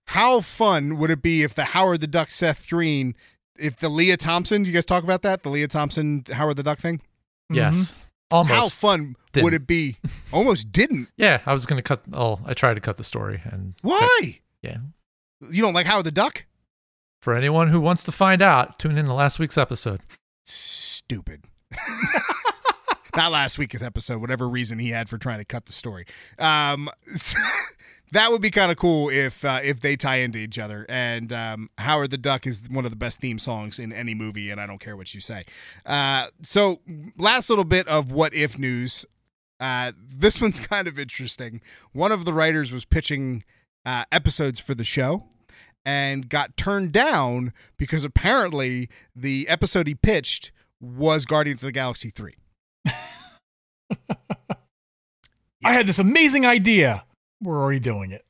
How 0.06 0.40
fun 0.40 0.98
would 0.98 1.12
it 1.12 1.22
be 1.22 1.44
if 1.44 1.54
the 1.54 1.64
Howard 1.66 2.02
the 2.02 2.08
Duck 2.08 2.32
Seth 2.32 2.68
Green, 2.68 3.16
if 3.60 3.78
the 3.78 3.90
Lea 3.90 4.18
Thompson, 4.18 4.64
do 4.64 4.70
you 4.70 4.74
guys 4.74 4.86
talk 4.86 5.04
about 5.04 5.22
that? 5.22 5.44
The 5.44 5.50
Lea 5.50 5.68
Thompson 5.68 6.24
Howard 6.32 6.58
the 6.58 6.64
Duck 6.64 6.80
thing? 6.80 7.02
Yes. 7.50 7.92
How 8.32 8.38
Almost. 8.40 8.54
How 8.56 8.68
fun 8.70 9.16
would 9.44 9.52
didn't. 9.52 9.64
it 9.64 9.68
be? 9.68 9.98
Almost 10.32 10.72
didn't. 10.72 11.10
yeah, 11.18 11.42
I 11.46 11.54
was 11.54 11.66
going 11.66 11.78
to 11.78 11.84
cut. 11.84 12.02
Oh, 12.14 12.40
I 12.46 12.54
tried 12.54 12.76
to 12.76 12.82
cut 12.82 12.98
the 12.98 13.04
story. 13.04 13.42
and 13.46 13.76
Why? 13.82 14.40
Yeah. 14.62 14.78
You 15.50 15.62
don't 15.62 15.74
like 15.74 15.86
Howard 15.86 16.06
the 16.06 16.12
Duck? 16.12 16.46
For 17.22 17.36
anyone 17.36 17.70
who 17.70 17.80
wants 17.80 18.04
to 18.06 18.12
find 18.12 18.42
out, 18.42 18.80
tune 18.80 18.98
in 18.98 19.06
to 19.06 19.14
last 19.14 19.40
week's 19.40 19.58
episode. 19.58 20.02
stupid. 20.46 21.46
Not 23.16 23.32
last 23.32 23.58
week's 23.58 23.82
episode, 23.82 24.22
whatever 24.22 24.48
reason 24.48 24.78
he 24.78 24.90
had 24.90 25.10
for 25.10 25.18
trying 25.18 25.40
to 25.40 25.46
cut 25.46 25.66
the 25.66 25.74
story. 25.74 26.06
Um, 26.38 26.90
that 28.12 28.30
would 28.30 28.42
be 28.42 28.52
kind 28.52 28.72
of 28.72 28.78
cool 28.78 29.10
if 29.10 29.44
uh, 29.44 29.60
if 29.64 29.80
they 29.80 29.96
tie 29.96 30.18
into 30.18 30.38
each 30.38 30.60
other. 30.60 30.86
And 30.88 31.34
um, 31.34 31.70
Howard 31.80 32.12
the 32.12 32.18
Duck 32.18 32.46
is 32.46 32.68
one 32.70 32.86
of 32.86 32.92
the 32.92 32.98
best 32.98 33.20
theme 33.20 33.40
songs 33.40 33.80
in 33.80 33.92
any 33.92 34.14
movie, 34.14 34.52
and 34.52 34.62
I 34.62 34.68
don't 34.68 34.80
care 34.80 34.96
what 34.96 35.14
you 35.16 35.22
say. 35.22 35.44
Uh, 35.86 36.28
so, 36.44 36.80
last 37.18 37.50
little 37.50 37.66
bit 37.66 37.88
of 37.88 38.12
what 38.12 38.34
if 38.36 38.60
news. 38.60 39.06
Uh, 39.60 39.92
this 39.98 40.42
one's 40.42 40.60
kind 40.68 40.88
of 40.88 41.00
interesting. 41.00 41.62
One 41.94 42.12
of 42.12 42.26
the 42.26 42.34
writers 42.34 42.72
was 42.72 42.86
pitching 42.86 43.44
uh, 43.86 44.06
episodes 44.12 44.60
for 44.60 44.76
the 44.76 44.84
show 44.84 45.24
and 45.86 46.28
got 46.30 46.58
turned 46.58 46.92
down 46.92 47.54
because 47.78 48.04
apparently 48.04 48.90
the 49.16 49.48
episode 49.48 49.88
he 49.88 49.96
pitched 49.96 50.52
was 50.82 51.26
Guardians 51.26 51.62
of 51.64 51.68
the 51.68 51.72
Galaxy 51.72 52.10
3. 52.10 52.36
I 55.66 55.74
had 55.74 55.88
this 55.88 56.00
amazing 56.00 56.46
idea. 56.46 57.06
We're 57.42 57.62
already 57.62 57.80
doing 57.80 58.12
it. 58.12 58.26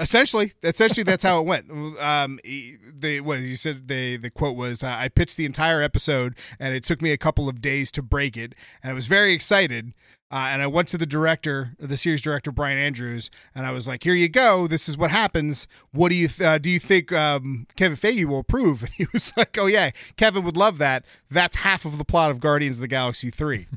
Essentially, 0.00 0.52
essentially 0.62 1.04
that's 1.04 1.22
how 1.22 1.40
it 1.40 1.46
went. 1.46 1.70
Um, 2.00 2.40
what 2.42 3.40
you 3.40 3.56
said 3.56 3.88
the 3.88 4.16
the 4.16 4.30
quote 4.30 4.56
was, 4.56 4.82
uh, 4.82 4.88
"I 4.88 5.08
pitched 5.08 5.36
the 5.36 5.44
entire 5.44 5.82
episode, 5.82 6.36
and 6.58 6.74
it 6.74 6.84
took 6.84 7.02
me 7.02 7.10
a 7.10 7.18
couple 7.18 7.48
of 7.48 7.60
days 7.60 7.92
to 7.92 8.02
break 8.02 8.36
it, 8.36 8.54
and 8.82 8.90
I 8.90 8.94
was 8.94 9.06
very 9.06 9.32
excited." 9.32 9.92
Uh, 10.30 10.48
and 10.50 10.62
I 10.62 10.66
went 10.66 10.88
to 10.88 10.98
the 10.98 11.06
director, 11.06 11.76
the 11.78 11.96
series 11.96 12.20
director 12.20 12.50
Bryan 12.50 12.78
Andrews, 12.78 13.30
and 13.54 13.66
I 13.66 13.70
was 13.72 13.86
like, 13.86 14.02
"Here 14.02 14.14
you 14.14 14.28
go. 14.28 14.66
This 14.66 14.88
is 14.88 14.96
what 14.96 15.10
happens. 15.10 15.68
What 15.92 16.08
do 16.08 16.14
you 16.14 16.28
th- 16.28 16.40
uh, 16.40 16.58
do? 16.58 16.70
You 16.70 16.80
think 16.80 17.12
um, 17.12 17.66
Kevin 17.76 17.96
Feige 17.96 18.24
will 18.24 18.40
approve?" 18.40 18.82
And 18.84 18.92
he 18.94 19.06
was 19.12 19.32
like, 19.36 19.56
"Oh 19.58 19.66
yeah, 19.66 19.90
Kevin 20.16 20.44
would 20.44 20.56
love 20.56 20.78
that. 20.78 21.04
That's 21.30 21.56
half 21.56 21.84
of 21.84 21.98
the 21.98 22.04
plot 22.04 22.30
of 22.30 22.40
Guardians 22.40 22.78
of 22.78 22.80
the 22.80 22.88
Galaxy 22.88 23.30
3. 23.30 23.66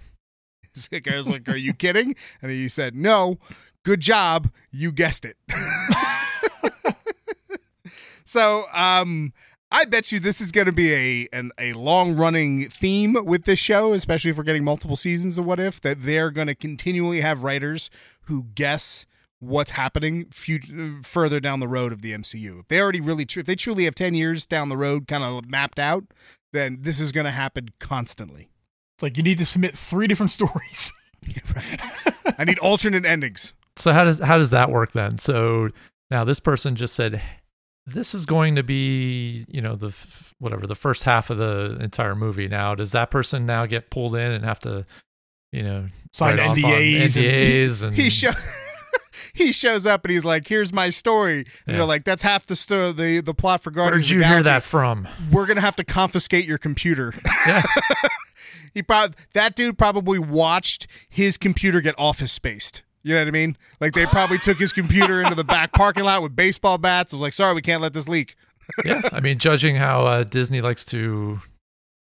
The 0.91 0.99
guy 0.99 1.15
was 1.17 1.27
like, 1.27 1.49
"Are 1.49 1.57
you 1.57 1.73
kidding?" 1.73 2.15
And 2.41 2.51
he 2.51 2.67
said, 2.69 2.95
"No. 2.95 3.39
Good 3.83 3.99
job. 3.99 4.51
You 4.71 4.91
guessed 4.91 5.25
it." 5.25 5.37
so, 8.25 8.65
um, 8.73 9.33
I 9.71 9.85
bet 9.85 10.11
you 10.11 10.19
this 10.19 10.39
is 10.39 10.51
going 10.51 10.67
to 10.67 10.71
be 10.71 10.93
a 10.93 11.27
an, 11.33 11.51
a 11.57 11.73
long 11.73 12.15
running 12.15 12.69
theme 12.69 13.17
with 13.25 13.43
this 13.43 13.59
show, 13.59 13.93
especially 13.93 14.31
if 14.31 14.37
we're 14.37 14.43
getting 14.43 14.63
multiple 14.63 14.95
seasons 14.95 15.37
of 15.37 15.45
What 15.45 15.59
If. 15.59 15.81
That 15.81 16.03
they're 16.03 16.31
going 16.31 16.47
to 16.47 16.55
continually 16.55 17.21
have 17.21 17.43
writers 17.43 17.89
who 18.21 18.45
guess 18.55 19.05
what's 19.39 19.71
happening 19.71 20.27
fut- 20.31 21.05
further 21.05 21.39
down 21.39 21.59
the 21.59 21.67
road 21.67 21.91
of 21.91 22.01
the 22.01 22.13
MCU. 22.13 22.61
If 22.61 22.67
they 22.69 22.79
already 22.79 23.01
really, 23.01 23.25
tr- 23.25 23.41
if 23.41 23.45
they 23.45 23.55
truly 23.55 23.83
have 23.85 23.95
ten 23.95 24.15
years 24.15 24.45
down 24.45 24.69
the 24.69 24.77
road, 24.77 25.07
kind 25.07 25.23
of 25.23 25.49
mapped 25.49 25.79
out, 25.79 26.05
then 26.53 26.79
this 26.81 26.99
is 26.99 27.11
going 27.11 27.25
to 27.25 27.31
happen 27.31 27.69
constantly. 27.79 28.49
It's 28.95 29.03
like 29.03 29.17
you 29.17 29.23
need 29.23 29.37
to 29.37 29.45
submit 29.45 29.77
three 29.77 30.07
different 30.07 30.31
stories. 30.31 30.91
I 32.37 32.45
need 32.45 32.59
alternate 32.59 33.05
endings. 33.05 33.53
So 33.77 33.93
how 33.93 34.03
does 34.03 34.19
how 34.19 34.37
does 34.37 34.49
that 34.51 34.69
work 34.71 34.91
then? 34.91 35.17
So 35.17 35.69
now 36.11 36.23
this 36.23 36.39
person 36.39 36.75
just 36.75 36.95
said 36.95 37.21
this 37.85 38.13
is 38.13 38.25
going 38.25 38.55
to 38.55 38.63
be 38.63 39.45
you 39.47 39.61
know 39.61 39.75
the 39.75 39.87
f- 39.87 40.33
whatever 40.39 40.67
the 40.67 40.75
first 40.75 41.03
half 41.03 41.29
of 41.29 41.37
the 41.37 41.77
entire 41.79 42.15
movie. 42.15 42.47
Now 42.47 42.75
does 42.75 42.91
that 42.91 43.11
person 43.11 43.45
now 43.45 43.65
get 43.65 43.89
pulled 43.89 44.15
in 44.15 44.31
and 44.31 44.43
have 44.43 44.59
to 44.61 44.85
you 45.51 45.63
know 45.63 45.87
Sign 46.13 46.39
on 46.39 46.55
NDAs 46.55 47.03
and- 47.03 47.11
NDAs 47.11 47.83
and, 47.87 47.95
he 47.95 48.09
show 48.09 48.31
he 49.33 49.51
shows 49.51 49.85
up 49.85 50.03
and 50.05 50.11
he's 50.13 50.25
like, 50.25 50.47
"Here's 50.47 50.73
my 50.73 50.89
story." 50.89 51.39
And 51.39 51.47
Yeah. 51.67 51.73
they're 51.77 51.85
like, 51.85 52.03
"That's 52.03 52.23
half 52.23 52.45
the 52.47 52.55
sto- 52.55 52.91
the 52.91 53.21
the 53.21 53.33
plot 53.33 53.61
for 53.63 53.71
Guardians." 53.71 54.09
where 54.09 54.17
did 54.17 54.25
you 54.27 54.33
hear 54.33 54.43
that 54.43 54.63
from? 54.63 55.07
We're 55.31 55.45
gonna 55.45 55.61
have 55.61 55.75
to 55.77 55.83
confiscate 55.83 56.45
your 56.45 56.57
computer." 56.57 57.13
Yeah. 57.45 57.63
he 58.73 58.81
probably 58.83 59.15
that 59.33 59.55
dude 59.55 59.77
probably 59.77 60.19
watched 60.19 60.87
his 61.09 61.37
computer 61.37 61.79
get 61.81 61.95
office 61.97 62.31
spaced. 62.31 62.81
You 63.07 63.13
know 63.13 63.21
what 63.21 63.27
I 63.29 63.31
mean? 63.31 63.55
Like 63.79 63.93
they 63.93 64.05
probably 64.05 64.37
took 64.37 64.57
his 64.57 64.73
computer 64.73 65.21
into 65.21 65.33
the 65.35 65.45
back 65.45 65.71
parking 65.73 66.03
lot 66.03 66.21
with 66.21 66.35
baseball 66.35 66.77
bats. 66.77 67.13
I 67.13 67.15
was 67.15 67.21
like, 67.21 67.33
"Sorry, 67.33 67.53
we 67.53 67.61
can't 67.61 67.81
let 67.81 67.93
this 67.93 68.07
leak." 68.07 68.35
yeah, 68.83 69.01
I 69.13 69.21
mean, 69.21 69.37
judging 69.37 69.77
how 69.77 70.05
uh, 70.05 70.23
Disney 70.23 70.59
likes 70.59 70.83
to 70.85 71.39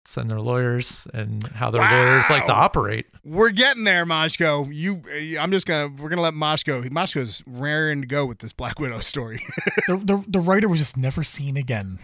send 0.04 0.28
their 0.28 0.40
lawyers 0.40 1.06
and 1.12 1.46
how 1.48 1.70
their 1.70 1.82
lawyers 1.82 2.28
like 2.30 2.46
to 2.46 2.52
operate. 2.52 3.06
We're 3.24 3.50
getting 3.50 3.84
there, 3.84 4.04
Moshko. 4.04 4.68
You, 4.72 5.02
I'm 5.38 5.50
just 5.50 5.66
gonna 5.66 5.92
we're 6.00 6.08
gonna 6.08 6.22
let 6.22 6.34
Moshko. 6.34 6.88
Moshko's 6.90 7.42
raring 7.46 8.02
to 8.02 8.06
go 8.06 8.26
with 8.26 8.38
this 8.38 8.52
Black 8.52 8.78
Widow 8.78 9.00
story. 9.00 9.44
the, 9.88 9.96
the 9.96 10.24
the 10.28 10.40
writer 10.40 10.68
was 10.68 10.78
just 10.78 10.96
never 10.96 11.24
seen 11.24 11.56
again. 11.56 11.98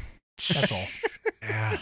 That's 0.53 0.73
all. 0.73 0.87
Yeah. 1.41 1.79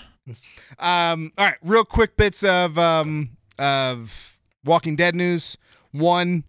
Um, 0.79 1.33
all 1.39 1.47
right, 1.47 1.57
real 1.63 1.85
quick 1.85 2.17
bits 2.17 2.45
of 2.45 2.79
um 2.79 3.31
of 3.59 4.37
Walking 4.65 4.95
Dead 4.95 5.15
news. 5.15 5.57
One, 5.93 6.45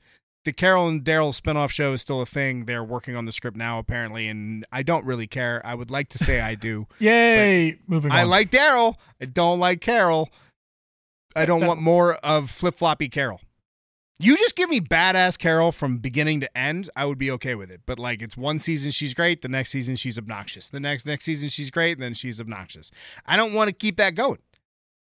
the 0.47 0.53
Carol 0.53 0.87
and 0.87 1.03
Daryl 1.03 1.37
spinoff 1.37 1.71
show 1.71 1.91
is 1.91 2.01
still 2.01 2.21
a 2.21 2.25
thing. 2.25 2.65
They're 2.65 2.83
working 2.83 3.17
on 3.17 3.25
the 3.25 3.33
script 3.33 3.57
now, 3.57 3.79
apparently, 3.79 4.29
and 4.29 4.65
I 4.71 4.81
don't 4.81 5.03
really 5.03 5.27
care. 5.27 5.61
I 5.65 5.75
would 5.75 5.91
like 5.91 6.07
to 6.09 6.17
say 6.17 6.39
I 6.39 6.55
do. 6.55 6.87
Yay! 6.99 7.77
Moving 7.85 8.13
on. 8.13 8.17
I 8.17 8.23
like 8.23 8.49
Daryl. 8.49 8.95
I 9.21 9.25
don't 9.25 9.59
like 9.59 9.81
Carol. 9.81 10.29
I 11.35 11.45
don't 11.45 11.65
want 11.65 11.81
more 11.81 12.15
of 12.15 12.49
flip 12.49 12.77
floppy 12.77 13.09
Carol. 13.09 13.41
You 14.19 14.37
just 14.37 14.55
give 14.55 14.69
me 14.69 14.79
badass 14.79 15.37
Carol 15.37 15.73
from 15.73 15.97
beginning 15.97 16.39
to 16.39 16.57
end, 16.57 16.89
I 16.95 17.03
would 17.03 17.17
be 17.17 17.29
okay 17.31 17.53
with 17.53 17.69
it. 17.69 17.81
But 17.85 17.99
like, 17.99 18.21
it's 18.21 18.37
one 18.37 18.57
season 18.57 18.91
she's 18.91 19.13
great, 19.13 19.41
the 19.41 19.49
next 19.49 19.71
season 19.71 19.97
she's 19.97 20.17
obnoxious. 20.17 20.69
The 20.69 20.79
next 20.79 21.05
next 21.05 21.25
season 21.25 21.49
she's 21.49 21.69
great, 21.69 21.97
and 21.97 22.01
then 22.01 22.13
she's 22.13 22.39
obnoxious. 22.39 22.89
I 23.25 23.35
don't 23.35 23.53
want 23.53 23.67
to 23.67 23.73
keep 23.73 23.97
that 23.97 24.15
going. 24.15 24.39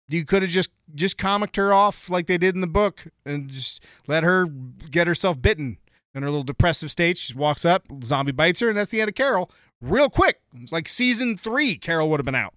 You 0.10 0.26
could 0.26 0.42
have 0.42 0.52
just 0.52 0.72
just 0.96 1.18
comicked 1.18 1.56
her 1.56 1.72
off 1.74 2.10
like 2.10 2.26
they 2.28 2.38
did 2.38 2.56
in 2.56 2.62
the 2.62 2.68
book, 2.68 3.06
and 3.26 3.50
just 3.50 3.82
let 4.08 4.24
her 4.24 4.46
get 4.48 5.08
herself 5.08 5.42
bitten 5.42 5.78
in 6.16 6.24
her 6.24 6.30
little 6.30 6.44
depressive 6.44 6.90
state. 6.92 7.18
She 7.18 7.34
walks 7.36 7.64
up, 7.64 7.84
zombie 8.04 8.32
bites 8.32 8.60
her, 8.60 8.70
and 8.70 8.78
that's 8.78 8.90
the 8.92 9.02
end 9.02 9.10
of 9.10 9.16
Carol. 9.16 9.52
Real 9.82 10.10
quick, 10.10 10.42
It's 10.62 10.72
like 10.72 10.88
season 10.90 11.38
three, 11.38 11.78
Carol 11.78 12.10
would 12.10 12.20
have 12.20 12.26
been 12.26 12.36
out. 12.36 12.54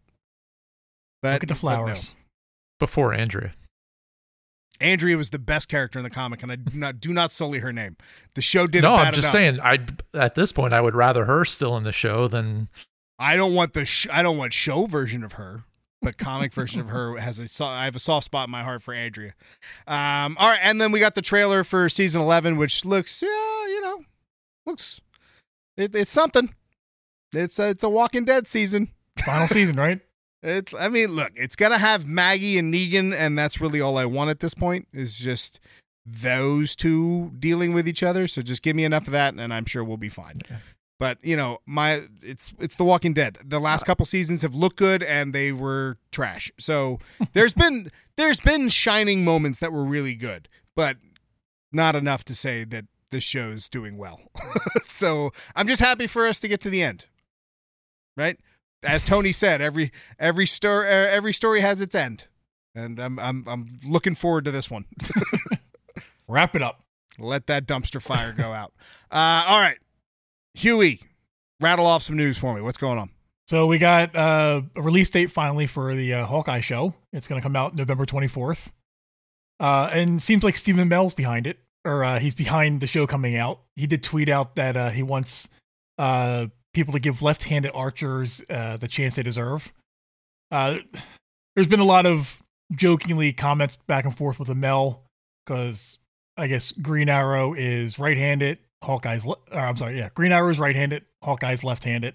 But 1.20 1.34
Look 1.34 1.42
at 1.44 1.48
the 1.48 1.54
but 1.54 1.58
no. 1.58 1.60
flowers. 1.60 2.14
Before 2.80 3.14
Andrea. 3.14 3.52
Andrea 4.80 5.16
was 5.16 5.30
the 5.30 5.38
best 5.38 5.68
character 5.68 5.98
in 5.98 6.02
the 6.02 6.10
comic, 6.10 6.42
and 6.42 6.50
I 6.50 6.56
do 6.56 6.76
not 6.76 6.98
do 7.00 7.12
not 7.12 7.30
sully 7.30 7.60
her 7.60 7.72
name. 7.72 7.96
The 8.34 8.40
show 8.40 8.66
did 8.66 8.82
no, 8.82 8.96
bad 8.96 9.08
I'm 9.08 9.12
just 9.12 9.26
enough. 9.26 9.32
saying. 9.32 9.60
I 9.60 9.78
at 10.18 10.34
this 10.34 10.50
point, 10.52 10.72
I 10.74 10.80
would 10.80 10.94
rather 10.94 11.26
her 11.26 11.44
still 11.44 11.76
in 11.76 11.84
the 11.84 11.92
show 11.92 12.26
than 12.26 12.68
I 13.18 13.36
don't 13.36 13.54
want 13.54 13.74
the 13.74 13.84
sh- 13.84 14.08
I 14.10 14.22
don't 14.22 14.36
want 14.38 14.52
show 14.52 14.86
version 14.86 15.22
of 15.22 15.34
her, 15.34 15.62
but 16.02 16.18
comic 16.18 16.52
version 16.52 16.80
of 16.80 16.88
her 16.88 17.16
has 17.16 17.38
a 17.38 17.48
so- 17.48 17.64
I 17.64 17.84
have 17.84 17.96
a 17.96 18.00
soft 18.00 18.24
spot 18.24 18.48
in 18.48 18.50
my 18.52 18.62
heart 18.62 18.82
for 18.82 18.92
Andrea. 18.92 19.34
Um, 19.86 20.36
all 20.38 20.48
right, 20.50 20.60
and 20.62 20.80
then 20.80 20.92
we 20.92 21.00
got 21.00 21.14
the 21.14 21.22
trailer 21.22 21.64
for 21.64 21.88
season 21.88 22.20
eleven, 22.20 22.56
which 22.56 22.84
looks 22.84 23.22
yeah, 23.22 23.66
you 23.66 23.80
know, 23.80 24.04
looks 24.66 25.00
it, 25.76 25.94
it's 25.94 26.10
something. 26.10 26.54
It's 27.32 27.58
a, 27.58 27.70
it's 27.70 27.82
a 27.82 27.88
Walking 27.88 28.24
Dead 28.26 28.46
season. 28.46 28.90
Final 29.24 29.48
season, 29.48 29.76
right? 29.76 30.00
It's 30.44 30.74
I 30.74 30.88
mean, 30.88 31.10
look, 31.10 31.30
it's 31.36 31.54
gonna 31.54 31.78
have 31.78 32.04
Maggie 32.04 32.58
and 32.58 32.74
Negan, 32.74 33.14
and 33.14 33.38
that's 33.38 33.60
really 33.60 33.80
all 33.80 33.96
I 33.96 34.06
want 34.06 34.28
at 34.30 34.40
this 34.40 34.54
point 34.54 34.88
is 34.92 35.16
just 35.16 35.60
those 36.04 36.74
two 36.74 37.30
dealing 37.38 37.72
with 37.74 37.86
each 37.86 38.02
other. 38.02 38.26
So 38.26 38.42
just 38.42 38.60
give 38.60 38.74
me 38.74 38.84
enough 38.84 39.06
of 39.06 39.12
that, 39.12 39.34
and 39.34 39.54
I'm 39.54 39.66
sure 39.66 39.84
we'll 39.84 39.98
be 39.98 40.08
fine. 40.08 40.40
But 40.98 41.18
you 41.24 41.36
know, 41.36 41.58
my 41.66 42.04
it's 42.22 42.52
it's 42.60 42.76
The 42.76 42.84
Walking 42.84 43.12
Dead. 43.12 43.38
The 43.44 43.58
last 43.58 43.84
couple 43.84 44.06
seasons 44.06 44.42
have 44.42 44.54
looked 44.54 44.76
good, 44.76 45.02
and 45.02 45.34
they 45.34 45.50
were 45.52 45.98
trash. 46.12 46.52
So 46.58 47.00
there's 47.32 47.54
been 47.54 47.90
there's 48.16 48.40
been 48.40 48.68
shining 48.68 49.24
moments 49.24 49.58
that 49.60 49.72
were 49.72 49.84
really 49.84 50.14
good, 50.14 50.48
but 50.76 50.98
not 51.72 51.96
enough 51.96 52.24
to 52.26 52.34
say 52.34 52.64
that 52.64 52.84
this 53.10 53.24
show's 53.24 53.68
doing 53.68 53.96
well. 53.96 54.20
so 54.82 55.30
I'm 55.56 55.66
just 55.66 55.80
happy 55.80 56.06
for 56.06 56.26
us 56.26 56.38
to 56.40 56.48
get 56.48 56.60
to 56.62 56.70
the 56.70 56.82
end. 56.82 57.06
Right? 58.16 58.38
As 58.84 59.02
Tony 59.02 59.32
said, 59.32 59.60
every 59.60 59.92
every 60.18 60.46
story 60.46 60.88
every 60.88 61.32
story 61.32 61.60
has 61.60 61.80
its 61.80 61.94
end. 61.94 62.24
And 62.74 62.98
I'm 62.98 63.18
I'm 63.18 63.44
I'm 63.46 63.80
looking 63.86 64.14
forward 64.14 64.44
to 64.46 64.50
this 64.50 64.70
one. 64.70 64.86
Wrap 66.28 66.54
it 66.54 66.62
up. 66.62 66.84
Let 67.18 67.46
that 67.46 67.66
dumpster 67.66 68.00
fire 68.00 68.32
go 68.32 68.52
out. 68.52 68.72
Uh, 69.10 69.44
all 69.46 69.60
right. 69.60 69.78
Huey, 70.54 71.00
rattle 71.60 71.86
off 71.86 72.02
some 72.02 72.16
news 72.16 72.38
for 72.38 72.54
me. 72.54 72.60
What's 72.60 72.78
going 72.78 72.98
on? 72.98 73.10
So 73.48 73.66
we 73.66 73.78
got 73.78 74.14
uh, 74.14 74.62
a 74.76 74.82
release 74.82 75.10
date 75.10 75.30
finally 75.30 75.66
for 75.66 75.94
the 75.94 76.14
uh, 76.14 76.26
Hawkeye 76.26 76.60
show. 76.60 76.94
It's 77.12 77.26
going 77.26 77.40
to 77.40 77.42
come 77.42 77.56
out 77.56 77.74
November 77.74 78.06
24th. 78.06 78.70
Uh, 79.60 79.90
and 79.92 80.22
seems 80.22 80.42
like 80.42 80.56
Stephen 80.56 80.88
Amell's 80.88 81.14
behind 81.14 81.46
it, 81.46 81.58
or 81.84 82.04
uh, 82.04 82.18
he's 82.18 82.34
behind 82.34 82.80
the 82.80 82.86
show 82.86 83.06
coming 83.06 83.36
out. 83.36 83.60
He 83.76 83.86
did 83.86 84.02
tweet 84.02 84.28
out 84.28 84.56
that 84.56 84.76
uh, 84.76 84.90
he 84.90 85.02
wants 85.02 85.48
uh, 85.98 86.46
people 86.72 86.92
to 86.92 86.98
give 86.98 87.22
left-handed 87.22 87.70
archers 87.74 88.42
uh, 88.50 88.76
the 88.76 88.88
chance 88.88 89.16
they 89.16 89.22
deserve. 89.22 89.72
Uh, 90.50 90.78
there's 91.54 91.68
been 91.68 91.80
a 91.80 91.84
lot 91.84 92.06
of 92.06 92.42
jokingly 92.74 93.32
comments 93.32 93.76
back 93.86 94.04
and 94.04 94.16
forth 94.16 94.38
with 94.38 94.48
Amell 94.48 95.00
because 95.44 95.98
I 96.36 96.46
guess 96.46 96.72
Green 96.72 97.08
Arrow 97.08 97.54
is 97.54 97.98
right-handed, 97.98 98.58
Hawkeye's. 98.82 99.24
Le- 99.24 99.36
or, 99.52 99.58
I'm 99.60 99.76
sorry, 99.76 99.96
yeah, 99.98 100.08
Green 100.14 100.32
Arrow 100.32 100.50
is 100.50 100.58
right-handed, 100.58 101.04
Hawkeye's 101.22 101.62
left-handed. 101.64 102.14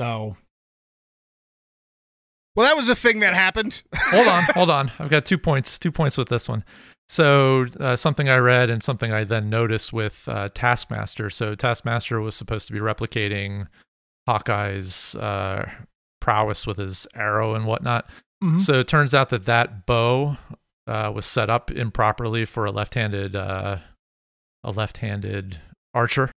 So 0.00 0.36
Well, 2.56 2.66
that 2.66 2.76
was 2.76 2.86
the 2.86 2.94
thing 2.96 3.20
that 3.20 3.34
happened. 3.34 3.82
hold 3.94 4.28
on, 4.28 4.44
hold 4.54 4.70
on. 4.70 4.90
I've 4.98 5.10
got 5.10 5.24
two 5.24 5.38
points. 5.38 5.78
Two 5.78 5.92
points 5.92 6.18
with 6.18 6.28
this 6.28 6.48
one. 6.48 6.64
So 7.08 7.66
uh, 7.80 7.96
something 7.96 8.28
I 8.28 8.36
read 8.36 8.70
and 8.70 8.82
something 8.82 9.12
I 9.12 9.24
then 9.24 9.50
noticed 9.50 9.92
with 9.92 10.24
uh, 10.28 10.48
Taskmaster. 10.54 11.28
So 11.30 11.54
Taskmaster 11.54 12.20
was 12.20 12.34
supposed 12.34 12.66
to 12.68 12.72
be 12.72 12.78
replicating 12.78 13.66
Hawkeye's 14.26 15.14
uh, 15.16 15.68
prowess 16.20 16.66
with 16.66 16.78
his 16.78 17.06
arrow 17.14 17.54
and 17.54 17.66
whatnot. 17.66 18.08
mhm. 18.42 18.60
So 18.60 18.80
it 18.80 18.88
turns 18.88 19.12
out 19.14 19.28
that 19.30 19.44
that 19.46 19.84
bow 19.86 20.36
uh, 20.86 21.12
was 21.14 21.26
set 21.26 21.50
up 21.50 21.70
improperly 21.70 22.44
for 22.44 22.64
a 22.64 22.70
left-handed 22.70 23.36
uh, 23.36 23.78
a 24.64 24.70
left-handed 24.70 25.60
archer. 25.94 26.30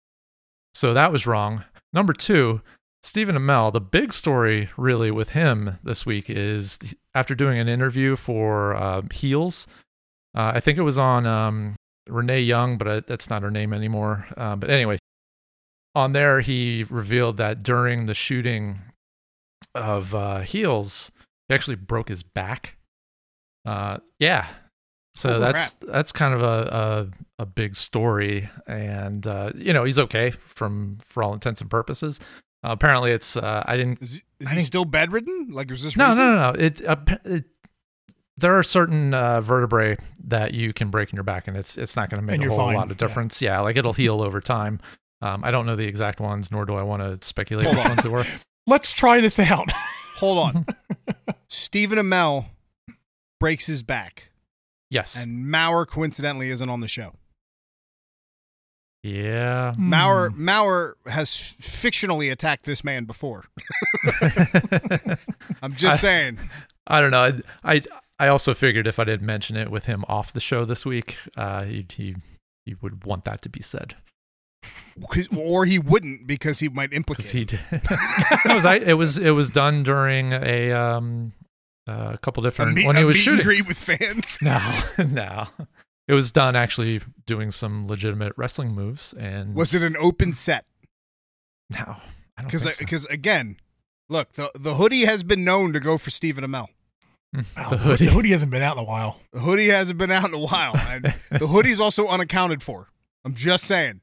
So 0.75 0.95
that 0.95 1.13
was 1.13 1.27
wrong. 1.27 1.65
Number 1.93 2.13
two, 2.13 2.61
Stephen 3.03 3.37
Amell. 3.37 3.73
The 3.73 3.81
big 3.81 4.13
story 4.13 4.71
really 4.77 5.11
with 5.11 5.31
him 5.31 5.79
this 5.85 6.05
week 6.05 6.29
is 6.29 6.79
after 7.15 7.35
doing 7.35 7.59
an 7.59 7.69
interview 7.69 8.17
for 8.17 8.75
uh, 8.75 9.03
Heels. 9.13 9.67
Uh, 10.35 10.53
I 10.55 10.61
think 10.61 10.79
it 10.79 10.83
was 10.83 10.99
on 10.99 11.27
um, 11.27 11.77
Renee 12.09 12.41
Young, 12.41 12.77
but 12.79 12.89
uh, 12.89 13.01
that's 13.07 13.31
not 13.31 13.43
her 13.43 13.51
name 13.51 13.73
anymore. 13.73 14.27
Uh, 14.37 14.57
but 14.57 14.71
anyway, 14.71 14.99
on 15.95 16.13
there 16.13 16.41
he 16.41 16.85
revealed 16.91 17.37
that 17.37 17.63
during 17.63 18.07
the 18.07 18.15
shooting 18.15 18.81
of 19.75 20.15
uh, 20.15 20.41
Heels, 20.41 21.13
he 21.49 21.55
actually 21.55 21.77
broke 21.77 22.09
his 22.09 22.23
back. 22.23 22.77
Uh, 23.65 23.99
yeah. 24.19 24.49
So 25.15 25.35
Oh, 25.35 25.39
that's 25.41 25.73
that's 25.75 26.13
kind 26.13 26.35
of 26.35 26.43
a 26.43 27.09
a, 27.39 27.43
a 27.43 27.47
big 27.47 27.77
story, 27.77 28.49
and 28.67 29.27
uh, 29.27 29.51
you 29.55 29.73
know 29.73 29.85
he's 29.85 29.99
okay 29.99 30.31
from 30.31 30.99
for 31.05 31.23
all 31.23 31.33
intents 31.35 31.61
and 31.61 31.71
purposes. 31.71 32.19
Uh, 32.65 32.71
apparently, 32.73 33.13
it's 33.13 33.37
uh, 33.37 33.63
I 33.67 33.77
didn't. 33.77 34.03
Is, 34.03 34.23
is 34.41 34.49
I 34.49 34.55
he 34.55 34.61
still 34.61 34.85
bedridden? 34.85 35.49
Like, 35.51 35.71
was 35.71 35.83
this 35.83 35.97
No, 35.97 36.07
recent? 36.09 36.19
no, 36.27 36.35
no, 36.35 36.53
no. 36.53 36.59
It, 36.59 36.85
uh, 36.87 36.97
it 37.25 37.45
there 38.37 38.59
are 38.59 38.65
certain 38.65 39.15
uh, 39.15 39.41
vertebrae 39.41 39.97
that 40.25 40.55
you 40.55 40.73
can 40.73 40.91
break 40.91 41.11
in 41.11 41.17
your 41.17 41.23
back, 41.25 41.47
and 41.47 41.57
it's 41.57 41.79
it's 41.79 41.95
not 41.95 42.11
going 42.11 42.21
to 42.21 42.27
make 42.27 42.41
And 42.41 42.45
a 42.45 42.49
whole 42.49 42.59
fine, 42.67 42.75
lot 42.75 42.91
of 42.91 43.01
yeah. 43.01 43.07
difference. 43.07 43.41
Yeah. 43.41 43.61
like 43.61 43.77
it'll 43.77 43.93
heal 43.93 44.21
over 44.23 44.41
time. 44.41 44.81
Um, 45.23 45.45
I 45.45 45.51
don't 45.53 45.65
know 45.67 45.77
the 45.77 45.87
exact 45.87 46.19
ones, 46.21 46.51
nor 46.51 46.65
do 46.67 46.75
I 46.75 46.83
want 46.83 47.03
to 47.03 47.25
speculate 47.27 47.67
Hold 47.67 47.77
which 47.77 47.87
on. 47.87 47.91
ones 47.93 48.05
it 48.05 48.11
were. 48.11 48.27
let's 48.67 48.91
try 48.93 49.21
this 49.21 49.39
out. 49.39 49.71
Hold 50.19 50.39
on. 50.39 50.67
Stephen 51.49 51.99
Amell 51.99 52.47
breaks 53.39 53.67
his 53.67 53.83
back, 53.83 54.31
Yes. 54.91 55.17
and 55.17 55.51
Maurer 55.51 55.87
coincidentally 55.87 56.51
isn't 56.51 56.69
on 56.69 56.81
the 56.81 56.89
show. 56.89 57.15
yeah. 59.03 59.75
Maurer 59.77 60.31
Hmm. 60.31 60.45
Maurer 60.45 60.97
has 61.07 61.31
fictionally 61.31 62.31
attacked 62.33 62.65
this 62.65 62.83
man 62.85 63.05
before. 63.05 63.45
I'm 65.63 65.75
just 65.75 65.99
I- 65.99 66.01
saying. 66.01 66.39
I 66.87 67.01
don't 67.01 67.11
know. 67.11 67.41
I, 67.65 67.75
I 67.77 67.83
I 68.19 68.29
also 68.29 68.55
figured 68.55 68.87
if 68.87 68.99
I 68.99 69.05
didn't 69.05 69.27
mention 69.27 69.57
it 69.57 69.71
with 69.71 69.87
him 69.87 70.05
off 70.09 70.33
the 70.33 70.41
show 70.41 70.65
this 70.65 70.85
week, 70.87 71.17
uh, 71.37 71.65
he 71.65 71.87
he 71.91 72.17
he 72.67 72.75
would 72.81 73.05
want 73.05 73.25
that 73.25 73.41
to 73.43 73.49
be 73.49 73.63
said. 73.63 73.97
or 75.37 75.65
he 75.67 75.79
wouldn't 75.79 76.27
because 76.27 76.59
he 76.61 76.69
might 76.69 76.93
implicate. 76.93 77.27
he 77.27 77.45
did. 77.47 77.61
it 77.73 78.55
was 78.55 78.65
I, 78.65 78.77
it 78.77 78.95
was 78.95 79.19
it 79.19 79.31
was 79.31 79.51
done 79.51 79.83
during 79.83 80.33
a 80.35 80.73
um 80.73 81.33
uh, 81.89 82.11
a 82.15 82.19
couple 82.19 82.45
a 82.45 82.47
different 82.47 82.75
meet, 82.75 82.87
when 82.87 82.97
a 82.97 83.01
he 83.01 83.05
was 83.05 83.17
meet 83.17 83.23
shooting. 83.23 83.39
and 83.41 83.45
greet 83.47 83.67
with 83.67 83.79
fans. 83.79 84.39
No, 84.43 84.61
no. 84.99 85.47
It 86.07 86.13
was 86.15 86.31
done 86.33 86.55
actually 86.57 87.01
doing 87.27 87.51
some 87.51 87.87
legitimate 87.87 88.33
wrestling 88.37 88.75
moves, 88.75 89.15
and 89.15 89.55
Was 89.55 89.73
it 89.75 89.83
an 89.83 89.97
open 89.99 90.35
set? 90.35 90.67
no? 91.71 91.79
I 92.37 92.43
don't 92.43 92.47
Because 92.47 92.63
so. 92.63 92.71
because 92.79 93.07
again, 93.07 93.57
look 94.09 94.33
the 94.33 94.51
the 94.55 94.75
hoodie 94.75 95.05
has 95.05 95.23
been 95.23 95.45
known 95.45 95.73
to 95.73 95.81
go 95.81 95.97
for 95.99 96.11
Stephen 96.11 96.45
Amell. 96.45 96.67
Wow, 97.57 97.69
the 97.71 97.77
hoodie. 97.79 98.05
The 98.07 98.11
hoodie 98.13 98.31
hasn't 98.33 98.51
been 98.51 98.63
out 98.63 98.77
in 98.77 98.83
a 98.83 98.87
while. 98.87 99.21
The 99.33 99.41
hoodie 99.41 99.69
hasn't 99.71 99.99
been 99.99 100.11
out 100.11 100.29
in 100.29 100.35
a 100.35 100.39
while, 100.39 100.77
and 100.77 101.05
the 101.31 101.47
hoodie's 101.47 101.81
also 101.81 102.07
unaccounted 102.09 102.63
for. 102.63 102.89
I'm 103.25 103.35
just 103.35 103.65
saying. 103.65 104.01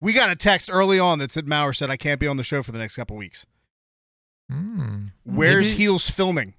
We 0.00 0.12
got 0.12 0.30
a 0.30 0.36
text 0.36 0.70
early 0.72 0.98
on 0.98 1.18
that 1.20 1.30
said 1.32 1.46
Maurer 1.48 1.72
said 1.72 1.88
I 1.90 1.96
can't 1.96 2.18
be 2.20 2.26
on 2.26 2.36
the 2.36 2.42
show 2.42 2.62
for 2.62 2.72
the 2.72 2.78
next 2.78 2.96
couple 2.96 3.16
weeks. 3.16 3.44
Hmm. 4.50 5.06
Where's 5.24 5.70
Maybe 5.70 5.82
Heels 5.84 6.08
filming? 6.10 6.54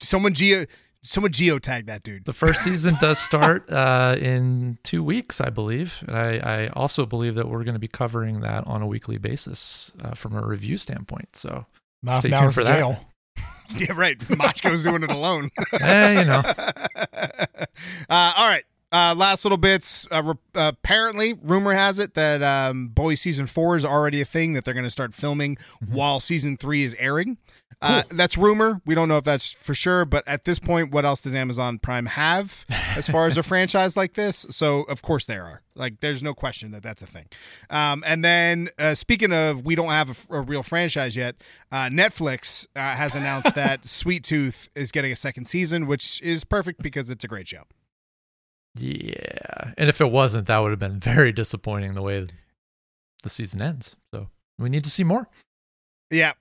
Someone 0.00 0.34
geo 0.34 0.66
someone 1.02 1.30
geotag 1.32 1.86
that 1.86 2.02
dude. 2.02 2.24
The 2.24 2.32
first 2.32 2.64
season 2.64 2.96
does 3.00 3.18
start 3.18 3.70
uh, 3.70 4.16
in 4.18 4.78
two 4.82 5.02
weeks, 5.02 5.40
I 5.40 5.50
believe. 5.50 6.02
And 6.08 6.16
I, 6.16 6.36
I 6.38 6.68
also 6.68 7.06
believe 7.06 7.36
that 7.36 7.48
we're 7.48 7.62
going 7.64 7.74
to 7.74 7.80
be 7.80 7.88
covering 7.88 8.40
that 8.40 8.66
on 8.66 8.82
a 8.82 8.86
weekly 8.86 9.18
basis 9.18 9.92
uh, 10.02 10.14
from 10.14 10.34
a 10.34 10.44
review 10.44 10.76
standpoint. 10.76 11.36
So, 11.36 11.66
Not 12.02 12.18
Stay 12.20 12.30
tuned 12.30 12.54
for 12.54 12.64
that. 12.64 12.78
jail. 12.78 13.00
Yeah, 13.74 13.94
right. 13.96 14.16
Moshko's 14.28 14.84
doing 14.84 15.02
it 15.02 15.10
alone. 15.10 15.50
eh, 15.72 16.20
you 16.20 16.24
know, 16.24 16.40
uh, 18.08 18.32
all 18.36 18.48
right. 18.48 18.62
Uh, 18.92 19.12
last 19.16 19.44
little 19.44 19.58
bits. 19.58 20.06
Uh, 20.12 20.22
re- 20.22 20.34
uh, 20.54 20.68
apparently, 20.72 21.32
rumor 21.34 21.74
has 21.74 21.98
it 21.98 22.14
that 22.14 22.44
um, 22.44 22.86
Boys 22.86 23.20
season 23.20 23.46
four 23.46 23.76
is 23.76 23.84
already 23.84 24.20
a 24.20 24.24
thing 24.24 24.52
that 24.52 24.64
they're 24.64 24.72
going 24.72 24.84
to 24.84 24.90
start 24.90 25.14
filming 25.14 25.58
while 25.90 26.20
season 26.20 26.56
three 26.56 26.84
is 26.84 26.94
airing. 27.00 27.38
Uh, 27.82 28.02
that's 28.10 28.38
rumor. 28.38 28.80
We 28.86 28.94
don't 28.94 29.08
know 29.08 29.18
if 29.18 29.24
that's 29.24 29.52
for 29.52 29.74
sure, 29.74 30.04
but 30.06 30.26
at 30.26 30.44
this 30.44 30.58
point, 30.58 30.92
what 30.92 31.04
else 31.04 31.20
does 31.20 31.34
Amazon 31.34 31.78
Prime 31.78 32.06
have 32.06 32.64
as 32.70 33.06
far 33.06 33.26
as 33.26 33.36
a 33.36 33.42
franchise 33.44 33.96
like 33.96 34.14
this? 34.14 34.46
So, 34.50 34.82
of 34.84 35.02
course, 35.02 35.26
there 35.26 35.44
are. 35.44 35.62
Like, 35.74 36.00
there's 36.00 36.22
no 36.22 36.32
question 36.32 36.70
that 36.70 36.82
that's 36.82 37.02
a 37.02 37.06
thing. 37.06 37.26
Um, 37.68 38.02
and 38.06 38.24
then, 38.24 38.70
uh, 38.78 38.94
speaking 38.94 39.30
of, 39.32 39.64
we 39.66 39.74
don't 39.74 39.90
have 39.90 40.26
a 40.30 40.40
real 40.40 40.62
franchise 40.62 41.16
yet. 41.16 41.36
Uh, 41.70 41.86
Netflix 41.86 42.66
uh, 42.74 42.80
has 42.80 43.14
announced 43.14 43.54
that 43.54 43.84
Sweet 43.84 44.24
Tooth 44.24 44.70
is 44.74 44.90
getting 44.90 45.12
a 45.12 45.16
second 45.16 45.44
season, 45.44 45.86
which 45.86 46.22
is 46.22 46.44
perfect 46.44 46.82
because 46.82 47.10
it's 47.10 47.24
a 47.24 47.28
great 47.28 47.46
show. 47.48 47.64
yeah. 48.78 49.72
And 49.76 49.90
if 49.90 50.00
it 50.00 50.10
wasn't, 50.10 50.46
that 50.46 50.58
would 50.58 50.70
have 50.70 50.78
been 50.78 50.98
very 50.98 51.30
disappointing 51.32 51.92
the 51.92 52.02
way 52.02 52.26
the 53.22 53.28
season 53.28 53.60
ends. 53.60 53.96
So, 54.14 54.30
we 54.58 54.70
need 54.70 54.84
to 54.84 54.90
see 54.90 55.04
more. 55.04 55.28
Yeah, 56.10 56.32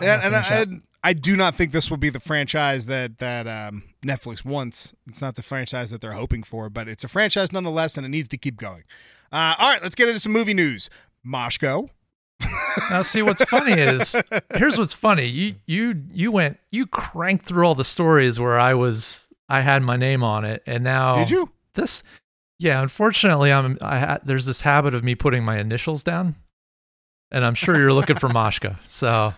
and, 0.00 0.22
and, 0.22 0.34
and 0.34 0.82
I 1.02 1.12
do 1.12 1.36
not 1.36 1.54
think 1.54 1.72
this 1.72 1.90
will 1.90 1.96
be 1.96 2.10
the 2.10 2.20
franchise 2.20 2.86
that 2.86 3.18
that 3.18 3.46
um, 3.46 3.84
Netflix 4.04 4.44
wants. 4.44 4.94
It's 5.08 5.20
not 5.20 5.34
the 5.36 5.42
franchise 5.42 5.90
that 5.90 6.00
they're 6.00 6.12
hoping 6.12 6.42
for, 6.42 6.68
but 6.68 6.88
it's 6.88 7.04
a 7.04 7.08
franchise 7.08 7.52
nonetheless, 7.52 7.96
and 7.96 8.04
it 8.04 8.10
needs 8.10 8.28
to 8.28 8.36
keep 8.36 8.56
going. 8.56 8.84
Uh, 9.32 9.54
all 9.58 9.72
right, 9.72 9.82
let's 9.82 9.94
get 9.94 10.08
into 10.08 10.20
some 10.20 10.32
movie 10.32 10.54
news. 10.54 10.88
Moshko. 11.26 11.90
Now, 12.90 13.02
see 13.02 13.22
what's 13.22 13.42
funny 13.44 13.72
is 13.72 14.14
here's 14.54 14.78
what's 14.78 14.92
funny. 14.92 15.26
You 15.26 15.56
you 15.66 16.02
you 16.12 16.30
went 16.30 16.58
you 16.70 16.86
cranked 16.86 17.44
through 17.44 17.66
all 17.66 17.74
the 17.74 17.84
stories 17.84 18.38
where 18.38 18.58
I 18.58 18.74
was 18.74 19.28
I 19.48 19.62
had 19.62 19.82
my 19.82 19.96
name 19.96 20.22
on 20.22 20.44
it, 20.44 20.62
and 20.66 20.84
now 20.84 21.16
Did 21.16 21.30
you? 21.30 21.50
this? 21.74 22.02
Yeah, 22.58 22.80
unfortunately, 22.80 23.52
I'm 23.52 23.78
I 23.82 23.98
ha- 23.98 24.18
there's 24.24 24.46
this 24.46 24.60
habit 24.60 24.94
of 24.94 25.02
me 25.02 25.14
putting 25.14 25.44
my 25.44 25.58
initials 25.58 26.02
down, 26.02 26.36
and 27.30 27.44
I'm 27.44 27.54
sure 27.54 27.76
you're 27.76 27.92
looking 27.92 28.16
for 28.16 28.28
Moshka, 28.28 28.76
so 28.86 29.34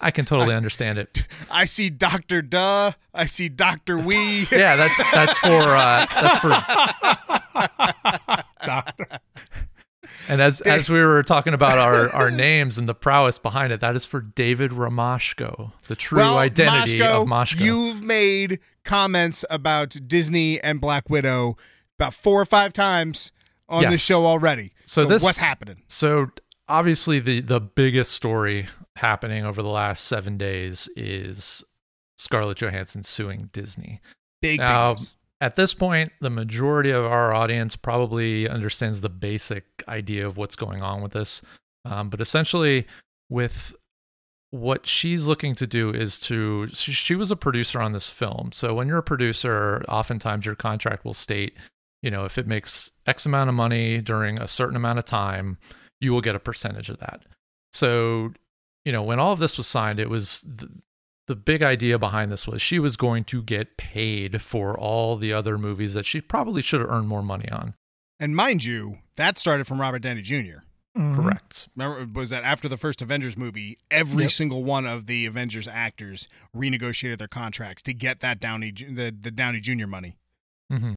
I 0.00 0.10
can 0.10 0.24
totally 0.24 0.54
understand 0.54 0.98
it. 0.98 1.24
I 1.50 1.64
see 1.66 1.90
Doctor 1.90 2.42
Duh. 2.42 2.92
I 3.14 3.26
see 3.26 3.48
Doctor 3.48 3.98
Wee. 3.98 4.46
Yeah, 4.52 4.76
that's 4.76 4.98
that's 5.12 5.38
for 5.38 5.46
uh, 5.48 6.06
that's 6.06 6.38
for 6.38 6.48
Doctor. 8.66 9.06
And 10.28 10.40
as 10.40 10.60
as 10.62 10.88
we 10.88 11.00
were 11.00 11.22
talking 11.22 11.52
about 11.52 11.78
our, 11.78 12.08
our 12.10 12.30
names 12.30 12.78
and 12.78 12.88
the 12.88 12.94
prowess 12.94 13.38
behind 13.38 13.72
it, 13.72 13.80
that 13.80 13.96
is 13.96 14.04
for 14.06 14.20
David 14.20 14.70
Ramashko, 14.70 15.72
the 15.88 15.96
true 15.96 16.18
well, 16.18 16.38
identity 16.38 16.98
Moshko, 16.98 17.22
of 17.22 17.28
Moshko. 17.28 17.60
You've 17.60 18.02
made 18.02 18.60
comments 18.84 19.44
about 19.50 19.96
Disney 20.06 20.60
and 20.60 20.80
Black 20.80 21.10
Widow 21.10 21.56
about 21.98 22.14
four 22.14 22.40
or 22.40 22.46
five 22.46 22.72
times 22.72 23.32
on 23.68 23.84
the 23.90 23.98
show 23.98 24.24
already. 24.26 24.72
So 24.84 25.02
So, 25.02 25.08
this- 25.08 25.22
what's 25.22 25.38
happening? 25.38 25.82
so 25.88 26.30
obviously 26.68 27.20
the 27.20 27.40
the 27.40 27.60
biggest 27.60 28.12
story 28.12 28.68
happening 28.96 29.44
over 29.44 29.62
the 29.62 29.68
last 29.68 30.04
seven 30.04 30.36
days 30.36 30.88
is 30.96 31.64
Scarlett 32.18 32.58
Johansson 32.58 33.02
suing 33.02 33.50
Disney. 33.52 34.00
Big, 34.40 34.58
Now, 34.58 34.94
big 34.94 35.08
at 35.42 35.56
this 35.56 35.74
point, 35.74 36.12
the 36.20 36.30
majority 36.30 36.90
of 36.90 37.04
our 37.04 37.34
audience 37.34 37.74
probably 37.74 38.48
understands 38.48 39.00
the 39.00 39.08
basic 39.08 39.64
idea 39.88 40.24
of 40.24 40.36
what's 40.36 40.54
going 40.54 40.82
on 40.82 41.02
with 41.02 41.12
this. 41.12 41.42
Um, 41.84 42.10
but 42.10 42.20
essentially, 42.20 42.86
with 43.28 43.74
what 44.52 44.86
she's 44.86 45.26
looking 45.26 45.56
to 45.56 45.66
do 45.66 45.90
is 45.90 46.20
to 46.20 46.68
she, 46.68 46.92
she 46.92 47.16
was 47.16 47.32
a 47.32 47.36
producer 47.36 47.80
on 47.80 47.90
this 47.90 48.08
film. 48.08 48.50
So 48.52 48.72
when 48.72 48.86
you're 48.86 48.98
a 48.98 49.02
producer, 49.02 49.84
oftentimes 49.88 50.46
your 50.46 50.54
contract 50.54 51.04
will 51.04 51.12
state, 51.12 51.54
you 52.02 52.10
know, 52.12 52.24
if 52.24 52.38
it 52.38 52.46
makes 52.46 52.92
X 53.06 53.26
amount 53.26 53.48
of 53.48 53.56
money 53.56 54.00
during 54.00 54.38
a 54.38 54.46
certain 54.46 54.76
amount 54.76 55.00
of 55.00 55.06
time, 55.06 55.58
you 56.02 56.12
will 56.12 56.20
get 56.20 56.34
a 56.34 56.40
percentage 56.40 56.90
of 56.90 56.98
that. 56.98 57.22
So, 57.72 58.32
you 58.84 58.92
know, 58.92 59.02
when 59.02 59.18
all 59.20 59.32
of 59.32 59.38
this 59.38 59.56
was 59.56 59.66
signed, 59.66 59.98
it 60.00 60.10
was 60.10 60.40
the, 60.42 60.68
the 61.28 61.36
big 61.36 61.62
idea 61.62 61.98
behind 61.98 62.30
this 62.32 62.46
was 62.46 62.60
she 62.60 62.78
was 62.78 62.96
going 62.96 63.24
to 63.24 63.42
get 63.42 63.76
paid 63.76 64.42
for 64.42 64.76
all 64.78 65.16
the 65.16 65.32
other 65.32 65.56
movies 65.56 65.94
that 65.94 66.04
she 66.04 66.20
probably 66.20 66.60
should 66.62 66.80
have 66.80 66.90
earned 66.90 67.08
more 67.08 67.22
money 67.22 67.48
on. 67.50 67.74
And 68.20 68.36
mind 68.36 68.64
you, 68.64 68.98
that 69.16 69.38
started 69.38 69.66
from 69.66 69.80
Robert 69.80 70.00
Downey 70.00 70.22
Jr. 70.22 70.64
Mhm. 70.96 71.14
Correct. 71.14 71.68
Remember, 71.74 72.20
was 72.20 72.28
that 72.30 72.44
after 72.44 72.68
the 72.68 72.76
first 72.76 73.00
Avengers 73.00 73.36
movie, 73.38 73.78
every 73.90 74.24
Yep. 74.24 74.30
single 74.32 74.62
one 74.64 74.86
of 74.86 75.06
the 75.06 75.24
Avengers 75.24 75.66
actors 75.66 76.28
renegotiated 76.54 77.16
their 77.18 77.28
contracts 77.28 77.82
to 77.84 77.94
get 77.94 78.20
that 78.20 78.38
Downey 78.40 78.70
the, 78.72 79.16
the 79.18 79.30
Downey 79.30 79.60
Jr. 79.60 79.86
money. 79.86 80.16
hmm 80.70 80.92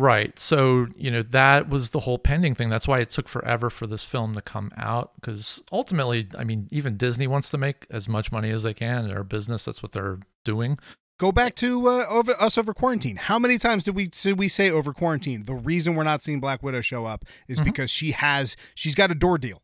Right. 0.00 0.38
So, 0.38 0.86
you 0.96 1.10
know, 1.10 1.22
that 1.22 1.68
was 1.68 1.90
the 1.90 2.00
whole 2.00 2.18
pending 2.18 2.54
thing. 2.54 2.70
That's 2.70 2.88
why 2.88 3.00
it 3.00 3.10
took 3.10 3.28
forever 3.28 3.68
for 3.68 3.86
this 3.86 4.02
film 4.02 4.34
to 4.34 4.40
come 4.40 4.72
out. 4.78 5.12
Because 5.16 5.62
ultimately, 5.70 6.26
I 6.38 6.44
mean, 6.44 6.68
even 6.70 6.96
Disney 6.96 7.26
wants 7.26 7.50
to 7.50 7.58
make 7.58 7.86
as 7.90 8.08
much 8.08 8.32
money 8.32 8.48
as 8.50 8.62
they 8.62 8.72
can. 8.72 9.08
Their 9.08 9.22
business, 9.24 9.66
that's 9.66 9.82
what 9.82 9.92
they're 9.92 10.20
doing. 10.42 10.78
Go 11.18 11.32
back 11.32 11.54
to 11.56 11.86
uh, 11.86 12.06
over 12.08 12.32
us 12.40 12.56
over 12.56 12.72
quarantine. 12.72 13.16
How 13.16 13.38
many 13.38 13.58
times 13.58 13.84
did 13.84 13.94
we 13.94 14.06
did 14.08 14.38
we 14.38 14.48
say 14.48 14.70
over 14.70 14.94
quarantine? 14.94 15.44
The 15.44 15.54
reason 15.54 15.94
we're 15.96 16.04
not 16.04 16.22
seeing 16.22 16.40
Black 16.40 16.62
Widow 16.62 16.80
show 16.80 17.04
up 17.04 17.26
is 17.46 17.60
Mhm. 17.60 17.64
because 17.64 17.90
she 17.90 18.12
has 18.12 18.56
she's 18.74 18.94
got 18.94 19.10
a 19.10 19.14
door 19.14 19.36
deal. 19.36 19.60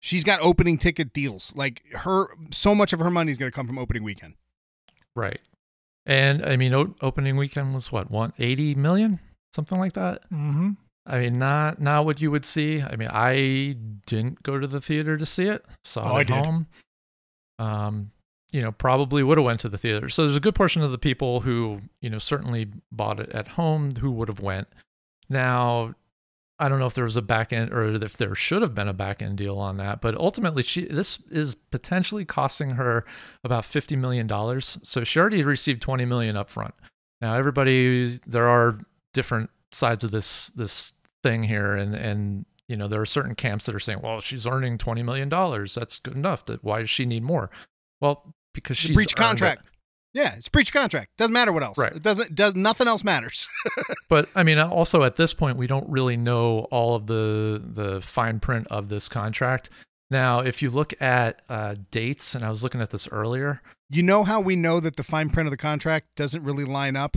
She's 0.00 0.24
got 0.24 0.40
opening 0.40 0.78
ticket 0.78 1.12
deals. 1.12 1.52
Like 1.54 1.82
her, 1.92 2.28
so 2.50 2.74
much 2.74 2.94
of 2.94 3.00
her 3.00 3.10
money 3.10 3.30
is 3.32 3.36
going 3.36 3.52
to 3.52 3.54
come 3.54 3.66
from 3.66 3.78
opening 3.78 4.02
weekend. 4.02 4.34
Right. 5.14 5.40
And 6.06 6.42
I 6.42 6.56
mean, 6.56 6.72
o- 6.72 6.94
opening 7.02 7.36
weekend 7.36 7.74
was 7.74 7.92
what, 7.92 8.10
one 8.10 8.32
eighty 8.38 8.74
million, 8.74 9.20
something 9.54 9.78
like 9.78 9.92
that. 9.94 10.28
Mhm. 10.30 10.76
I 11.06 11.18
mean, 11.18 11.38
not 11.38 11.80
not 11.80 12.04
what 12.06 12.20
you 12.20 12.30
would 12.30 12.44
see. 12.44 12.80
I 12.82 12.96
mean, 12.96 13.08
I 13.10 13.76
didn't 14.06 14.42
go 14.42 14.58
to 14.58 14.66
the 14.66 14.80
theater 14.80 15.16
to 15.16 15.26
see 15.26 15.46
it. 15.48 15.64
Saw 15.82 16.14
Oh, 16.14 16.16
it 16.16 16.30
at 16.30 16.44
home. 16.44 16.66
Um, 17.58 18.10
you 18.52 18.62
know, 18.62 18.72
probably 18.72 19.22
would 19.22 19.38
have 19.38 19.44
went 19.44 19.60
to 19.60 19.68
the 19.68 19.78
theater. 19.78 20.08
So 20.08 20.22
there's 20.22 20.36
a 20.36 20.40
good 20.40 20.54
portion 20.54 20.82
of 20.82 20.90
the 20.92 20.98
people 20.98 21.40
who, 21.40 21.82
you 22.00 22.08
know, 22.10 22.18
certainly 22.18 22.68
bought 22.92 23.20
it 23.20 23.30
at 23.30 23.48
home 23.48 23.90
who 23.96 24.10
would 24.12 24.28
have 24.28 24.40
went. 24.40 24.68
Now, 25.28 25.94
I 26.58 26.68
don't 26.68 26.78
know 26.78 26.86
if 26.86 26.94
there 26.94 27.04
was 27.04 27.16
a 27.16 27.22
back 27.22 27.52
end 27.52 27.72
or 27.72 27.94
if 28.04 28.16
there 28.16 28.34
should 28.36 28.62
have 28.62 28.74
been 28.74 28.86
a 28.88 28.92
back 28.92 29.20
end 29.20 29.36
deal 29.38 29.58
on 29.58 29.76
that, 29.78 30.00
but 30.00 30.14
ultimately 30.16 30.62
she 30.62 30.84
this 30.86 31.18
is 31.30 31.54
potentially 31.56 32.24
costing 32.24 32.70
her 32.70 33.04
about 33.42 33.64
50 33.64 33.96
million 33.96 34.26
dollars. 34.26 34.78
So 34.82 35.02
she 35.04 35.18
already 35.18 35.42
received 35.42 35.82
20 35.82 36.04
million 36.04 36.36
up 36.36 36.48
front. 36.50 36.74
Now 37.20 37.34
everybody 37.34 38.20
there 38.26 38.48
are 38.48 38.78
different 39.14 39.48
sides 39.72 40.04
of 40.04 40.10
this 40.10 40.48
this 40.48 40.92
thing 41.22 41.44
here 41.44 41.74
and 41.74 41.94
and 41.94 42.44
you 42.68 42.76
know 42.76 42.86
there 42.86 43.00
are 43.00 43.06
certain 43.06 43.34
camps 43.34 43.66
that 43.66 43.74
are 43.74 43.80
saying, 43.80 44.00
"Well, 44.02 44.20
she's 44.20 44.46
earning 44.46 44.78
20 44.78 45.02
million 45.02 45.28
dollars. 45.28 45.74
That's 45.74 45.98
good 45.98 46.14
enough. 46.14 46.44
That 46.46 46.62
why 46.62 46.80
does 46.80 46.90
she 46.90 47.06
need 47.06 47.22
more?" 47.22 47.50
Well, 48.00 48.34
because 48.52 48.76
she's 48.76 48.94
breach 48.94 49.16
contract. 49.16 49.62
Yeah, 50.14 50.34
it's 50.36 50.48
breach 50.48 50.72
contract. 50.72 51.10
Doesn't 51.18 51.32
matter 51.32 51.52
what 51.52 51.64
else. 51.64 51.76
Right. 51.76 51.94
It 51.94 52.02
doesn't 52.02 52.34
does 52.34 52.54
nothing 52.54 52.86
else 52.86 53.04
matters. 53.04 53.48
But 54.08 54.28
I 54.36 54.44
mean, 54.44 54.58
also 54.60 55.02
at 55.02 55.16
this 55.16 55.34
point, 55.34 55.56
we 55.56 55.66
don't 55.66 55.88
really 55.88 56.16
know 56.16 56.68
all 56.70 56.94
of 56.94 57.06
the 57.06 57.60
the 57.64 58.00
fine 58.00 58.38
print 58.38 58.68
of 58.70 58.88
this 58.88 59.08
contract. 59.08 59.70
Now, 60.10 60.40
if 60.40 60.62
you 60.62 60.70
look 60.70 61.00
at 61.02 61.42
uh, 61.48 61.74
dates, 61.90 62.34
and 62.34 62.44
I 62.44 62.50
was 62.50 62.62
looking 62.62 62.80
at 62.80 62.90
this 62.90 63.08
earlier, 63.08 63.60
you 63.90 64.02
know 64.02 64.22
how 64.22 64.40
we 64.40 64.54
know 64.54 64.78
that 64.78 64.96
the 64.96 65.02
fine 65.02 65.30
print 65.30 65.48
of 65.48 65.50
the 65.50 65.56
contract 65.56 66.06
doesn't 66.14 66.44
really 66.44 66.64
line 66.64 66.94
up? 66.94 67.16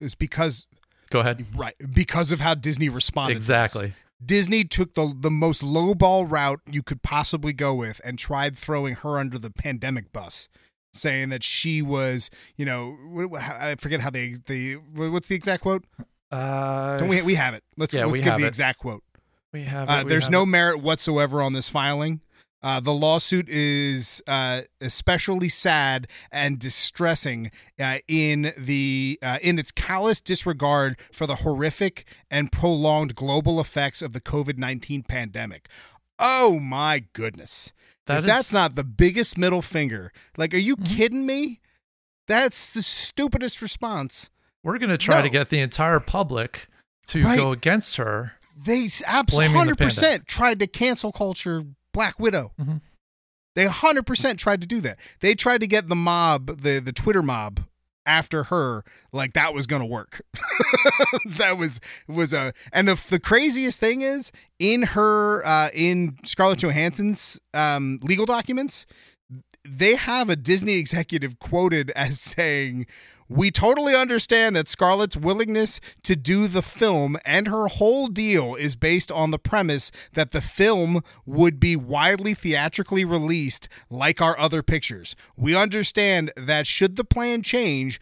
Is 0.00 0.14
because 0.14 0.66
go 1.10 1.20
ahead. 1.20 1.44
right 1.56 1.74
because 1.92 2.32
of 2.32 2.40
how 2.40 2.54
Disney 2.54 2.88
responded. 2.88 3.36
Exactly. 3.36 3.94
Disney 4.24 4.64
took 4.64 4.94
the 4.94 5.14
the 5.18 5.30
most 5.30 5.62
lowball 5.62 6.30
route 6.30 6.60
you 6.70 6.82
could 6.82 7.02
possibly 7.02 7.52
go 7.52 7.74
with 7.74 8.00
and 8.04 8.18
tried 8.18 8.56
throwing 8.56 8.94
her 8.96 9.18
under 9.18 9.38
the 9.38 9.50
pandemic 9.50 10.12
bus, 10.12 10.48
saying 10.92 11.28
that 11.30 11.42
she 11.42 11.82
was, 11.82 12.30
you 12.56 12.64
know, 12.64 12.96
I 13.36 13.74
forget 13.76 14.00
how 14.00 14.10
they 14.10 14.36
the 14.46 14.74
what's 14.94 15.28
the 15.28 15.34
exact 15.34 15.62
quote? 15.62 15.84
Uh, 16.30 16.96
Don't 16.98 17.08
we 17.08 17.20
we 17.22 17.34
have 17.34 17.54
it? 17.54 17.64
Let's 17.76 17.92
yeah, 17.94 18.06
let's 18.06 18.18
we 18.18 18.24
give 18.24 18.38
the 18.38 18.44
it. 18.44 18.48
exact 18.48 18.78
quote. 18.78 19.02
we 19.52 19.64
have. 19.64 19.88
Uh, 19.90 19.92
it, 19.92 20.04
we 20.04 20.08
there's 20.10 20.24
have 20.24 20.32
no 20.32 20.42
it. 20.42 20.46
merit 20.46 20.80
whatsoever 20.80 21.42
on 21.42 21.52
this 21.52 21.68
filing. 21.68 22.20
Uh, 22.64 22.80
the 22.80 22.94
lawsuit 22.94 23.46
is 23.48 24.22
uh, 24.26 24.62
especially 24.80 25.50
sad 25.50 26.08
and 26.32 26.58
distressing 26.58 27.50
uh, 27.78 27.98
in 28.08 28.54
the 28.56 29.18
uh, 29.22 29.38
in 29.42 29.58
its 29.58 29.70
callous 29.70 30.18
disregard 30.22 30.96
for 31.12 31.26
the 31.26 31.36
horrific 31.36 32.06
and 32.30 32.50
prolonged 32.50 33.14
global 33.14 33.60
effects 33.60 34.00
of 34.00 34.12
the 34.12 34.20
COVID 34.20 34.56
nineteen 34.56 35.02
pandemic. 35.02 35.68
Oh 36.18 36.58
my 36.58 37.04
goodness! 37.12 37.72
That 38.06 38.24
that's 38.24 38.50
not 38.52 38.76
the 38.76 38.84
biggest 38.84 39.36
middle 39.36 39.60
finger. 39.62 40.10
Like, 40.38 40.54
are 40.54 40.58
you 40.58 40.76
Mhm. 40.76 40.96
kidding 40.96 41.26
me? 41.26 41.60
That's 42.26 42.68
the 42.70 42.80
stupidest 42.82 43.60
response. 43.60 44.30
We're 44.62 44.78
going 44.78 44.88
to 44.88 44.96
try 44.96 45.20
to 45.20 45.28
get 45.28 45.50
the 45.50 45.60
entire 45.60 46.00
public 46.00 46.68
to 47.08 47.22
Right. 47.22 47.36
go 47.36 47.52
against 47.52 47.96
her. 47.96 48.32
They 48.56 48.88
absolutely 49.04 49.52
hundred 49.54 49.76
percent 49.76 50.26
tried 50.26 50.60
to 50.60 50.66
cancel 50.66 51.12
culture 51.12 51.64
Black 51.94 52.20
Widow. 52.20 52.52
Mhm. 52.60 52.82
They 53.56 53.64
hundred 53.66 54.04
percent 54.06 54.38
tried 54.38 54.60
to 54.60 54.66
do 54.66 54.82
that. 54.82 54.98
They 55.20 55.34
tried 55.34 55.62
to 55.62 55.66
get 55.66 55.88
the 55.88 55.94
mob, 55.94 56.60
the 56.60 56.80
the 56.80 56.92
Twitter 56.92 57.22
mob, 57.22 57.60
after 58.04 58.44
her, 58.44 58.84
like 59.12 59.32
that 59.32 59.54
was 59.54 59.66
gonna 59.66 59.86
work. 59.86 60.20
that 61.38 61.56
was 61.56 61.80
was 62.08 62.32
a 62.32 62.52
and 62.72 62.86
the 62.88 63.00
the 63.08 63.20
craziest 63.20 63.78
thing 63.80 64.02
is 64.02 64.32
in 64.58 64.82
her 64.82 65.46
uh, 65.46 65.70
in 65.72 66.18
Scarlett 66.24 66.58
Johansson's 66.58 67.38
um, 67.54 68.00
legal 68.02 68.26
documents, 68.26 68.86
they 69.64 69.94
have 69.94 70.28
a 70.28 70.36
Disney 70.36 70.74
executive 70.74 71.38
quoted 71.38 71.90
as 71.96 72.20
saying, 72.20 72.86
We 73.28 73.50
totally 73.50 73.94
understand 73.94 74.54
that 74.56 74.68
Scarlett's 74.68 75.16
willingness 75.16 75.80
to 76.02 76.14
do 76.14 76.46
the 76.46 76.62
film 76.62 77.16
and 77.24 77.48
her 77.48 77.68
whole 77.68 78.08
deal 78.08 78.54
is 78.54 78.76
based 78.76 79.10
on 79.10 79.30
the 79.30 79.38
premise 79.38 79.90
that 80.12 80.32
the 80.32 80.42
film 80.42 81.02
would 81.24 81.58
be 81.58 81.74
widely 81.74 82.34
theatrically 82.34 83.04
released 83.04 83.68
like 83.88 84.20
our 84.20 84.38
other 84.38 84.62
pictures. 84.62 85.16
We 85.36 85.54
understand 85.54 86.32
that 86.36 86.66
should 86.66 86.96
the 86.96 87.04
plan 87.04 87.42
change, 87.42 87.98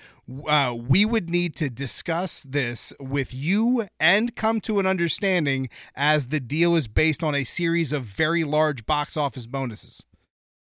uh, 0.46 0.76
we 0.76 1.04
would 1.04 1.30
need 1.30 1.54
to 1.56 1.70
discuss 1.70 2.42
this 2.42 2.92
with 2.98 3.32
you 3.32 3.86
and 4.00 4.34
come 4.34 4.60
to 4.62 4.78
an 4.78 4.86
understanding 4.86 5.68
as 5.94 6.28
the 6.28 6.40
deal 6.40 6.74
is 6.74 6.88
based 6.88 7.22
on 7.22 7.34
a 7.34 7.44
series 7.44 7.92
of 7.92 8.04
very 8.04 8.42
large 8.44 8.86
box 8.86 9.16
office 9.16 9.46
bonuses. 9.46 10.04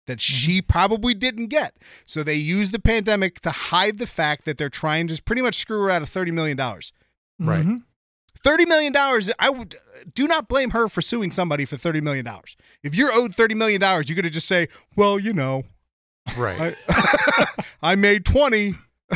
That 0.07 0.21
she 0.21 0.61
probably 0.61 1.13
didn't 1.13 1.47
get. 1.47 1.75
So 2.05 2.23
they 2.23 2.35
use 2.35 2.71
the 2.71 2.79
pandemic 2.79 3.39
to 3.41 3.49
hide 3.51 3.97
the 3.97 4.07
fact 4.07 4.45
that 4.45 4.57
they're 4.57 4.69
trying 4.69 5.07
to 5.07 5.21
pretty 5.23 5.41
much 5.41 5.55
screw 5.55 5.81
her 5.83 5.89
out 5.89 6.01
of 6.01 6.09
$30 6.09 6.31
million. 6.31 6.57
Right. 6.57 7.65
Mhm. 7.65 7.83
$30 8.43 8.67
million, 8.67 8.93
I 9.39 9.49
would 9.49 9.75
do 10.13 10.27
not 10.27 10.47
blame 10.47 10.69
her 10.69 10.87
for 10.87 11.01
suing 11.01 11.31
somebody 11.31 11.65
for 11.65 11.77
$30 11.77 12.03
million. 12.03 12.27
If 12.83 12.93
you're 12.93 13.11
owed 13.11 13.35
$30 13.35 13.55
million, 13.55 13.81
you're 13.81 14.03
going 14.03 14.21
to 14.23 14.29
just 14.29 14.47
say, 14.47 14.67
well, 14.95 15.17
you 15.17 15.33
know, 15.33 15.63
Right. 16.37 16.75
I, 16.89 17.45
I 17.81 17.95
made 17.95 18.25
20. 18.25 18.75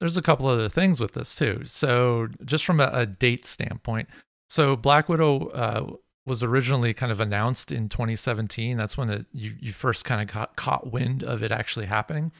There's 0.00 0.16
a 0.16 0.22
couple 0.22 0.46
other 0.46 0.68
things 0.68 1.00
with 1.00 1.12
this 1.12 1.34
too. 1.34 1.62
So, 1.64 2.28
just 2.44 2.64
from 2.64 2.80
a, 2.80 2.90
a 2.92 3.06
date 3.06 3.44
standpoint, 3.44 4.08
so 4.48 4.76
Black 4.76 5.08
Widow 5.08 5.48
uh, 5.48 5.92
was 6.30 6.42
originally 6.42 6.94
kind 6.94 7.12
of 7.12 7.20
announced 7.20 7.72
in 7.72 7.90
2017. 7.90 8.78
That's 8.78 8.96
when 8.96 9.10
it, 9.10 9.26
you 9.34 9.54
you 9.60 9.72
first 9.72 10.06
kind 10.06 10.22
of 10.22 10.34
got 10.34 10.56
caught 10.56 10.90
wind 10.90 11.22
of 11.22 11.42
it 11.42 11.52
actually 11.52 11.86
happening, 11.86 12.32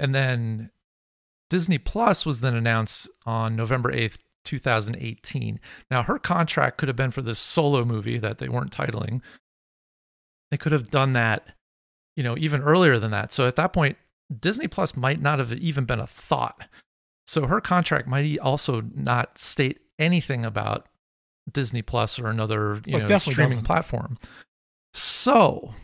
and 0.00 0.14
then 0.14 0.70
Disney 1.48 1.78
Plus 1.78 2.26
was 2.26 2.40
then 2.40 2.56
announced 2.56 3.08
on 3.24 3.54
November 3.54 3.92
8th, 3.92 4.18
2018. 4.44 5.60
Now, 5.90 6.02
her 6.02 6.18
contract 6.18 6.78
could 6.78 6.88
have 6.88 6.96
been 6.96 7.10
for 7.10 7.22
this 7.22 7.38
solo 7.38 7.84
movie 7.84 8.18
that 8.18 8.38
they 8.38 8.48
weren't 8.48 8.72
titling. 8.72 9.20
They 10.50 10.56
could 10.56 10.72
have 10.72 10.90
done 10.90 11.12
that, 11.12 11.46
you 12.16 12.22
know, 12.22 12.36
even 12.38 12.62
earlier 12.62 12.98
than 12.98 13.10
that. 13.12 13.32
So 13.32 13.46
at 13.46 13.56
that 13.56 13.72
point, 13.72 13.96
Disney 14.40 14.66
Plus 14.66 14.96
might 14.96 15.20
not 15.20 15.38
have 15.38 15.52
even 15.52 15.84
been 15.84 16.00
a 16.00 16.06
thought. 16.06 16.64
So 17.26 17.46
her 17.46 17.60
contract 17.60 18.08
might 18.08 18.38
also 18.38 18.82
not 18.94 19.38
state 19.38 19.80
anything 19.98 20.44
about 20.44 20.88
Disney 21.50 21.82
Plus 21.82 22.18
or 22.18 22.28
another, 22.28 22.80
you 22.86 22.98
Well, 22.98 23.08
know, 23.08 23.18
streaming 23.18 23.48
doesn't. 23.50 23.64
platform. 23.64 24.18
So 24.94 25.74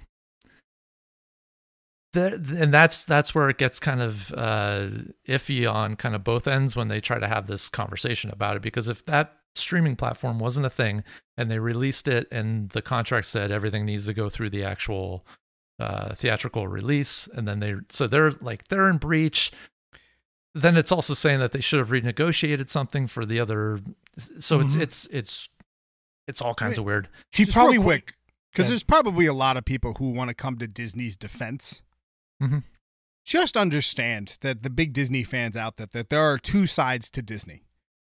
that 2.12 2.34
and 2.34 2.72
that's 2.72 3.04
that's 3.04 3.34
where 3.34 3.48
it 3.48 3.56
gets 3.58 3.80
kind 3.80 4.02
of 4.02 4.32
uh, 4.34 4.88
iffy 5.28 5.70
on 5.70 5.96
kind 5.96 6.14
of 6.14 6.22
both 6.22 6.46
ends 6.46 6.76
when 6.76 6.88
they 6.88 7.00
try 7.00 7.18
to 7.18 7.26
have 7.28 7.46
this 7.46 7.68
conversation 7.68 8.30
about 8.30 8.56
it 8.56 8.62
because 8.62 8.86
if 8.88 9.04
that 9.06 9.36
streaming 9.54 9.96
platform 9.96 10.38
wasn't 10.38 10.64
a 10.66 10.70
thing 10.70 11.04
and 11.36 11.50
they 11.50 11.58
released 11.58 12.08
it 12.08 12.26
and 12.30 12.70
the 12.70 12.82
contract 12.82 13.26
said 13.26 13.50
everything 13.50 13.84
needs 13.86 14.06
to 14.06 14.14
go 14.14 14.28
through 14.28 14.50
the 14.50 14.64
actual 14.64 15.26
uh, 15.80 16.14
theatrical 16.14 16.68
release 16.68 17.28
and 17.34 17.48
then 17.48 17.60
they 17.60 17.74
so 17.90 18.06
they're 18.06 18.32
like 18.42 18.68
they're 18.68 18.88
in 18.90 18.98
breach 18.98 19.50
then 20.54 20.76
it's 20.76 20.92
also 20.92 21.14
saying 21.14 21.38
that 21.40 21.52
they 21.52 21.60
should 21.62 21.78
have 21.78 21.88
renegotiated 21.88 22.68
something 22.68 23.06
for 23.06 23.24
the 23.24 23.40
other 23.40 23.80
so 24.38 24.60
it's 24.60 24.76
Mhm. 24.76 24.82
it's 24.82 25.06
it's 25.06 25.48
it's 26.32 26.42
all 26.42 26.54
kinds 26.54 26.78
of 26.78 26.84
weird 26.84 27.08
She 27.32 27.44
Just 27.44 27.54
probably 27.54 27.76
real 27.78 27.84
quick, 27.84 28.14
because 28.52 28.66
Yeah. 28.66 28.70
there's 28.70 28.82
probably 28.82 29.26
a 29.26 29.34
lot 29.34 29.56
of 29.56 29.64
people 29.64 29.94
who 29.98 30.10
want 30.10 30.28
to 30.28 30.34
come 30.34 30.56
to 30.58 30.66
Disney's 30.66 31.16
defense. 31.16 31.82
Mhm. 32.42 32.64
Just 33.24 33.56
understand 33.56 34.36
that 34.40 34.62
the 34.62 34.70
big 34.70 34.92
Disney 34.92 35.22
fans 35.22 35.56
out 35.56 35.76
there 35.76 35.86
that 35.92 36.08
there 36.10 36.22
are 36.22 36.38
two 36.38 36.66
sides 36.66 37.08
to 37.10 37.22
Disney. 37.22 37.62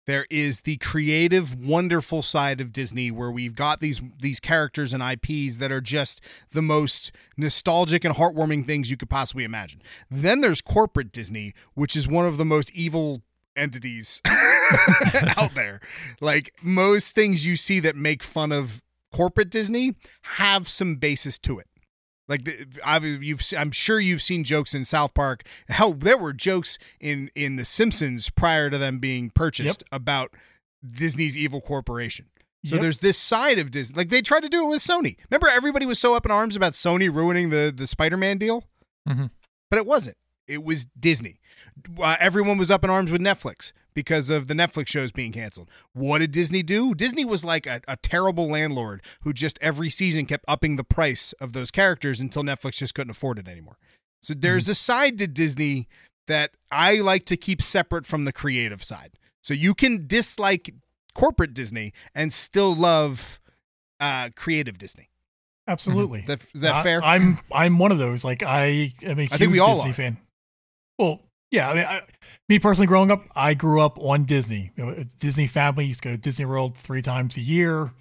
There 0.06 0.26
is 0.30 0.62
the 0.62 0.76
creative, 0.78 1.54
wonderful 1.54 2.20
side 2.22 2.60
of 2.60 2.72
Disney 2.72 3.10
where 3.10 3.30
we've 3.30 3.54
got 3.54 3.80
these 3.80 4.00
these 4.20 4.38
characters 4.40 4.92
and 4.92 5.02
IPs 5.02 5.58
that 5.58 5.72
are 5.72 5.80
just 5.80 6.20
the 6.50 6.62
most 6.62 7.10
nostalgic 7.36 8.04
and 8.04 8.14
heartwarming 8.14 8.66
things 8.66 8.90
you 8.90 8.96
could 8.96 9.10
possibly 9.10 9.44
imagine. 9.44 9.82
Then 10.10 10.40
there's 10.40 10.60
corporate 10.60 11.10
Disney, 11.12 11.54
which 11.74 11.96
is 11.96 12.06
one 12.08 12.26
of 12.26 12.36
the 12.38 12.44
most 12.44 12.70
evil 12.72 13.22
entities 13.56 14.20
out 15.36 15.54
there. 15.54 15.80
Like 16.20 16.54
most 16.62 17.14
things 17.14 17.46
you 17.46 17.56
see 17.56 17.80
that 17.80 17.96
make 17.96 18.22
fun 18.22 18.52
of 18.52 18.82
corporate 19.12 19.50
Disney 19.50 19.94
have 20.22 20.68
some 20.68 20.96
basis 20.96 21.38
to 21.40 21.58
it. 21.58 21.66
Like 22.26 22.44
the, 22.44 22.66
I've, 22.84 23.04
you've, 23.04 23.42
I'm 23.56 23.70
sure 23.70 24.00
you've 24.00 24.22
seen 24.22 24.44
jokes 24.44 24.74
in 24.74 24.84
South 24.86 25.12
Park. 25.14 25.42
Hell, 25.68 25.92
there 25.92 26.16
were 26.16 26.32
jokes 26.32 26.78
in 26.98 27.30
in 27.34 27.56
The 27.56 27.64
Simpsons 27.66 28.30
prior 28.30 28.70
to 28.70 28.78
them 28.78 28.98
being 28.98 29.30
purchased 29.30 29.84
about 29.92 30.32
Disney's 30.90 31.36
evil 31.36 31.60
corporation. 31.60 32.26
So 32.64 32.76
Yep. 32.76 32.82
there's 32.82 32.98
this 32.98 33.18
side 33.18 33.58
of 33.58 33.70
Disney. 33.70 33.94
Like 33.94 34.08
they 34.08 34.22
tried 34.22 34.40
to 34.40 34.48
do 34.48 34.62
it 34.64 34.68
with 34.68 34.80
Sony. 34.80 35.16
Remember, 35.30 35.48
everybody 35.48 35.84
was 35.84 35.98
so 35.98 36.14
up 36.16 36.24
in 36.24 36.32
arms 36.32 36.56
about 36.56 36.72
Sony 36.72 37.14
ruining 37.14 37.50
the 37.50 37.70
the 37.74 37.86
Spider-Man 37.86 38.38
deal, 38.38 38.64
Mhm. 39.06 39.28
but 39.70 39.76
it 39.78 39.84
wasn't. 39.84 40.16
It 40.48 40.64
was 40.64 40.86
Disney. 40.98 41.40
Uh, 41.98 42.16
everyone 42.18 42.56
was 42.56 42.70
up 42.70 42.82
in 42.84 42.88
arms 42.88 43.10
with 43.10 43.20
Netflix 43.20 43.72
because 43.94 44.30
of 44.30 44.48
the 44.48 44.54
Netflix 44.54 44.88
shows 44.88 45.12
being 45.12 45.32
canceled. 45.32 45.70
What 45.92 46.18
did 46.18 46.32
Disney 46.32 46.62
do? 46.62 46.94
Disney 46.94 47.24
was 47.24 47.44
like 47.44 47.66
a, 47.66 47.80
a 47.88 47.96
terrible 47.96 48.48
landlord 48.48 49.02
who 49.22 49.32
just 49.32 49.58
every 49.62 49.88
season 49.90 50.26
kept 50.26 50.44
upping 50.48 50.76
the 50.76 50.84
price 50.84 51.32
of 51.34 51.52
those 51.52 51.70
characters 51.70 52.20
until 52.20 52.42
Netflix 52.42 52.74
just 52.78 52.94
couldn't 52.94 53.10
afford 53.10 53.38
it 53.38 53.48
anymore. 53.48 53.78
So 54.22 54.34
there's 54.34 54.68
a 54.68 54.74
side 54.74 55.18
to 55.18 55.26
Disney 55.26 55.86
that 56.26 56.52
I 56.70 56.96
like 56.96 57.24
to 57.26 57.36
keep 57.36 57.60
separate 57.62 58.06
from 58.06 58.24
the 58.24 58.32
creative 58.32 58.82
side. 58.82 59.12
So 59.42 59.52
you 59.54 59.74
can 59.74 60.06
dislike 60.06 60.72
corporate 61.14 61.52
Disney 61.54 61.92
and 62.14 62.32
still 62.32 62.74
love 62.74 63.38
uh, 64.00 64.30
creative 64.34 64.78
Disney. 64.78 65.10
Absolutely. 65.68 66.20
Is 66.20 66.26
that, 66.26 66.40
is 66.54 66.62
that 66.62 66.74
I- 66.74 66.82
fair? 66.82 67.02
I'm 67.04 67.38
I'm 67.52 67.78
one 67.78 67.92
of 67.92 67.98
those. 67.98 68.24
Like 68.24 68.42
I 68.42 68.92
am 69.02 69.18
a 69.18 69.28
I 69.30 69.36
think 69.38 69.52
we 69.52 69.58
all 69.60 69.76
Disney 69.76 69.90
are. 69.90 69.94
fan. 69.94 70.16
Well, 70.98 71.20
yeah. 71.54 71.70
I 71.70 71.74
mean, 71.74 71.84
I, 71.84 72.02
me 72.48 72.58
personally, 72.58 72.86
growing 72.86 73.10
up, 73.10 73.24
I 73.34 73.54
grew 73.54 73.80
up 73.80 73.98
on 73.98 74.24
Disney. 74.24 74.70
You 74.76 74.84
know, 74.84 75.04
Disney 75.18 75.46
family 75.46 75.86
used 75.86 76.02
to 76.02 76.08
go 76.08 76.12
to 76.12 76.20
Disney 76.20 76.44
World 76.44 76.76
three 76.76 77.00
times 77.00 77.36
a 77.36 77.40
year. 77.40 77.92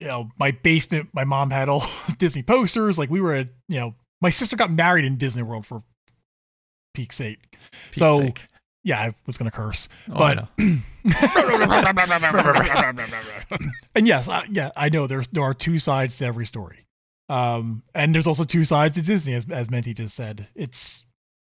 You 0.00 0.08
know, 0.08 0.30
my 0.38 0.50
basement, 0.50 1.10
my 1.12 1.24
mom 1.24 1.50
had 1.50 1.68
all 1.68 1.86
Disney 2.18 2.42
posters. 2.42 2.98
Like 2.98 3.10
we 3.10 3.20
were, 3.20 3.34
at, 3.34 3.48
you 3.68 3.78
know, 3.78 3.94
my 4.20 4.30
sister 4.30 4.56
got 4.56 4.72
married 4.72 5.04
in 5.04 5.16
Disney 5.16 5.42
World 5.42 5.66
for 5.66 5.82
peak 6.94 7.12
sake. 7.12 7.56
Pete's 7.90 7.98
so 7.98 8.18
sake. 8.18 8.42
yeah, 8.82 9.00
I 9.00 9.14
was 9.26 9.36
gonna 9.36 9.50
curse, 9.50 9.88
Oh, 10.10 10.14
but 10.14 10.48
and 13.94 14.06
yes, 14.06 14.28
I, 14.28 14.46
yeah, 14.50 14.70
I 14.76 14.88
know 14.88 15.06
there's 15.06 15.28
there 15.28 15.42
are 15.42 15.54
two 15.54 15.78
sides 15.78 16.18
to 16.18 16.24
every 16.24 16.46
story, 16.46 16.86
um, 17.28 17.82
and 17.94 18.14
there's 18.14 18.26
also 18.26 18.44
two 18.44 18.64
sides 18.64 18.96
to 18.96 19.02
Disney, 19.02 19.34
as 19.34 19.48
as 19.50 19.70
Menti 19.70 19.94
just 19.94 20.16
said. 20.16 20.48
It's 20.54 21.04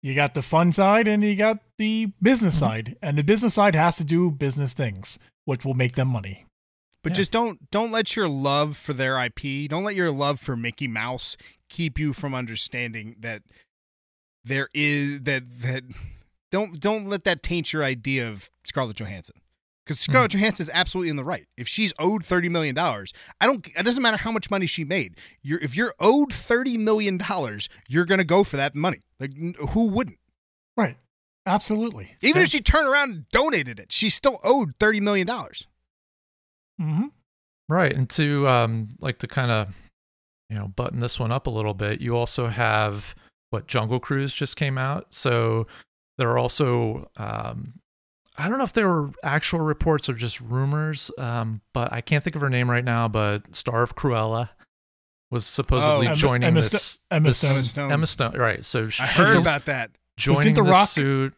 you 0.04 0.14
got 0.14 0.34
the 0.34 0.42
fun 0.42 0.70
side 0.70 1.08
and 1.08 1.24
you 1.24 1.34
got 1.34 1.60
the 1.78 2.12
business 2.20 2.56
mm-hmm. 2.56 2.66
side, 2.66 2.96
and 3.00 3.16
the 3.16 3.24
business 3.24 3.54
side 3.54 3.74
has 3.74 3.96
to 3.96 4.04
do 4.04 4.30
business 4.30 4.74
things, 4.74 5.18
which 5.46 5.64
will 5.64 5.72
make 5.72 5.94
them 5.94 6.08
money. 6.08 6.44
But 7.02 7.12
Yeah. 7.12 7.16
just 7.16 7.32
don't 7.32 7.70
don't 7.70 7.90
let 7.90 8.14
your 8.14 8.28
love 8.28 8.76
for 8.76 8.92
their 8.92 9.18
IP, 9.18 9.66
don't 9.66 9.82
let 9.82 9.94
your 9.94 10.10
love 10.10 10.38
for 10.40 10.58
Mickey 10.58 10.86
Mouse 10.86 11.38
keep 11.70 11.98
you 11.98 12.12
from 12.12 12.34
understanding 12.34 13.16
that 13.20 13.44
there 14.44 14.68
is 14.74 15.22
that 15.22 15.48
that 15.62 15.84
don't 16.50 16.78
don't 16.78 17.08
let 17.08 17.24
that 17.24 17.42
taint 17.42 17.72
your 17.72 17.82
idea 17.82 18.28
of 18.28 18.50
Scarlett 18.66 18.98
Johansson. 18.98 19.36
Because 19.84 20.00
Scarlett 20.00 20.32
Johansson 20.32 20.62
is 20.64 20.70
absolutely 20.72 21.10
in 21.10 21.16
the 21.16 21.24
right. 21.24 21.46
If 21.58 21.68
she's 21.68 21.92
owed 21.98 22.24
thirty 22.24 22.48
million 22.48 22.74
dollars, 22.74 23.12
I 23.40 23.46
don't. 23.46 23.66
It 23.66 23.82
doesn't 23.82 24.02
matter 24.02 24.16
how 24.16 24.32
much 24.32 24.50
money 24.50 24.66
she 24.66 24.82
made. 24.82 25.16
You're 25.42 25.58
if 25.60 25.76
you're 25.76 25.94
owed 26.00 26.32
thirty 26.32 26.78
million 26.78 27.18
dollars, 27.18 27.68
you're 27.86 28.06
gonna 28.06 28.24
go 28.24 28.44
for 28.44 28.56
that 28.56 28.74
money. 28.74 29.02
Like 29.20 29.32
who 29.70 29.88
wouldn't? 29.88 30.18
Right? 30.76 30.96
Absolutely. 31.46 32.16
Even 32.22 32.40
if 32.40 32.48
she 32.48 32.60
turned 32.60 32.88
around 32.88 33.10
and 33.10 33.28
donated 33.28 33.78
it, 33.78 33.92
she's 33.92 34.14
still 34.14 34.40
owed 34.42 34.74
thirty 34.80 35.00
million 35.00 35.26
dollars. 35.26 35.66
hmm 36.80 37.06
Right. 37.68 37.92
And 37.94 38.08
to 38.10 38.48
um 38.48 38.88
like 39.00 39.18
to 39.18 39.26
kind 39.26 39.50
of 39.50 39.74
you 40.48 40.56
know 40.56 40.68
button 40.68 41.00
this 41.00 41.20
one 41.20 41.30
up 41.32 41.46
a 41.46 41.50
little 41.50 41.74
bit, 41.74 42.00
you 42.00 42.16
also 42.16 42.48
have 42.48 43.14
what 43.50 43.66
Jungle 43.66 44.00
Cruise 44.00 44.32
just 44.32 44.56
came 44.56 44.78
out. 44.78 45.12
So 45.12 45.66
there 46.16 46.30
are 46.30 46.38
also 46.38 47.10
um 47.18 47.74
I 48.36 48.48
don't 48.48 48.58
know 48.58 48.64
if 48.64 48.72
there 48.72 48.88
were 48.88 49.10
actual 49.22 49.60
reports 49.60 50.08
or 50.08 50.14
just 50.14 50.40
rumors, 50.40 51.10
um, 51.18 51.60
but 51.72 51.92
I 51.92 52.00
can't 52.00 52.24
think 52.24 52.34
of 52.34 52.42
her 52.42 52.50
name 52.50 52.68
right 52.70 52.84
now, 52.84 53.06
but 53.08 53.54
star 53.54 53.82
of 53.82 53.94
Cruella 53.94 54.48
was 55.30 55.46
supposedly 55.46 56.06
Oh. 56.06 56.10
Emma- 56.10 56.16
joining 56.16 56.48
Emma 56.48 56.62
this, 56.62 56.82
Sto- 56.82 57.04
Emma 57.10 57.28
this- 57.28 57.38
Stone. 57.38 57.50
Emma 57.52 57.64
Stone. 57.64 57.92
Emma 57.92 58.06
Stone. 58.06 58.32
Right. 58.36 58.64
So 58.64 58.88
she- 58.88 59.02
I 59.02 59.06
heard 59.06 59.32
she's 59.34 59.42
about 59.42 59.64
that. 59.66 59.90
joining 60.16 60.54
The 60.54 60.62
the 60.62 60.70
Rock- 60.70 60.88
suit. 60.88 61.34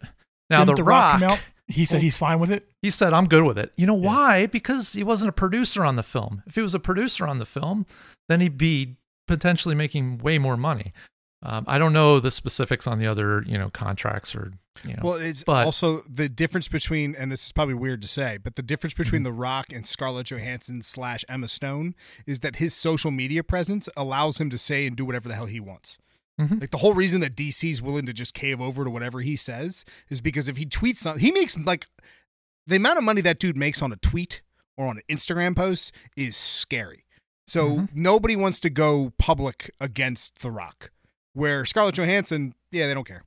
Now 0.51 0.65
the, 0.65 0.75
the 0.75 0.85
Rock 0.85 1.13
Rock, 1.15 1.21
come 1.21 1.31
out? 1.33 1.39
He 1.69 1.85
said 1.85 1.97
Well- 1.97 2.03
he's 2.03 2.17
fine 2.17 2.39
with 2.39 2.51
it. 2.53 2.69
he 2.83 2.91
said, 2.91 3.13
I'm 3.13 3.27
good 3.27 3.43
with 3.45 3.59
it. 3.59 3.73
You 3.77 3.87
know 3.87 3.97
Yeah. 3.97 4.07
why? 4.07 4.47
Because 4.47 4.93
he 4.93 5.03
wasn't 5.03 5.29
a 5.29 5.33
producer 5.33 5.85
on 5.85 5.97
the 5.97 6.03
film. 6.03 6.43
If 6.47 6.55
he 6.55 6.61
was 6.63 6.75
a 6.75 6.79
producer 6.79 7.27
on 7.27 7.39
the 7.41 7.47
film, 7.47 7.85
then 8.29 8.41
he'd 8.41 8.57
be 8.59 8.97
potentially 9.29 9.75
making 9.75 10.19
way 10.19 10.39
more 10.39 10.57
money. 10.57 10.93
Um, 11.49 11.65
I 11.69 11.79
don't 11.79 11.93
know 11.93 12.19
the 12.19 12.31
specifics 12.33 12.87
on 12.89 12.99
the 12.99 13.07
other, 13.07 13.43
you 13.47 13.57
know, 13.57 13.71
contracts 13.71 14.35
or, 14.35 14.53
you 14.85 14.95
know. 14.95 15.01
Well, 15.03 15.15
it's 15.15 15.45
but- 15.45 15.65
also 15.65 16.01
the 16.11 16.29
difference 16.29 16.67
between, 16.67 17.15
and 17.15 17.31
this 17.31 17.47
is 17.47 17.53
probably 17.53 17.75
weird 17.75 18.03
to 18.03 18.09
say, 18.09 18.37
but 18.37 18.57
the 18.57 18.63
difference 18.63 18.95
between 18.95 19.21
Mm-hmm. 19.21 19.25
The 19.25 19.33
Rock 19.33 19.67
and 19.73 19.87
Scarlett 19.87 20.27
Johansson 20.27 20.83
slash 20.83 21.25
Emma 21.29 21.49
Stone 21.49 21.95
is 22.27 22.41
that 22.41 22.57
his 22.57 22.75
social 22.75 23.11
media 23.13 23.45
presence 23.45 23.89
allows 23.97 24.39
him 24.39 24.51
to 24.51 24.59
say 24.59 24.87
and 24.87 24.97
do 24.97 25.05
whatever 25.05 25.29
the 25.29 25.37
hell 25.37 25.47
he 25.47 25.61
wants. 25.61 25.99
Mhm. 26.41 26.61
Like 26.61 26.71
the 26.71 26.79
whole 26.79 26.93
reason 26.95 27.21
that 27.21 27.35
DC's 27.37 27.81
willing 27.81 28.07
to 28.07 28.13
just 28.13 28.35
cave 28.35 28.61
over 28.61 28.85
to 28.85 28.91
whatever 28.91 29.21
he 29.21 29.37
says 29.37 29.85
is 30.11 30.21
because 30.21 30.49
if 30.49 30.57
he 30.59 30.67
tweets 30.67 30.97
something, 30.97 31.25
he 31.25 31.31
makes 31.31 31.57
like 31.57 31.87
the 32.67 32.77
amount 32.77 32.99
of 32.99 33.05
money 33.05 33.21
that 33.23 33.39
dude 33.39 33.57
makes 33.57 33.81
on 33.81 33.93
a 33.93 33.97
tweet 33.97 34.43
or 34.77 34.89
on 34.89 34.99
an 34.99 35.03
Instagram 35.09 35.55
post 35.57 35.93
is 36.17 36.37
scary. 36.37 37.05
So 37.47 37.69
Mm-hmm. 37.69 38.03
nobody 38.03 38.35
wants 38.37 38.59
to 38.61 38.69
go 38.71 39.13
public 39.17 39.71
against 39.81 40.41
The 40.41 40.51
Rock. 40.51 40.91
Where 41.37 41.67
Scarlett 41.67 41.97
Johansson, 41.97 42.55
yeah, 42.71 42.87
they 42.87 42.95
don't 42.95 43.07
care. 43.07 43.23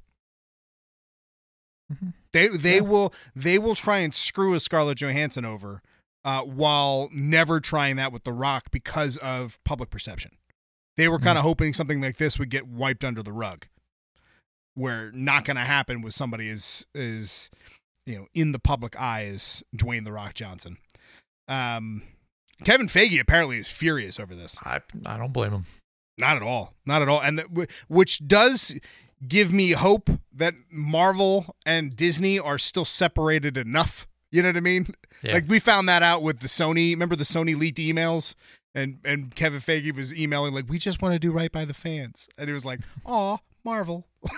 Mhm. 1.94 2.14
They 2.34 2.48
they 2.48 2.82
will 2.82 3.14
they 3.36 3.60
will 3.60 3.76
try 3.76 4.00
and 4.00 4.16
screw 4.16 4.56
a 4.56 4.60
Scarlett 4.60 4.98
Johansson 4.98 5.46
over, 5.46 5.84
uh, 6.26 6.42
while 6.42 7.10
never 7.12 7.60
trying 7.60 7.98
that 7.98 8.12
with 8.12 8.24
The 8.24 8.34
Rock 8.34 8.72
because 8.72 9.18
of 9.18 9.64
public 9.64 9.92
perception. 9.92 10.32
They 10.98 11.08
were 11.08 11.20
kind 11.20 11.38
of 11.38 11.44
hoping 11.44 11.74
something 11.76 12.02
like 12.02 12.18
this 12.18 12.40
would 12.40 12.50
get 12.50 12.68
wiped 12.68 13.06
under 13.06 13.22
the 13.22 13.32
rug, 13.32 13.68
where 14.74 15.12
not 15.12 15.46
going 15.46 15.58
to 15.58 15.64
happen 15.64 16.02
with 16.02 16.16
somebody 16.16 16.50
is 16.50 16.88
is 16.96 17.52
you 18.08 18.18
know 18.18 18.28
in 18.34 18.54
the 18.54 18.60
public 18.60 19.00
eye 19.00 19.26
as 19.26 19.64
Dwayne 19.76 20.04
The 20.04 20.14
Rock 20.14 20.34
Johnson. 20.34 20.78
Um, 21.48 22.02
Kevin 22.64 22.88
Feige 22.88 23.20
apparently 23.20 23.60
is 23.60 23.68
furious 23.68 24.20
over 24.20 24.34
this. 24.34 24.58
I 24.64 24.82
I 25.06 25.18
don't 25.18 25.32
blame 25.32 25.52
him. 25.52 25.66
Not 26.20 26.36
at 26.38 26.44
all. 26.44 26.74
Not 26.86 27.02
at 27.02 27.08
all. 27.10 27.22
And 27.22 27.44
th- 27.56 27.70
which 27.88 28.28
does 28.28 28.74
give 29.28 29.52
me 29.52 29.72
hope 29.72 30.10
that 30.34 30.54
Marvel 30.72 31.56
and 31.66 31.96
Disney 31.96 32.38
are 32.40 32.58
still 32.58 32.86
separated 32.86 33.58
enough. 33.58 34.08
You 34.32 34.42
know 34.42 34.50
what 34.50 34.58
I 34.58 34.62
mean? 34.62 34.94
Yeah. 35.24 35.34
Like 35.34 35.46
we 35.48 35.60
found 35.60 35.90
that 35.90 36.04
out 36.04 36.22
with 36.22 36.40
the 36.40 36.48
Sony. 36.48 36.92
Remember 36.92 37.16
the 37.16 37.24
Sony 37.24 37.58
leaked 37.58 37.78
emails, 37.80 38.36
and 38.76 39.00
and 39.04 39.34
Kevin 39.36 39.60
Feige 39.60 39.94
was 39.96 40.14
emailing 40.14 40.54
like, 40.54 40.70
"We 40.70 40.78
just 40.78 41.02
want 41.02 41.14
to 41.14 41.20
do 41.20 41.32
right 41.32 41.52
by 41.52 41.66
the 41.66 41.74
fans," 41.74 42.30
and 42.38 42.50
it 42.50 42.54
was 42.54 42.64
like, 42.64 42.80
"Aw, 43.06 43.38
Marvel." 43.64 44.08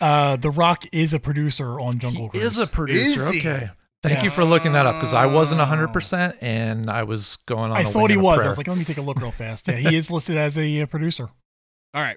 Uh, 0.00 0.36
The 0.36 0.50
Rock 0.50 0.84
is 0.92 1.12
a 1.14 1.18
producer 1.18 1.80
on 1.80 1.98
Jungle 1.98 2.24
He 2.24 2.38
Cruise. 2.38 2.44
is 2.44 2.58
a 2.58 2.66
producer. 2.66 3.24
Is 3.24 3.30
he? 3.30 3.40
Okay. 3.40 3.70
Thank 4.06 4.18
Yeah. 4.18 4.24
you 4.24 4.30
for 4.30 4.44
looking 4.44 4.72
that 4.72 4.86
up 4.86 4.94
because 4.96 5.12
I 5.14 5.26
wasn't 5.26 5.60
100% 5.60 6.36
and 6.40 6.88
I 6.90 7.02
was 7.02 7.36
going 7.46 7.70
on 7.70 7.76
I 7.76 7.80
a 7.80 7.84
thought 7.84 8.02
wing 8.04 8.10
he 8.10 8.16
was. 8.16 8.40
I 8.40 8.48
was 8.48 8.56
like, 8.56 8.68
let 8.68 8.78
me 8.78 8.84
take 8.84 8.98
a 8.98 9.02
look 9.02 9.18
real 9.18 9.32
fast. 9.32 9.66
Yeah, 9.68 9.74
he 9.74 9.96
is 9.96 10.10
listed 10.10 10.36
as 10.36 10.56
a 10.56 10.82
uh, 10.82 10.86
producer. 10.86 11.28
All 11.94 12.02
right. 12.02 12.16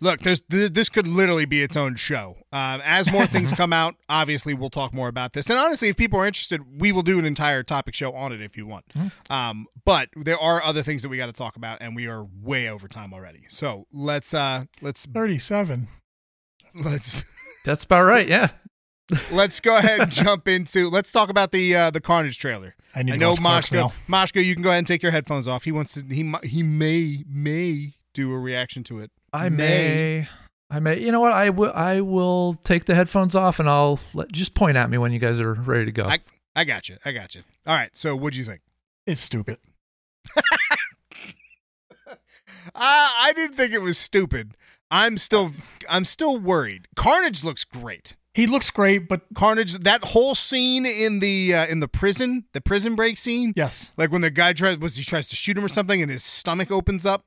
Look, 0.00 0.20
there's 0.20 0.40
th- 0.40 0.72
this 0.72 0.88
could 0.88 1.08
literally 1.08 1.44
be 1.44 1.60
its 1.60 1.76
own 1.76 1.96
show. 1.96 2.36
Um, 2.52 2.80
as 2.84 3.10
more 3.10 3.26
things 3.26 3.52
come 3.56 3.72
out, 3.72 3.96
obviously 4.08 4.54
we'll 4.54 4.70
talk 4.70 4.94
more 4.94 5.08
about 5.08 5.32
this. 5.32 5.50
And 5.50 5.58
honestly, 5.58 5.88
if 5.88 5.96
people 5.96 6.20
are 6.20 6.26
interested, 6.26 6.80
we 6.80 6.92
will 6.92 7.02
do 7.02 7.18
an 7.18 7.24
entire 7.24 7.62
topic 7.64 7.94
show 7.94 8.12
on 8.14 8.32
it 8.32 8.40
if 8.40 8.56
you 8.56 8.64
want. 8.66 8.84
Um, 9.28 9.66
but 9.84 10.08
there 10.14 10.38
are 10.38 10.62
other 10.62 10.82
things 10.84 11.02
that 11.02 11.08
we 11.08 11.16
got 11.16 11.26
to 11.26 11.32
talk 11.32 11.56
about, 11.56 11.78
and 11.80 11.96
we 11.96 12.06
are 12.06 12.24
way 12.40 12.68
over 12.68 12.86
time 12.86 13.12
already. 13.12 13.44
So 13.48 13.86
let's 13.92 14.32
uh, 14.32 14.64
let's 14.80 15.04
37. 15.06 15.88
let's 16.74 17.24
That's 17.64 17.82
about 17.84 18.04
right. 18.04 18.28
Yeah. 18.28 18.50
Let's 19.30 19.60
go 19.60 19.76
ahead 19.76 20.00
and 20.00 20.10
jump 20.10 20.48
into. 20.48 20.88
Let's 20.88 21.10
talk 21.12 21.28
about 21.28 21.52
the 21.52 21.74
uh, 21.74 21.90
the 21.90 22.00
Carnage 22.00 22.38
trailer. 22.38 22.74
I 22.94 23.02
need 23.02 23.14
I 23.14 23.16
know 23.16 23.30
watch 23.30 23.40
Clerks 23.40 23.70
Moshko. 23.70 23.76
now. 23.76 23.92
Moshko, 24.08 24.44
you 24.44 24.54
can 24.54 24.62
go 24.62 24.70
ahead 24.70 24.78
and 24.78 24.86
take 24.86 25.02
your 25.02 25.12
headphones 25.12 25.48
off. 25.48 25.64
He 25.64 25.72
wants 25.72 25.94
to. 25.94 26.02
He 26.02 26.30
he 26.44 26.62
may 26.62 27.24
may 27.28 27.94
do 28.12 28.32
a 28.32 28.38
reaction 28.38 28.84
to 28.84 29.00
it. 29.00 29.10
I 29.32 29.48
may. 29.48 30.28
I 30.70 30.80
may. 30.80 30.98
You 30.98 31.12
know 31.12 31.20
what? 31.20 31.32
I 31.32 31.50
will. 31.50 31.72
I 31.74 32.00
will 32.00 32.54
take 32.64 32.84
the 32.84 32.94
headphones 32.94 33.34
off 33.34 33.58
and 33.58 33.68
I'll 33.68 34.00
let, 34.14 34.32
just 34.32 34.54
point 34.54 34.76
at 34.76 34.90
me 34.90 34.98
when 34.98 35.12
you 35.12 35.18
guys 35.18 35.40
are 35.40 35.54
ready 35.54 35.86
to 35.86 35.92
go. 35.92 36.04
I 36.04 36.18
I 36.54 36.64
got 36.64 36.88
you. 36.88 36.96
I 37.04 37.12
got 37.12 37.34
you. 37.34 37.42
All 37.66 37.74
right. 37.74 37.90
So 37.94 38.16
what 38.16 38.32
do 38.32 38.38
you 38.38 38.44
think? 38.44 38.60
It's 39.06 39.20
stupid. 39.20 39.58
I 42.74 43.26
I 43.28 43.32
didn't 43.34 43.56
think 43.56 43.72
it 43.72 43.80
was 43.82 43.96
stupid. 43.96 44.56
I'm 44.90 45.18
still 45.18 45.52
I'm 45.88 46.04
still 46.04 46.38
worried. 46.38 46.88
Carnage 46.96 47.44
looks 47.44 47.64
great. 47.64 48.14
He 48.38 48.46
looks 48.46 48.70
great, 48.70 49.08
but 49.08 49.22
Carnage 49.34 49.74
that 49.74 50.04
whole 50.04 50.36
scene 50.36 50.86
in 50.86 51.18
the 51.18 51.52
uh, 51.54 51.66
in 51.66 51.80
the 51.80 51.88
prison, 51.88 52.44
the 52.52 52.60
prison 52.60 52.94
break 52.94 53.18
scene, 53.18 53.52
yes, 53.56 53.90
like 53.96 54.12
when 54.12 54.20
the 54.20 54.30
guy 54.30 54.52
tries 54.52 54.78
was 54.78 54.94
he 54.94 55.02
tries 55.02 55.26
to 55.28 55.34
shoot 55.34 55.58
him 55.58 55.64
or 55.64 55.68
something 55.68 56.00
and 56.00 56.08
his 56.08 56.22
stomach 56.22 56.70
opens 56.70 57.04
up 57.04 57.24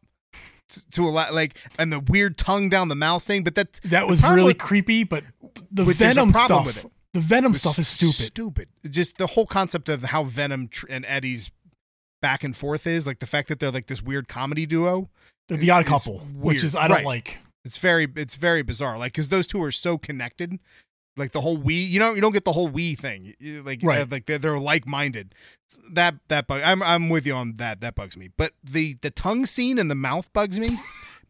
to, 0.69 0.89
to 0.91 1.05
a 1.05 1.11
lot 1.11 1.33
like 1.33 1.57
and 1.77 1.91
the 1.91 1.99
weird 1.99 2.37
tongue 2.37 2.69
down 2.69 2.87
the 2.87 2.95
mouth 2.95 3.23
thing, 3.23 3.43
but 3.43 3.55
that 3.55 3.81
that 3.83 4.07
was 4.07 4.23
really 4.23 4.43
with- 4.53 4.59
creepy. 4.59 5.03
But 5.03 5.25
the 5.69 5.83
a 5.83 5.93
Venom 5.93 6.29
stuff, 6.33 6.65
with 6.65 6.85
it. 6.85 6.91
the 7.13 7.19
Venom 7.19 7.55
stuff 7.55 7.77
is 7.77 7.89
stupid. 7.89 8.13
Stupid. 8.27 8.69
Just 8.89 9.17
the 9.17 9.27
whole 9.27 9.45
concept 9.45 9.89
of 9.89 10.03
how 10.03 10.23
Venom 10.23 10.69
tr- 10.69 10.85
and 10.89 11.05
Eddie's 11.09 11.51
back 12.21 12.41
and 12.41 12.55
forth 12.55 12.87
is 12.87 13.05
like 13.05 13.19
the 13.19 13.25
fact 13.25 13.49
that 13.49 13.59
they're 13.59 13.69
like 13.71 13.87
this 13.87 14.01
weird 14.01 14.29
comedy 14.29 14.65
duo. 14.65 15.09
They're 15.49 15.57
the 15.57 15.71
odd 15.71 15.85
couple, 15.87 16.19
which 16.19 16.63
is 16.63 16.73
I 16.73 16.87
don't 16.87 16.97
Right. 16.99 17.05
like. 17.05 17.39
It's 17.65 17.79
very 17.79 18.07
it's 18.15 18.35
very 18.35 18.61
bizarre. 18.61 18.97
Like 18.97 19.11
because 19.11 19.27
those 19.27 19.45
two 19.45 19.61
are 19.61 19.73
so 19.73 19.97
connected. 19.97 20.57
Like 21.17 21.33
the 21.33 21.41
whole 21.41 21.57
we, 21.57 21.75
you 21.75 21.99
know, 21.99 22.13
you 22.13 22.21
don't 22.21 22.31
get 22.31 22.45
the 22.45 22.53
whole 22.53 22.67
we 22.69 22.95
thing. 22.95 23.33
You- 23.39 23.63
Like 23.63 23.79
Right. 23.83 24.01
uh, 24.01 24.05
like 24.09 24.25
they're, 24.27 24.37
they're 24.39 24.57
like 24.59 24.87
minded. 24.87 25.35
That 25.91 26.15
that 26.29 26.47
bug. 26.47 26.61
I'm 26.63 26.81
I'm 26.83 27.09
with 27.09 27.25
you 27.25 27.33
on 27.33 27.57
that. 27.57 27.81
That 27.81 27.95
bugs 27.95 28.15
me. 28.17 28.29
But 28.35 28.53
the 28.63 28.97
the 29.01 29.11
tongue 29.11 29.45
scene 29.45 29.77
and 29.79 29.89
the 29.91 29.95
mouth 29.95 30.31
bugs 30.33 30.59
me 30.59 30.77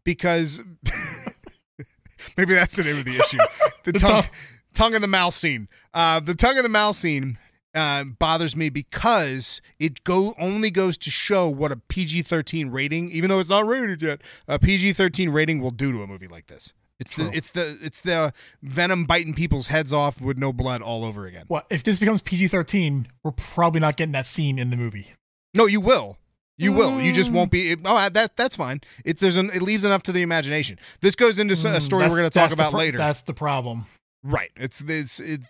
because 0.04 0.60
maybe 2.36 2.54
that's 2.54 2.74
the 2.74 2.84
name 2.84 2.98
of 2.98 3.04
the 3.04 3.16
issue. 3.18 3.38
The, 3.84 3.90
The 3.90 3.98
tongue 3.98 4.22
tongue. 4.22 4.30
tongue 4.74 4.94
and 4.94 5.02
the 5.02 5.08
mouth 5.08 5.34
scene. 5.34 5.68
Uh, 5.92 6.20
the 6.20 6.36
tongue 6.36 6.54
and 6.56 6.64
the 6.64 6.68
mouth 6.68 6.94
scene 6.94 7.36
uh, 7.74 8.04
bothers 8.04 8.54
me 8.54 8.68
because 8.68 9.60
it 9.80 10.04
go 10.04 10.34
only 10.38 10.70
goes 10.70 10.96
to 10.98 11.10
show 11.10 11.48
what 11.48 11.72
a 11.72 11.76
PG-13 11.76 12.72
rating, 12.72 13.10
even 13.10 13.28
though 13.28 13.40
it's 13.40 13.48
not 13.50 13.66
rated 13.66 14.00
yet, 14.02 14.20
a 14.46 14.60
PG-13 14.60 15.32
rating 15.32 15.60
will 15.60 15.72
do 15.72 15.90
to 15.90 16.00
a 16.02 16.06
movie 16.06 16.28
like 16.28 16.46
this. 16.46 16.74
It's 17.02 17.16
the 17.16 17.30
it's 17.36 17.50
the 17.50 17.78
it's 17.82 18.00
the 18.00 18.32
venom 18.62 19.04
biting 19.04 19.34
people's 19.34 19.68
heads 19.68 19.92
off 19.92 20.20
with 20.20 20.38
no 20.38 20.52
blood 20.52 20.80
all 20.82 21.04
over 21.04 21.26
again. 21.26 21.44
Well, 21.48 21.62
if 21.70 21.82
this 21.82 21.98
becomes 21.98 22.22
PG 22.22 22.48
thirteen, 22.48 23.08
we're 23.22 23.32
probably 23.32 23.80
not 23.80 23.96
getting 23.96 24.12
that 24.12 24.26
scene 24.26 24.58
in 24.58 24.70
the 24.70 24.76
movie. 24.76 25.08
No, 25.54 25.66
you 25.66 25.80
will. 25.80 26.18
You 26.58 26.72
will. 26.72 27.00
You 27.00 27.12
just 27.12 27.30
Mm. 27.30 27.34
won't 27.34 27.50
be. 27.50 27.74
Oh, 27.84 28.08
that 28.08 28.36
that's 28.36 28.56
fine. 28.56 28.80
It's 29.04 29.20
there's 29.20 29.36
an 29.36 29.50
it 29.50 29.62
leaves 29.62 29.84
enough 29.84 30.02
to 30.04 30.12
the 30.12 30.22
imagination. 30.22 30.78
This 31.00 31.14
goes 31.16 31.38
into 31.38 31.52
s- 31.52 31.64
a 31.64 31.68
Mm, 31.68 31.82
story 31.82 32.02
we're 32.08 32.16
going 32.18 32.30
to 32.30 32.30
talk 32.30 32.52
about 32.52 32.70
pro- 32.70 32.78
later. 32.78 32.98
That's 32.98 33.22
the 33.22 33.34
problem. 33.34 33.86
Right. 34.22 34.50
It's 34.56 34.80
it's 34.80 35.18
it, 35.18 35.40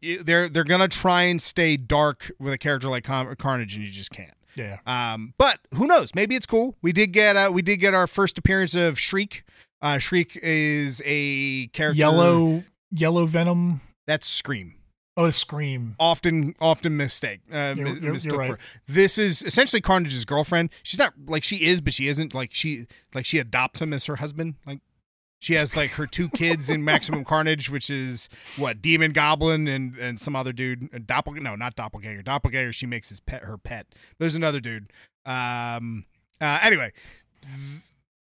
it- 0.00 0.24
they're 0.26 0.48
they're 0.48 0.64
gonna 0.64 0.88
try 0.88 1.22
and 1.22 1.42
stay 1.42 1.76
dark 1.76 2.30
with 2.38 2.52
a 2.52 2.58
character 2.58 2.88
like 2.88 3.04
Car- 3.04 3.34
Carnage, 3.36 3.74
and 3.76 3.84
you 3.84 3.90
just 3.90 4.10
can't. 4.10 4.32
Yeah. 4.54 4.78
Um, 4.86 5.34
but 5.38 5.60
who 5.74 5.86
knows? 5.86 6.14
Maybe 6.14 6.34
it's 6.34 6.46
cool. 6.46 6.76
We 6.82 6.92
did 6.92 7.12
get 7.12 7.36
uh, 7.36 7.50
we 7.52 7.62
did 7.62 7.76
get 7.78 7.94
our 7.94 8.06
first 8.06 8.38
appearance 8.38 8.74
of 8.74 8.98
Shriek. 8.98 9.44
Uh, 9.80 9.98
Shriek 9.98 10.36
is 10.42 11.00
a 11.04 11.68
character 11.68 11.98
Yellow, 11.98 12.64
yellow 12.90 13.26
Venom. 13.26 13.80
That's 14.06 14.26
Scream. 14.26 14.74
Oh, 15.16 15.30
Scream. 15.30 15.96
Often, 15.98 16.54
often 16.60 16.96
mistake. 16.96 17.40
Uh, 17.52 17.74
You're- 17.76 17.92
you're- 17.94 18.12
mistook 18.12 18.32
you're 18.32 18.40
right. 18.40 18.50
for. 18.52 18.58
This 18.86 19.18
is 19.18 19.42
essentially 19.42 19.80
Carnage's 19.80 20.24
girlfriend. 20.24 20.70
She's 20.82 20.98
not 20.98 21.12
like 21.26 21.42
she 21.42 21.56
is, 21.66 21.80
but 21.80 21.92
she 21.94 22.06
isn't. 22.08 22.34
Like 22.34 22.54
she 22.54 22.86
like 23.14 23.26
she 23.26 23.38
adopts 23.38 23.80
him 23.82 23.92
as 23.92 24.06
her 24.06 24.16
husband. 24.16 24.54
Like 24.64 24.78
she 25.40 25.54
has 25.54 25.74
like 25.76 25.90
her 25.92 26.06
two 26.06 26.28
kids 26.30 26.70
in 26.70 26.84
Maximum 26.84 27.24
Carnage, 27.24 27.68
which 27.68 27.90
is 27.90 28.28
what 28.56 28.80
Demogoblin 28.80 29.68
and 29.72 29.96
and 29.96 30.20
some 30.20 30.36
other 30.36 30.52
dude. 30.52 30.88
Uh, 30.94 30.98
Doppelganger? 31.04 31.42
No, 31.50 31.56
not 31.56 31.74
Doppelganger. 31.74 32.22
Doppelganger. 32.22 32.72
She 32.72 32.86
makes 32.86 33.08
his 33.08 33.18
pet 33.20 33.42
her 33.44 33.58
pet. 33.58 33.86
There's 34.18 34.36
another 34.36 34.60
dude. 34.60 34.92
Um. 35.26 36.04
Uh. 36.40 36.60
Anyway, 36.62 36.92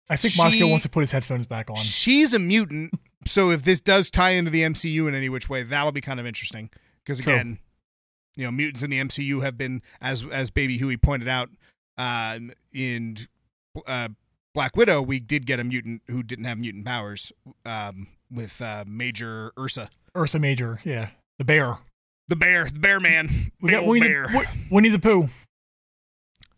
I 0.08 0.16
think 0.16 0.34
She- 0.34 0.40
Moshko 0.42 0.70
wants 0.70 0.82
to 0.82 0.88
put 0.88 1.00
his 1.00 1.10
headphones 1.12 1.46
back 1.46 1.70
on. 1.70 1.76
she's 1.76 2.32
a 2.34 2.38
mutant. 2.38 2.92
So 3.26 3.50
if 3.50 3.62
this 3.62 3.80
does 3.80 4.10
tie 4.10 4.30
into 4.30 4.50
the 4.50 4.62
MCU 4.62 5.06
in 5.08 5.14
any 5.14 5.28
which 5.28 5.48
way, 5.48 5.62
that'll 5.62 5.92
be 5.92 6.00
kind 6.00 6.18
of 6.18 6.26
interesting. 6.26 6.70
Because 7.04 7.20
again, 7.20 7.58
you 8.36 8.44
know, 8.44 8.50
mutants 8.50 8.82
in 8.82 8.90
the 8.90 8.98
MCU 8.98 9.42
have 9.42 9.56
been, 9.56 9.80
as 10.00 10.24
as 10.30 10.50
Baby 10.50 10.76
Huey 10.78 10.96
pointed 10.96 11.28
out, 11.28 11.48
um, 11.98 12.52
in 12.72 13.18
uh, 13.86 14.08
Black 14.54 14.76
Widow, 14.76 15.00
we 15.02 15.20
did 15.20 15.46
get 15.46 15.60
a 15.60 15.64
mutant 15.64 16.02
who 16.08 16.22
didn't 16.22 16.44
have 16.46 16.58
mutant 16.58 16.84
powers, 16.84 17.32
um, 17.64 18.08
with 18.30 18.60
uh, 18.60 18.84
Major 18.86 19.52
Ursa, 19.58 19.88
Ursa 20.16 20.38
Major. 20.38 20.80
Yeah. 20.84 21.08
The 21.38 21.44
bear. 21.44 21.78
the 22.28 22.36
bear, 22.36 22.64
the 22.66 22.78
bear 22.78 22.98
man, 23.00 23.52
We 23.60 23.70
got 23.70 23.86
Winnie 23.86 24.06
bear. 24.06 24.22
the, 24.26 24.32
Wi- 24.32 24.50
Winnie 24.70 24.88
the 24.88 24.98
Pooh. 24.98 25.28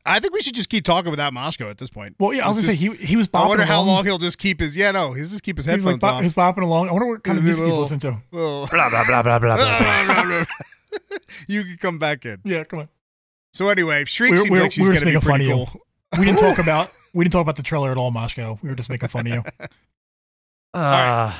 I 0.06 0.20
think 0.20 0.34
we 0.34 0.40
should 0.42 0.54
just 0.54 0.68
keep 0.68 0.84
talking 0.84 1.10
without 1.10 1.32
Moshko 1.32 1.70
at 1.70 1.78
this 1.78 1.88
point. 1.88 2.14
Well, 2.18 2.34
yeah, 2.34 2.44
I 2.44 2.48
was 2.48 2.56
Let's 2.58 2.66
gonna 2.66 2.76
say 2.78 2.86
just- 2.88 3.00
he 3.00 3.06
he 3.06 3.16
was 3.16 3.26
bopping 3.28 3.44
I 3.44 3.48
wonder 3.48 3.64
how 3.64 3.76
along. 3.76 3.86
long 3.86 4.04
he'll 4.04 4.18
just 4.18 4.38
keep 4.38 4.60
his. 4.60 4.76
Yeah, 4.76 4.90
no, 4.90 5.12
he'll 5.14 5.24
just 5.24 5.42
keep 5.42 5.56
his 5.56 5.64
he 5.66 5.72
was 5.72 5.84
like 5.84 5.94
headphones 5.94 6.00
bop, 6.00 6.14
off. 6.14 6.20
he 6.20 6.26
was 6.26 6.34
bopping 6.34 6.62
along. 6.62 6.88
I 6.88 6.92
wonder 6.92 7.06
what 7.06 7.24
kind 7.24 7.38
of 7.38 7.44
He's 7.44 7.58
a 7.58 7.62
music 7.62 7.72
he's 7.72 7.80
listening 7.92 8.00
to. 8.00 8.22
Blah 8.30 8.66
blah 8.66 8.90
blah 8.90 9.04
blah 9.22 9.38
blah 9.38 9.38
blah. 9.38 10.24
blah. 10.24 10.44
you 11.48 11.64
can 11.64 11.76
come 11.78 11.98
back 11.98 12.24
in. 12.26 12.40
Yeah, 12.44 12.64
come 12.64 12.80
on. 12.80 12.88
So 13.54 13.68
anyway, 13.68 14.04
Shriek 14.04 14.30
We 14.30 14.32
were- 14.32 14.36
seems 14.36 14.50
we 14.50 14.56
were- 14.58 14.62
like 14.64 14.72
she's 14.72 14.82
we 14.82 14.88
were 14.88 14.94
going 14.94 15.00
to 15.00 15.06
be 15.06 15.12
just 15.12 15.26
making 15.26 15.38
pretty 15.38 15.48
fun 15.50 15.60
of 15.62 15.68
cool. 15.72 15.80
We 16.18 16.26
didn't 16.26 16.38
talk 16.40 16.58
about 16.66 16.90
we 17.14 17.24
didn't 17.24 17.32
talk 17.32 17.42
about 17.42 17.56
the 17.56 17.62
trailer 17.62 17.90
at 17.90 17.96
all, 17.96 18.12
Moshko. 18.12 18.58
We 18.62 18.68
were 18.68 18.74
just 18.74 18.90
making 18.90 19.08
fun 19.08 19.26
of 19.26 19.32
you. 19.34 19.42
Uh, 20.74 21.32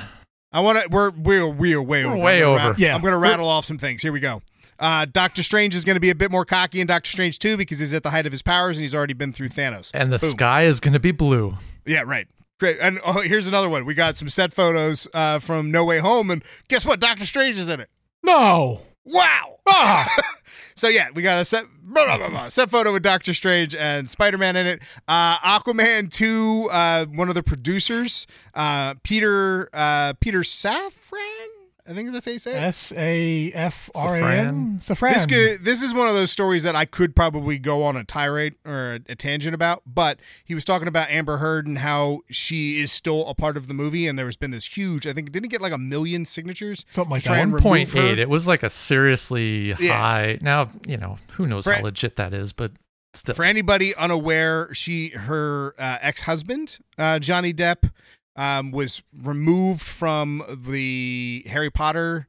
I 0.53 0.61
want 0.61 0.81
to. 0.81 0.87
We're 0.89 1.09
we're 1.11 1.47
we're 1.49 1.81
way 1.81 2.05
We're 2.05 2.11
over. 2.13 2.23
way 2.23 2.41
I'm 2.41 2.47
over. 2.47 2.69
rat- 2.69 2.79
Yeah. 2.79 2.95
I'm 2.95 3.01
going 3.01 3.11
to 3.11 3.17
rattle 3.17 3.49
off 3.49 3.65
some 3.65 3.77
things. 3.77 4.01
Here 4.01 4.13
we 4.13 4.21
go. 4.21 4.41
Uh, 4.79 5.05
Doctor 5.05 5.41
Strange 5.43 5.75
is 5.75 5.85
going 5.85 5.95
to 5.95 5.99
be 6.01 6.09
a 6.09 6.15
bit 6.15 6.31
more 6.31 6.45
cocky 6.45 6.81
in 6.81 6.87
Doctor 6.87 7.09
Strange 7.11 7.39
2 7.39 7.57
because 7.57 7.79
he's 7.79 7.93
at 7.93 8.03
the 8.03 8.11
height 8.11 8.25
of 8.25 8.31
his 8.31 8.41
powers 8.41 8.77
and 8.77 8.81
he's 8.83 8.93
already 8.95 9.13
been 9.13 9.31
through 9.33 9.49
Thanos. 9.49 9.91
and 9.93 10.11
the 10.11 10.19
Boom. 10.19 10.29
sky 10.29 10.63
is 10.63 10.79
going 10.79 10.93
to 10.93 10.99
be 10.99 11.11
blue. 11.11 11.55
Yeah, 11.85 12.01
right. 12.05 12.27
Great. 12.59 12.77
And 12.81 12.99
oh, 13.05 13.21
here's 13.21 13.47
another 13.47 13.69
one. 13.69 13.85
We 13.85 13.93
got 13.93 14.15
some 14.17 14.29
set 14.29 14.53
photos 14.53 15.07
uh, 15.13 15.39
from 15.39 15.71
No 15.71 15.83
Way 15.85 15.99
Home, 15.99 16.29
and 16.31 16.43
guess 16.69 16.85
what? 16.85 16.99
Doctor 16.99 17.25
Strange 17.25 17.57
is 17.57 17.67
in 17.69 17.79
it. 17.79 17.89
No. 18.23 18.81
Wow. 19.05 19.59
Ah, 19.67 20.13
So 20.77 20.89
yeah, 20.89 21.07
we 21.13 21.21
got 21.21 21.39
a 21.39 21.45
set 21.45 21.65
blah, 21.81 22.03
blah, 22.05 22.17
blah, 22.17 22.29
blah, 22.29 22.47
set 22.49 22.69
photo 22.69 22.91
with 22.91 23.01
Doctor 23.01 23.33
Strange 23.33 23.73
and 23.75 24.09
Spider 24.09 24.37
Man 24.37 24.57
in 24.57 24.67
it. 24.67 24.81
Uh, 25.07 25.37
Aquaman 25.37 26.11
two, 26.11 26.69
uh, 26.69 27.05
one 27.05 27.29
of 27.29 27.35
the 27.35 27.43
producers, 27.43 28.27
uh, 28.55 28.95
Peter 29.03 29.69
uh, 29.73 30.13
Peter 30.19 30.41
Safran. 30.41 31.47
I 31.87 31.93
think 31.93 32.11
that's 32.11 32.25
how 32.25 32.31
you 32.31 32.39
say 32.39 32.53
it. 32.53 32.63
S 32.63 32.91
A 32.97 33.51
F 33.53 33.89
R 33.93 34.15
A 34.15 34.23
N. 34.39 34.79
Safran. 34.81 35.13
This 35.13 35.25
could, 35.27 35.63
this 35.63 35.81
is 35.83 35.93
one 35.93 36.07
of 36.07 36.15
those 36.15 36.31
stories 36.31 36.63
that 36.63 36.75
I 36.75 36.85
could 36.85 37.15
probably 37.15 37.59
go 37.59 37.83
on 37.83 37.95
a 37.95 38.03
tirade 38.03 38.55
or 38.65 38.95
a, 38.95 39.11
a 39.11 39.15
tangent 39.15 39.53
about, 39.53 39.83
but 39.85 40.19
he 40.43 40.55
was 40.55 40.65
talking 40.65 40.87
about 40.87 41.09
Amber 41.11 41.37
Heard 41.37 41.67
and 41.67 41.77
how 41.77 42.21
she 42.29 42.79
is 42.81 42.91
still 42.91 43.27
a 43.27 43.35
part 43.35 43.55
of 43.55 43.67
the 43.67 43.73
movie, 43.75 44.07
and 44.07 44.17
there's 44.17 44.35
been 44.37 44.51
this 44.51 44.65
huge. 44.65 45.05
I 45.05 45.13
think 45.13 45.31
didn't 45.31 45.45
it 45.45 45.49
get 45.49 45.61
like 45.61 45.73
a 45.73 45.77
million 45.77 46.25
signatures, 46.25 46.85
Something 46.89 47.11
like 47.11 47.23
to 47.23 47.29
that. 47.29 47.39
and 47.39 47.53
One 47.53 47.61
point 47.61 47.93
remove 47.93 48.03
her? 48.07 48.11
eight. 48.13 48.19
It 48.19 48.29
was 48.29 48.47
like 48.47 48.63
a 48.63 48.69
seriously 48.69 49.75
Yeah. 49.79 49.93
high. 49.99 50.37
Now 50.41 50.69
you 50.87 50.97
know 50.97 51.19
who 51.33 51.45
knows 51.45 51.65
Brett- 51.65 51.77
how 51.79 51.83
legit 51.83 52.15
that 52.15 52.33
is, 52.33 52.51
but 52.53 52.71
still. 53.13 53.35
For 53.35 53.45
anybody 53.45 53.93
unaware, 53.95 54.73
she 54.73 55.09
her 55.09 55.75
uh, 55.77 55.97
ex 56.01 56.21
husband 56.21 56.79
uh, 56.97 57.19
Johnny 57.19 57.53
Depp 57.53 57.91
um, 58.35 58.71
was 58.71 59.01
removed 59.13 59.81
from 59.81 60.43
the 60.67 61.43
Harry 61.47 61.69
Potter 61.69 62.27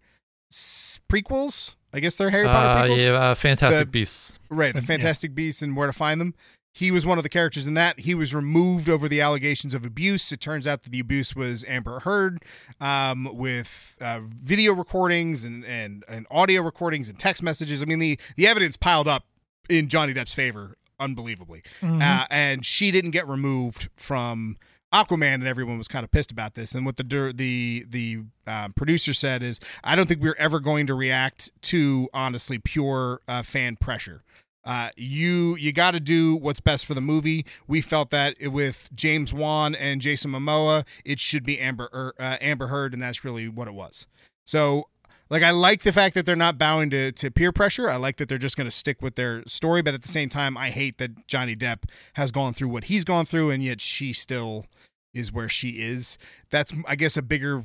s- 0.50 1.00
prequels. 1.09 1.74
I 1.92 2.00
guess 2.00 2.16
they're 2.16 2.30
Harry 2.30 2.46
Potter 2.46 2.66
Uh, 2.68 2.84
prequels. 2.94 3.04
yeah, 3.07 3.12
uh, 3.12 3.34
Fantastic 3.34 3.80
The- 3.86 3.90
Beasts. 3.90 4.38
Right, 4.50 4.74
the 4.74 4.80
Yeah. 4.80 4.86
Fantastic 4.86 5.34
Beasts 5.34 5.62
and 5.62 5.76
Where 5.76 5.86
to 5.86 5.92
Find 5.92 6.20
Them. 6.20 6.34
He 6.72 6.90
was 6.90 7.07
one 7.07 7.16
of 7.18 7.22
the 7.22 7.30
characters 7.30 7.66
in 7.66 7.72
that. 7.72 8.00
He 8.00 8.14
was 8.14 8.34
removed 8.34 8.90
over 8.90 9.09
the 9.09 9.22
allegations 9.22 9.72
of 9.72 9.86
abuse. 9.86 10.30
It 10.30 10.42
turns 10.42 10.66
out 10.66 10.82
that 10.82 10.90
the 10.90 11.00
abuse 11.00 11.34
was 11.34 11.64
Amber 11.66 12.00
Heard, 12.00 12.42
um, 12.82 13.30
with 13.32 13.96
uh, 13.98 14.20
video 14.42 14.74
recordings 14.74 15.42
and, 15.42 15.64
and 15.64 16.04
and 16.07 16.26
audio 16.30 16.61
recordings 16.61 17.09
and 17.09 17.18
text 17.18 17.42
messages. 17.42 17.80
I 17.82 17.86
mean, 17.86 17.98
the 17.98 18.18
the 18.36 18.46
evidence 18.46 18.76
piled 18.76 19.09
up 19.09 19.24
in 19.70 19.88
Johnny 19.88 20.12
Depp's 20.12 20.34
favor, 20.34 20.76
unbelievably. 21.00 21.62
Mhm. 21.80 22.02
Uh, 22.02 22.26
and 22.30 22.66
she 22.66 22.90
didn't 22.90 23.12
get 23.12 23.26
removed 23.26 23.88
from 23.96 24.59
Aquaman, 24.93 25.34
and 25.34 25.47
everyone 25.47 25.78
was 25.78 25.89
kind 25.89 26.05
of 26.05 26.11
pissed 26.11 26.30
about 26.30 26.55
this. 26.55 26.74
And 26.74 26.87
what 26.87 26.97
the 26.97 27.32
the 27.34 27.87
the 27.89 28.18
uh, 28.47 28.68
producer 28.76 29.12
said 29.12 29.43
is, 29.43 29.61
I 29.82 29.97
don't 29.97 30.07
think 30.07 30.22
we're 30.22 30.37
ever 30.39 30.61
going 30.61 30.87
to 30.87 30.95
react 30.95 31.51
to 31.62 32.09
honestly 32.14 32.59
pure 32.59 33.20
uh, 33.28 33.43
fan 33.43 33.76
pressure. 33.76 34.22
Uh, 34.64 34.91
you 34.97 35.55
you 35.57 35.72
got 35.72 35.93
to 35.93 36.01
do 36.01 36.34
what's 36.34 36.61
best 36.61 36.87
for 36.87 36.95
the 36.95 37.01
movie. 37.01 37.47
We 37.68 37.80
felt 37.80 38.11
that 38.11 38.37
with 38.41 38.91
James 38.95 39.32
Wan 39.32 39.74
and 39.74 40.01
Jason 40.01 40.32
Momoa, 40.32 40.84
it 41.05 41.20
should 41.20 41.45
be 41.45 41.61
Amber 41.61 41.89
er, 41.93 42.14
uh, 42.18 42.37
Amber 42.41 42.66
Heard, 42.66 42.93
and 42.93 43.01
that's 43.01 43.24
really 43.24 43.49
what 43.49 43.68
it 43.68 43.74
was. 43.74 44.07
So 44.45 44.89
like 45.28 45.42
I 45.42 45.50
like 45.50 45.82
the 45.82 45.92
fact 45.92 46.14
that 46.14 46.26
they're 46.26 46.36
not 46.36 46.58
bowing 46.58 46.90
to, 46.90 47.12
to 47.12 47.30
peer 47.30 47.52
pressure. 47.52 47.90
I 47.90 47.96
like 47.96 48.16
that 48.18 48.28
they're 48.28 48.38
just 48.38 48.56
going 48.56 48.68
to 48.68 48.74
stick 48.74 49.02
with 49.02 49.16
their 49.16 49.42
story, 49.46 49.82
but 49.82 49.94
at 49.94 50.02
the 50.02 50.08
same 50.08 50.28
time, 50.28 50.56
I 50.56 50.70
hate 50.70 50.98
that 50.98 51.26
Johnny 51.26 51.56
Depp 51.56 51.84
has 52.14 52.30
gone 52.30 52.54
through 52.54 52.68
what 52.68 52.84
he's 52.84 53.04
gone 53.04 53.26
through, 53.26 53.50
and 53.50 53.62
yet 53.62 53.80
she 53.80 54.12
still 54.12 54.66
is 55.12 55.32
where 55.32 55.48
she 55.48 55.70
is. 55.70 56.18
That's 56.50 56.72
I 56.86 56.96
guess 56.96 57.16
a 57.16 57.22
bigger, 57.22 57.64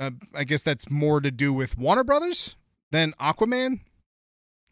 uh, 0.00 0.10
I 0.34 0.44
guess 0.44 0.62
that's 0.62 0.90
more 0.90 1.20
to 1.20 1.30
do 1.30 1.52
with 1.52 1.78
Warner 1.78 2.04
Brothers 2.04 2.56
than 2.90 3.12
Aquaman. 3.20 3.80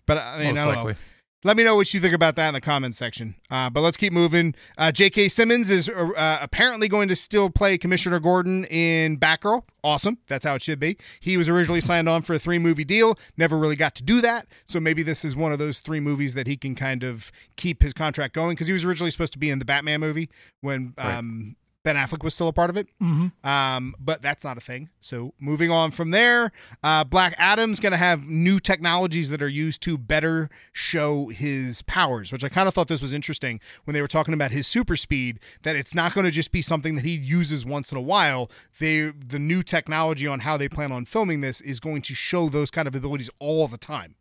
But 0.07 0.19
I 0.19 0.39
mean, 0.39 0.55
most 0.55 0.59
I 0.61 0.65
don't 0.65 0.75
likely. 0.75 0.93
know. 0.93 0.99
Let 1.47 1.59
me 1.59 1.65
know 1.65 1.77
what 1.77 1.93
you 1.93 2.01
think 2.01 2.15
about 2.15 2.37
that 2.37 2.49
in 2.49 2.55
the 2.55 2.61
comments 2.63 2.97
section. 2.97 3.35
Uh, 3.51 3.69
but 3.69 3.83
let's 3.83 3.99
keep 3.99 4.15
moving. 4.15 4.55
Uh, 4.79 4.91
J.K. 4.91 5.29
Simmons 5.29 5.69
is 5.69 5.91
uh, 5.91 6.39
apparently 6.41 6.89
going 6.89 7.07
to 7.09 7.15
still 7.15 7.51
play 7.51 7.77
Commissioner 7.77 8.19
Gordon 8.19 8.65
in 8.65 9.19
Batgirl. 9.19 9.63
Awesome. 9.83 10.17
That's 10.27 10.47
how 10.47 10.55
it 10.55 10.63
should 10.63 10.81
be. 10.81 10.97
He 11.21 11.37
was 11.37 11.47
originally 11.47 11.83
signed 11.83 12.09
on 12.09 12.23
for 12.23 12.33
a 12.33 12.39
three 12.39 12.59
movie 12.59 12.87
deal, 12.87 13.19
never 13.37 13.59
really 13.59 13.77
got 13.77 13.95
to 13.97 14.03
do 14.03 14.23
that. 14.23 14.47
So 14.65 14.81
maybe 14.81 15.03
this 15.03 15.23
is 15.23 15.37
one 15.37 15.53
of 15.53 15.59
those 15.59 15.81
three 15.81 16.01
movies 16.01 16.33
that 16.33 16.47
he 16.47 16.57
can 16.57 16.75
kind 16.75 17.03
of 17.03 17.31
keep 17.57 17.83
his 17.83 17.93
contract 17.93 18.35
going 18.35 18.55
because 18.55 18.67
he 18.67 18.73
was 18.73 18.87
originally 18.87 19.11
supposed 19.11 19.35
to 19.35 19.39
be 19.39 19.51
in 19.51 19.59
the 19.59 19.67
Batman 19.67 20.01
movie 20.01 20.31
when 20.63 20.95
um, 20.97 21.57
Ben 21.85 21.97
Affleck 21.97 22.25
was 22.25 22.35
still 22.35 22.49
a 22.49 22.53
part 22.53 22.71
of 22.71 22.77
it. 22.77 22.89
Mhm. 23.01 23.33
Um, 23.47 23.95
but 24.01 24.23
that's 24.23 24.43
not 24.43 24.57
a 24.57 24.61
thing. 24.61 24.89
So 25.01 25.35
moving 25.39 25.71
on 25.71 25.91
from 25.91 26.11
there, 26.11 26.51
uh, 26.83 27.05
Black 27.05 27.35
Adam's 27.39 27.79
going 27.79 27.93
to 27.93 27.99
have 27.99 28.27
new 28.27 28.59
technologies 28.59 29.29
that 29.29 29.43
are 29.43 29.49
used 29.49 29.83
to 29.83 29.97
better 29.99 30.49
show 30.73 31.29
his 31.29 31.83
powers, 31.83 32.33
which 32.33 32.43
I 32.43 32.49
kind 32.49 32.67
of 32.67 32.75
thought 32.75 32.89
this 32.89 33.03
was 33.03 33.13
interesting 33.13 33.61
when 33.85 33.95
they 33.95 34.01
were 34.01 34.09
talking 34.09 34.35
about 34.35 34.51
his 34.51 34.67
super 34.67 34.97
speed. 34.97 35.39
That 35.63 35.77
it's 35.77 35.95
not 35.95 36.15
going 36.15 36.25
to 36.25 36.31
just 36.31 36.51
be 36.53 36.63
something 36.63 36.97
that 36.97 37.05
he 37.05 37.15
uses 37.15 37.65
once 37.67 37.93
in 37.93 37.99
a 37.99 38.03
while. 38.03 38.51
They 38.81 39.11
the 39.11 39.39
new 39.39 39.63
technology 39.63 40.27
on 40.27 40.41
how 40.41 40.57
they 40.57 40.69
plan 40.69 40.91
on 40.91 41.05
filming 41.05 41.43
this 41.43 41.61
is 41.61 41.81
going 41.81 42.03
to 42.03 42.15
show 42.15 42.49
those 42.49 42.71
kind 42.71 42.89
of 42.89 42.95
abilities 42.95 43.29
all 43.39 43.69
the 43.69 43.79
time. 43.79 44.15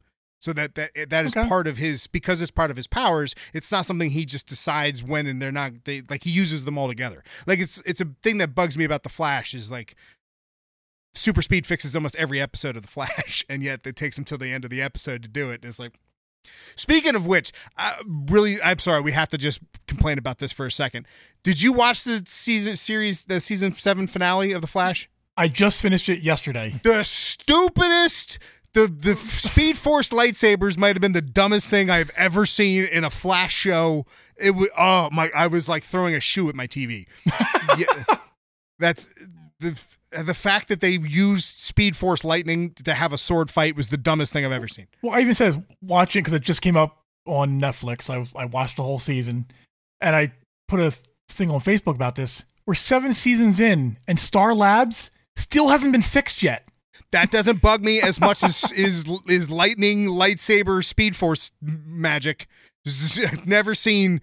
So 0.43 0.51
that 0.51 0.75
that 0.75 0.91
that 1.09 1.25
is 1.25 1.37
Okay. 1.37 1.47
part 1.47 1.67
of 1.67 1.77
his 1.77 2.05
because 2.05 2.41
it's 2.41 2.51
part 2.51 2.69
of 2.69 2.75
his 2.75 2.85
powers. 2.85 3.33
It's 3.53 3.71
not 3.71 3.85
something 3.85 4.09
he 4.09 4.25
just 4.25 4.45
decides 4.45 5.01
when 5.01 5.25
and 5.25 5.41
they're 5.41 5.53
not 5.53 5.85
they 5.85 6.01
like 6.09 6.25
he 6.25 6.31
uses 6.31 6.65
them 6.65 6.77
all 6.77 6.89
together. 6.89 7.23
Like 7.47 7.59
it's 7.59 7.77
it's 7.85 8.01
a 8.01 8.07
thing 8.21 8.39
that 8.39 8.53
bugs 8.53 8.77
me 8.77 8.83
about 8.83 9.03
the 9.03 9.09
Flash 9.09 9.53
is 9.53 9.71
like 9.71 9.95
super 11.13 11.41
speed 11.41 11.65
fixes 11.65 11.95
almost 11.95 12.17
every 12.17 12.41
episode 12.41 12.75
of 12.75 12.81
the 12.81 12.89
Flash, 12.89 13.45
and 13.49 13.63
yet 13.63 13.87
it 13.87 13.95
takes 13.95 14.17
him 14.17 14.25
till 14.25 14.37
the 14.37 14.51
end 14.51 14.65
of 14.65 14.69
the 14.69 14.81
episode 14.81 15.21
to 15.23 15.29
do 15.29 15.49
it. 15.49 15.61
And 15.61 15.69
it's 15.69 15.79
like. 15.79 15.93
Speaking 16.75 17.15
of 17.15 17.25
which, 17.25 17.53
uh, 17.77 17.95
really, 18.29 18.61
I'm 18.61 18.79
sorry, 18.79 18.99
we 18.99 19.13
have 19.13 19.29
to 19.29 19.37
just 19.37 19.61
complain 19.87 20.17
about 20.17 20.39
this 20.39 20.51
for 20.51 20.65
a 20.65 20.71
second. 20.71 21.07
Did 21.41 21.61
you 21.61 21.71
watch 21.71 22.03
the 22.03 22.21
season 22.27 22.75
series, 22.75 23.23
the 23.23 23.39
season 23.39 23.73
seven 23.75 24.07
finale 24.07 24.51
of 24.51 24.59
the 24.59 24.67
Flash? 24.67 25.09
I 25.37 25.47
just 25.47 25.79
finished 25.79 26.09
it 26.09 26.21
yesterday. 26.21 26.81
the 26.83 27.03
stupidest 27.03 28.39
the 28.73 28.87
the 28.87 29.15
speed 29.15 29.77
force 29.77 30.09
lightsabers 30.09 30.77
might 30.77 30.95
have 30.95 31.01
been 31.01 31.13
the 31.13 31.21
dumbest 31.21 31.67
thing 31.67 31.89
I've 31.89 32.11
ever 32.15 32.45
seen 32.45 32.85
in 32.85 33.03
a 33.03 33.09
flash 33.09 33.53
show. 33.53 34.05
It 34.37 34.51
was 34.51 34.69
oh 34.77 35.09
my 35.11 35.31
I 35.35 35.47
was 35.47 35.69
like 35.69 35.83
throwing 35.83 36.15
a 36.15 36.19
shoe 36.19 36.49
at 36.49 36.55
my 36.55 36.67
TV. 36.67 37.05
yeah, 37.77 38.15
that's 38.79 39.07
the 39.59 39.79
the 40.21 40.33
fact 40.33 40.67
that 40.67 40.81
they 40.81 40.91
used 40.91 41.59
speed 41.59 41.95
force 41.95 42.23
lightning 42.23 42.71
to 42.83 42.93
have 42.93 43.13
a 43.13 43.17
sword 43.17 43.49
fight 43.49 43.75
was 43.75 43.89
the 43.89 43.97
dumbest 43.97 44.33
thing 44.33 44.45
I've 44.45 44.51
ever 44.51 44.67
seen. 44.67 44.87
Well, 45.01 45.13
I 45.13 45.21
even 45.21 45.33
said 45.33 45.63
watch 45.81 46.15
it 46.15 46.19
because 46.19 46.33
it 46.33 46.41
just 46.41 46.61
came 46.61 46.77
up 46.77 47.03
on 47.25 47.59
Netflix. 47.59 48.09
I 48.09 48.27
I 48.39 48.45
watched 48.45 48.77
the 48.77 48.83
whole 48.83 48.99
season, 48.99 49.45
and 50.01 50.15
I 50.15 50.33
put 50.67 50.79
a 50.79 50.93
thing 51.29 51.51
on 51.51 51.59
Facebook 51.59 51.95
about 51.95 52.15
this. 52.15 52.43
We're 52.65 52.75
seven 52.75 53.13
seasons 53.13 53.59
in, 53.59 53.97
and 54.07 54.17
Star 54.17 54.55
Labs 54.55 55.11
still 55.35 55.67
hasn't 55.67 55.91
been 55.91 56.01
fixed 56.01 56.41
yet. 56.41 56.67
That 57.11 57.31
doesn't 57.31 57.61
bug 57.61 57.83
me 57.83 58.01
as 58.01 58.19
much 58.19 58.43
as 58.43 58.71
is 58.75 59.05
is 59.27 59.49
lightning 59.49 60.05
lightsaber 60.05 60.83
speed 60.83 61.15
force 61.15 61.51
magic. 61.61 62.47
I've 62.87 63.47
never 63.47 63.75
seen. 63.75 64.21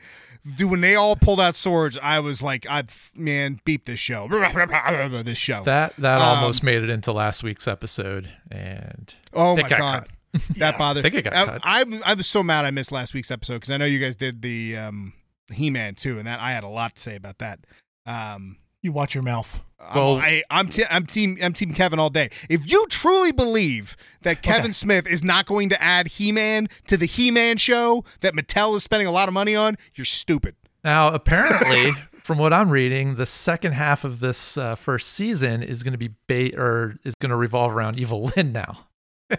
Dude, 0.57 0.71
when 0.71 0.81
they 0.81 0.95
all 0.95 1.17
pulled 1.17 1.41
out 1.41 1.55
swords, 1.55 1.99
I 2.03 2.19
was 2.21 2.43
like, 2.43 2.67
"I 2.69 2.85
man, 3.15 3.61
beep 3.65 3.85
this 3.85 4.01
show, 4.01 4.27
this 5.25 5.39
show." 5.39 5.63
That 5.65 5.95
that 5.99 6.19
Um, 6.21 6.39
almost 6.39 6.63
made 6.63 6.83
it 6.83 6.89
into 6.89 7.13
last 7.13 7.43
week's 7.43 7.69
episode, 7.69 8.33
and 8.51 9.15
oh 9.35 9.55
my 9.57 9.69
god, 9.69 10.09
cut. 10.33 10.43
that 10.57 10.79
bothered. 10.79 11.05
I 11.05 11.11
think 11.11 11.27
it 11.27 11.31
got 11.31 11.37
I, 11.37 11.45
cut. 11.45 11.61
I, 11.63 12.01
I 12.07 12.15
was 12.15 12.27
so 12.27 12.43
mad 12.43 12.65
I 12.65 12.71
missed 12.71 12.91
last 12.91 13.13
week's 13.13 13.31
episode 13.31 13.57
because 13.57 13.71
I 13.71 13.77
know 13.77 13.85
you 13.85 13.99
guys 13.99 14.17
did 14.17 14.41
the 14.41 14.79
um, 14.79 15.13
He-Man 15.53 15.95
too, 15.95 16.17
and 16.19 16.27
that 16.27 16.41
I 16.41 16.53
had 16.53 16.65
a 16.65 16.69
lot 16.69 16.97
to 16.97 17.03
say 17.03 17.17
about 17.17 17.37
that. 17.39 17.61
Um, 18.07 18.57
You 18.83 18.93
watch 18.93 19.15
your 19.15 19.23
mouth. 19.23 19.63
Well- 19.95 20.17
I'm, 20.17 20.23
I, 20.23 20.43
I'm, 20.51 20.69
t- 20.69 20.85
I'm 20.91 21.07
team 21.07 21.39
I'm 21.43 21.53
team 21.53 21.73
Kevin 21.75 21.99
all 21.99 22.11
day. 22.11 22.31
If 22.49 22.71
you 22.71 22.87
truly 22.89 23.33
believe 23.33 23.97
that 24.23 24.43
Kevin 24.43 24.67
Okay. 24.67 24.73
Smith 24.73 25.07
is 25.07 25.25
not 25.25 25.47
going 25.47 25.69
to 25.71 25.83
add 25.83 26.09
He-Man 26.09 26.69
to 26.87 26.97
the 26.97 27.07
He-Man 27.07 27.57
show 27.57 28.05
that 28.21 28.35
Mattel 28.35 28.77
is 28.77 28.83
spending 28.85 29.07
a 29.09 29.11
lot 29.11 29.27
of 29.29 29.35
money 29.35 29.57
on, 29.57 29.77
you're 29.95 30.05
stupid. 30.05 30.55
Now, 30.85 31.09
apparently, 31.09 31.93
from 32.23 32.39
what 32.39 32.53
I'm 32.53 32.71
reading, 32.71 33.15
the 33.17 33.27
second 33.27 33.73
half 33.73 34.05
of 34.05 34.21
this 34.21 34.57
uh, 34.59 34.75
first 34.77 35.09
season 35.11 35.63
is 35.63 35.83
going 35.83 35.93
to 35.93 35.99
be 35.99 36.11
ba- 36.27 36.59
or 36.59 36.97
is 37.05 37.15
going 37.15 37.31
to 37.31 37.37
revolve 37.37 37.73
around 37.75 37.99
Evil 37.99 38.31
Lynn 38.37 38.53
now. 38.53 38.87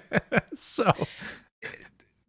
so 0.55 0.91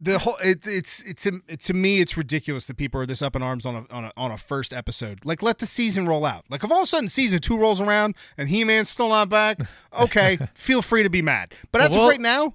The 0.04 0.18
whole 0.18 0.36
it, 0.42 0.66
it's 0.66 0.98
it's 1.02 1.24
it, 1.26 1.60
to 1.60 1.72
me 1.74 2.00
it's 2.00 2.16
ridiculous 2.16 2.66
that 2.66 2.76
people 2.76 3.00
are 3.00 3.06
this 3.06 3.22
up 3.22 3.36
in 3.36 3.42
arms 3.42 3.64
on 3.64 3.76
a, 3.76 3.86
on 3.94 4.04
a 4.06 4.12
on 4.16 4.32
a 4.32 4.36
first 4.36 4.72
episode. 4.72 5.24
Like 5.24 5.42
let 5.42 5.58
the 5.60 5.66
season 5.66 6.08
roll 6.08 6.24
out. 6.24 6.44
Like 6.50 6.64
if 6.64 6.72
all 6.72 6.78
of 6.78 6.84
a 6.84 6.86
sudden 6.88 7.08
season 7.08 7.38
two 7.38 7.56
rolls 7.56 7.80
around 7.80 8.16
and 8.36 8.48
He-Man's 8.48 8.88
still 8.88 9.10
not 9.10 9.28
back, 9.28 9.58
okay, 9.98 10.38
feel 10.54 10.82
free 10.82 11.04
to 11.04 11.08
be 11.10 11.22
mad. 11.22 11.54
But 11.70 11.82
as 11.82 11.90
Well, 11.92 12.02
of 12.04 12.08
right 12.10 12.20
now, 12.20 12.54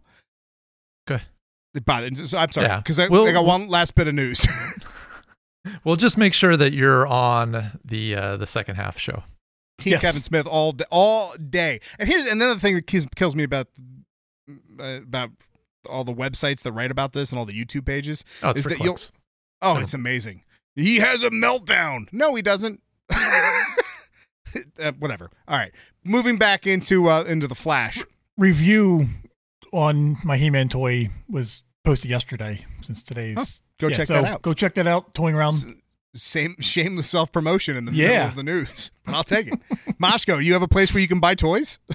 Good. 1.07 1.21
it 1.73 1.85
bothers- 1.85 2.33
I'm 2.33 2.51
sorry 2.51 2.67
Yeah. 2.67 2.77
because 2.79 2.99
I, 2.99 3.07
We'll- 3.07 3.25
I 3.25 3.31
got 3.31 3.45
one 3.45 3.69
last 3.69 3.95
bit 3.95 4.09
of 4.09 4.13
news. 4.15 4.45
we'll 5.85 5.95
just 5.95 6.17
make 6.17 6.33
sure 6.33 6.57
that 6.57 6.73
you're 6.73 7.07
on 7.07 7.79
the 7.85 8.15
uh, 8.15 8.37
the 8.37 8.47
second 8.47 8.75
half 8.75 8.97
show. 8.99 9.23
Team 9.77 9.91
Yes. 9.91 10.01
Kevin 10.01 10.21
Smith 10.23 10.47
all 10.47 10.71
day, 10.73 10.85
all 10.89 11.33
day. 11.37 11.79
And 11.99 12.09
here's 12.09 12.25
another 12.25 12.59
thing 12.59 12.75
that 12.75 12.87
kills, 12.87 13.05
kills 13.15 13.35
me 13.35 13.43
about 13.43 13.67
uh, 14.79 14.83
about 15.01 15.29
all 15.87 16.03
the 16.03 16.13
websites 16.13 16.61
that 16.61 16.71
write 16.71 16.91
about 16.91 17.13
this 17.13 17.31
and 17.31 17.39
all 17.39 17.45
the 17.45 17.53
YouTube 17.53 17.85
pages. 17.85 18.23
Oh, 18.43 18.49
it's 18.51 18.59
Is 18.59 18.63
for 18.63 18.69
that 18.69 18.79
you'll- 18.79 18.93
clicks. 18.93 19.11
Oh, 19.61 19.73
No. 19.75 19.79
it's 19.79 19.93
amazing. 19.93 20.43
He 20.75 20.97
has 20.97 21.23
a 21.23 21.29
meltdown. 21.31 22.07
No, 22.11 22.35
he 22.35 22.41
doesn't. 22.43 22.81
uh, 23.09 24.91
whatever. 24.99 25.29
All 25.47 25.57
right, 25.57 25.71
moving 26.03 26.37
back 26.37 26.67
into 26.67 27.09
uh, 27.09 27.23
into 27.23 27.47
the 27.47 27.55
Flash. 27.55 28.03
Review 28.37 29.07
on 29.73 30.17
my 30.23 30.37
He-Man 30.37 30.69
toy 30.69 31.09
was 31.27 31.63
posted 31.83 32.11
yesterday. 32.11 32.65
Since 32.81 33.01
today's 33.03 33.37
Oh, 33.39 33.45
go 33.79 33.87
Yeah, 33.87 33.95
check 33.97 34.07
so 34.07 34.13
that 34.13 34.25
out. 34.25 34.41
Go 34.43 34.53
check 34.53 34.75
that 34.75 34.85
out. 34.87 35.13
Toying 35.15 35.33
around. 35.35 35.53
S- 35.53 35.65
Same 36.15 36.55
shameless 36.59 37.09
self 37.09 37.31
promotion 37.31 37.75
in 37.77 37.85
the 37.85 37.91
Yeah. 37.93 38.07
middle 38.07 38.27
of 38.29 38.35
the 38.35 38.43
news, 38.43 38.91
but 39.05 39.15
I'll 39.15 39.23
take 39.23 39.47
it. 39.47 39.59
Moshko, 40.01 40.43
you 40.43 40.53
have 40.53 40.61
a 40.61 40.67
place 40.67 40.93
where 40.93 41.01
you 41.01 41.07
can 41.07 41.19
buy 41.19 41.33
toys? 41.35 41.79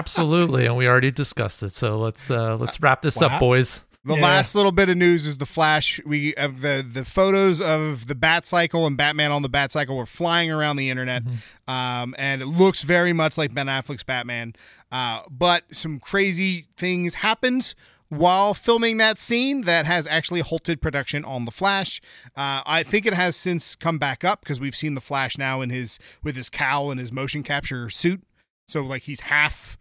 Absolutely, 0.00 0.64
and 0.66 0.76
we 0.76 0.88
already 0.88 1.10
discussed 1.10 1.62
it. 1.62 1.74
So 1.74 1.98
let's 1.98 2.30
uh 2.30 2.56
let's 2.56 2.80
wrap 2.80 3.02
this 3.02 3.16
Wow. 3.16 3.28
up, 3.28 3.40
boys. 3.40 3.82
The 4.02 4.14
Yeah. 4.14 4.22
last 4.22 4.54
little 4.54 4.72
bit 4.72 4.88
of 4.88 4.96
news 4.96 5.26
is 5.26 5.36
the 5.36 5.44
Flash. 5.44 6.00
We 6.06 6.32
have 6.38 6.62
the 6.62 6.82
the 6.88 7.04
photos 7.04 7.60
of 7.60 8.06
the 8.06 8.14
Bat 8.14 8.46
Cycle 8.46 8.86
and 8.86 8.96
Batman 8.96 9.30
on 9.30 9.42
the 9.42 9.50
Bat 9.50 9.72
Cycle 9.72 9.94
were 9.94 10.06
flying 10.06 10.50
around 10.50 10.76
the 10.76 10.88
internet, 10.88 11.22
um, 11.68 12.14
and 12.18 12.40
it 12.40 12.46
looks 12.46 12.80
very 12.80 13.12
much 13.12 13.36
like 13.36 13.52
Ben 13.52 13.66
Affleck's 13.66 14.02
Batman. 14.02 14.54
Uh, 14.90 15.20
but 15.30 15.64
some 15.70 16.00
crazy 16.00 16.66
things 16.78 17.14
happened 17.16 17.74
while 18.08 18.54
filming 18.54 18.96
that 18.96 19.18
scene 19.18 19.60
that 19.60 19.84
has 19.86 20.06
actually 20.06 20.40
halted 20.40 20.80
production 20.80 21.22
on 21.24 21.44
the 21.44 21.52
Flash. 21.52 22.00
Uh, 22.34 22.62
I 22.66 22.82
think 22.82 23.04
it 23.06 23.12
has 23.12 23.36
since 23.36 23.76
come 23.76 23.98
back 23.98 24.24
up 24.24 24.40
because 24.40 24.58
we've 24.58 24.74
seen 24.74 24.94
the 24.94 25.00
Flash 25.02 25.36
now 25.36 25.60
in 25.60 25.68
his 25.68 25.98
with 26.22 26.36
his 26.36 26.48
cowl 26.48 26.90
and 26.90 26.98
his 26.98 27.12
motion 27.12 27.42
capture 27.42 27.90
suit. 27.90 28.22
So 28.66 28.80
like 28.82 29.02
he's 29.02 29.20
half 29.20 29.76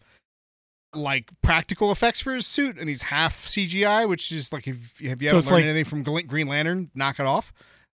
like 0.93 1.29
practical 1.41 1.91
effects 1.91 2.19
for 2.21 2.33
his 2.33 2.47
suit, 2.47 2.77
and 2.77 2.89
he's 2.89 3.03
half 3.03 3.45
CGI, 3.45 4.07
which 4.07 4.31
is 4.31 4.51
like 4.51 4.67
if, 4.67 4.99
if 5.01 5.21
you 5.21 5.29
So 5.29 5.35
haven't 5.35 5.39
it's 5.39 5.51
learned 5.51 5.65
like- 5.65 5.69
anything 5.75 5.85
from 6.05 6.25
Green 6.27 6.47
Lantern, 6.47 6.89
knock 6.95 7.19
it 7.19 7.25
off. 7.25 7.53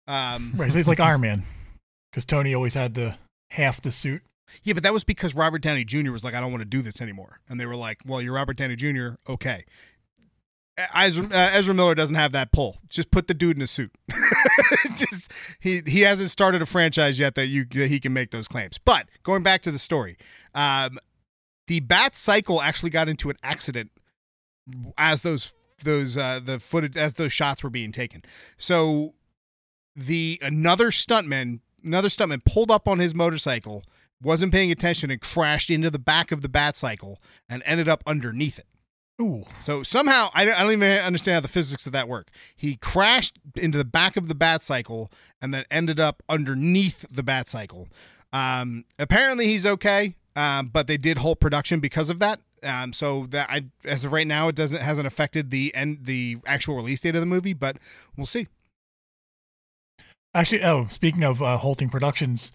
Um, 0.07 0.53
Right, 0.57 0.71
so 0.71 0.77
he's 0.77 0.87
like 0.87 0.99
Iron 0.99 1.21
Man, 1.21 1.43
because 2.11 2.25
Tony 2.25 2.53
always 2.53 2.73
had 2.73 2.93
the 2.95 3.15
half 3.51 3.81
the 3.81 3.91
suit. 3.91 4.21
yeah, 4.63 4.73
but 4.73 4.83
that 4.83 4.91
was 4.93 5.03
because 5.05 5.33
Robert 5.33 5.61
Downey 5.61 5.85
Jr. 5.85 6.11
was 6.11 6.23
like, 6.23 6.33
I 6.33 6.41
don't 6.41 6.51
want 6.51 6.61
to 6.61 6.69
do 6.69 6.81
this 6.81 7.01
anymore, 7.01 7.39
and 7.47 7.59
they 7.59 7.65
were 7.65 7.75
like, 7.77 7.99
Well, 8.05 8.21
you're 8.21 8.33
Robert 8.33 8.57
Downey 8.57 8.75
Jr. 8.75 9.11
Okay. 9.29 9.65
Ezra, 10.95 11.25
uh, 11.25 11.49
Ezra 11.53 11.73
Miller 11.75 11.93
doesn't 11.93 12.15
have 12.15 12.31
that 12.31 12.51
pull. 12.51 12.77
Just 12.89 13.11
put 13.11 13.27
the 13.27 13.33
dude 13.33 13.55
in 13.57 13.61
a 13.61 13.67
suit. 13.67 13.91
Just 14.95 15.31
he 15.59 15.83
he 15.85 16.01
hasn't 16.01 16.31
started 16.31 16.61
a 16.61 16.65
franchise 16.65 17.19
yet 17.19 17.35
that 17.35 17.47
you 17.47 17.65
that 17.73 17.87
he 17.89 17.99
can 17.99 18.13
make 18.13 18.31
those 18.31 18.47
claims. 18.47 18.79
But 18.83 19.07
going 19.21 19.43
back 19.43 19.61
to 19.63 19.71
the 19.71 19.77
story, 19.77 20.17
um, 20.55 20.97
the 21.67 21.79
Bat 21.79 22.15
Cycle 22.15 22.61
actually 22.61 22.89
got 22.89 23.09
into 23.09 23.29
an 23.29 23.37
accident 23.43 23.91
as 24.97 25.21
those 25.21 25.53
those 25.83 26.17
uh, 26.17 26.39
the 26.43 26.59
footage 26.59 26.97
as 26.97 27.15
those 27.15 27.33
shots 27.33 27.63
were 27.63 27.69
being 27.69 27.91
taken. 27.91 28.23
So 28.57 29.13
the 29.95 30.39
another 30.41 30.91
stuntman 30.91 31.59
another 31.83 32.09
stuntman 32.09 32.43
pulled 32.45 32.71
up 32.71 32.87
on 32.87 32.99
his 32.99 33.15
motorcycle, 33.15 33.83
wasn't 34.21 34.51
paying 34.51 34.71
attention, 34.71 35.09
and 35.11 35.19
crashed 35.19 35.69
into 35.69 35.89
the 35.89 35.99
back 35.99 36.31
of 36.31 36.41
the 36.41 36.49
Bat 36.49 36.77
Cycle 36.77 37.21
and 37.49 37.63
ended 37.65 37.89
up 37.89 38.03
underneath 38.05 38.59
it. 38.59 38.67
Ooh, 39.21 39.45
So 39.59 39.83
somehow 39.83 40.29
I 40.33 40.45
don't, 40.45 40.59
I 40.59 40.63
don't 40.63 40.71
even 40.71 40.91
understand 40.99 41.35
how 41.35 41.41
the 41.41 41.47
physics 41.47 41.85
of 41.85 41.91
that 41.91 42.07
work. 42.07 42.29
He 42.55 42.75
crashed 42.77 43.37
into 43.55 43.77
the 43.77 43.85
back 43.85 44.17
of 44.17 44.27
the 44.27 44.33
bat 44.33 44.63
cycle 44.63 45.11
and 45.39 45.53
then 45.53 45.63
ended 45.69 45.99
up 45.99 46.23
underneath 46.27 47.05
the 47.11 47.21
bat 47.21 47.47
cycle. 47.47 47.87
Um, 48.33 48.85
apparently 48.97 49.45
he's 49.45 49.63
okay, 49.63 50.15
um, 50.35 50.67
but 50.67 50.87
they 50.87 50.97
did 50.97 51.19
halt 51.19 51.39
production 51.39 51.79
because 51.79 52.09
of 52.09 52.19
that. 52.19 52.39
Um, 52.63 52.93
so 52.93 53.25
that 53.31 53.49
I, 53.49 53.65
as 53.85 54.05
of 54.05 54.11
right 54.11 54.27
now, 54.27 54.47
it 54.47 54.55
doesn't 54.55 54.81
hasn't 54.81 55.07
affected 55.07 55.49
the 55.49 55.73
end 55.73 55.99
the 56.03 56.37
actual 56.45 56.75
release 56.75 57.01
date 57.01 57.15
of 57.15 57.21
the 57.21 57.25
movie, 57.25 57.53
but 57.53 57.77
we'll 58.15 58.25
see. 58.27 58.47
actually, 60.33 60.63
oh, 60.63 60.87
speaking 60.87 61.23
of 61.23 61.41
uh, 61.41 61.57
halting 61.57 61.89
productions, 61.89 62.51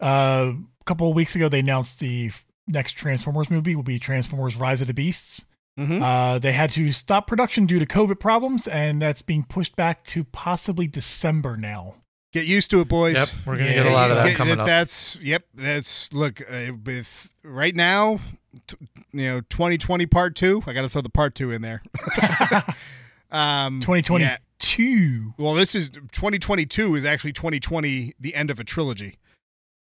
uh, 0.00 0.52
a 0.80 0.84
couple 0.84 1.08
of 1.08 1.14
weeks 1.14 1.34
ago 1.36 1.48
they 1.48 1.60
announced 1.60 2.00
the 2.00 2.30
next 2.66 2.92
Transformers 2.92 3.50
movie 3.50 3.76
will 3.76 3.82
be 3.84 3.98
Transformers: 3.98 4.56
Rise 4.56 4.80
of 4.80 4.86
the 4.88 4.94
Beasts. 4.94 5.44
Mhm. 5.78 6.02
Uh, 6.02 6.38
they 6.40 6.52
had 6.52 6.70
to 6.70 6.90
stop 6.92 7.26
production 7.26 7.66
due 7.66 7.78
to 7.78 7.86
COVID 7.86 8.18
problems, 8.18 8.66
and 8.66 9.00
that's 9.00 9.22
being 9.22 9.44
pushed 9.44 9.76
back 9.76 10.04
to 10.06 10.24
possibly 10.24 10.86
December 10.88 11.56
now. 11.56 11.94
Get 12.32 12.46
used 12.46 12.70
to 12.70 12.80
it, 12.80 12.88
boys. 12.88 13.16
Yep, 13.16 13.28
we're 13.44 13.56
gonna 13.56 13.74
get 13.74 13.86
a 13.86 13.90
lot 13.90 14.10
of 14.10 14.16
that 14.18 14.28
Get- 14.28 14.36
coming 14.36 14.56
that- 14.56 14.62
up. 14.62 14.66
That's 14.66 15.16
yep. 15.16 15.44
That's 15.54 16.12
look 16.12 16.40
uh, 16.48 16.72
with 16.84 17.28
right 17.42 17.74
now, 17.74 18.20
t- 18.68 18.76
you 19.12 19.22
know, 19.26 19.40
2020 19.40 20.06
part 20.06 20.36
two. 20.36 20.62
I 20.66 20.72
got 20.72 20.82
to 20.82 20.88
throw 20.88 21.02
the 21.02 21.08
part 21.08 21.34
two 21.34 21.50
in 21.50 21.60
there. 21.62 21.82
um, 23.32 23.80
Twenty 23.80 24.02
twenty 24.02 24.24
yeah. 24.24 24.38
Well, 25.38 25.54
this 25.54 25.74
is 25.74 25.88
2022 25.88 26.94
is 26.94 27.04
actually 27.06 27.32
2020, 27.32 28.14
the 28.20 28.34
end 28.34 28.50
of 28.50 28.60
a 28.60 28.64
trilogy. 28.64 29.16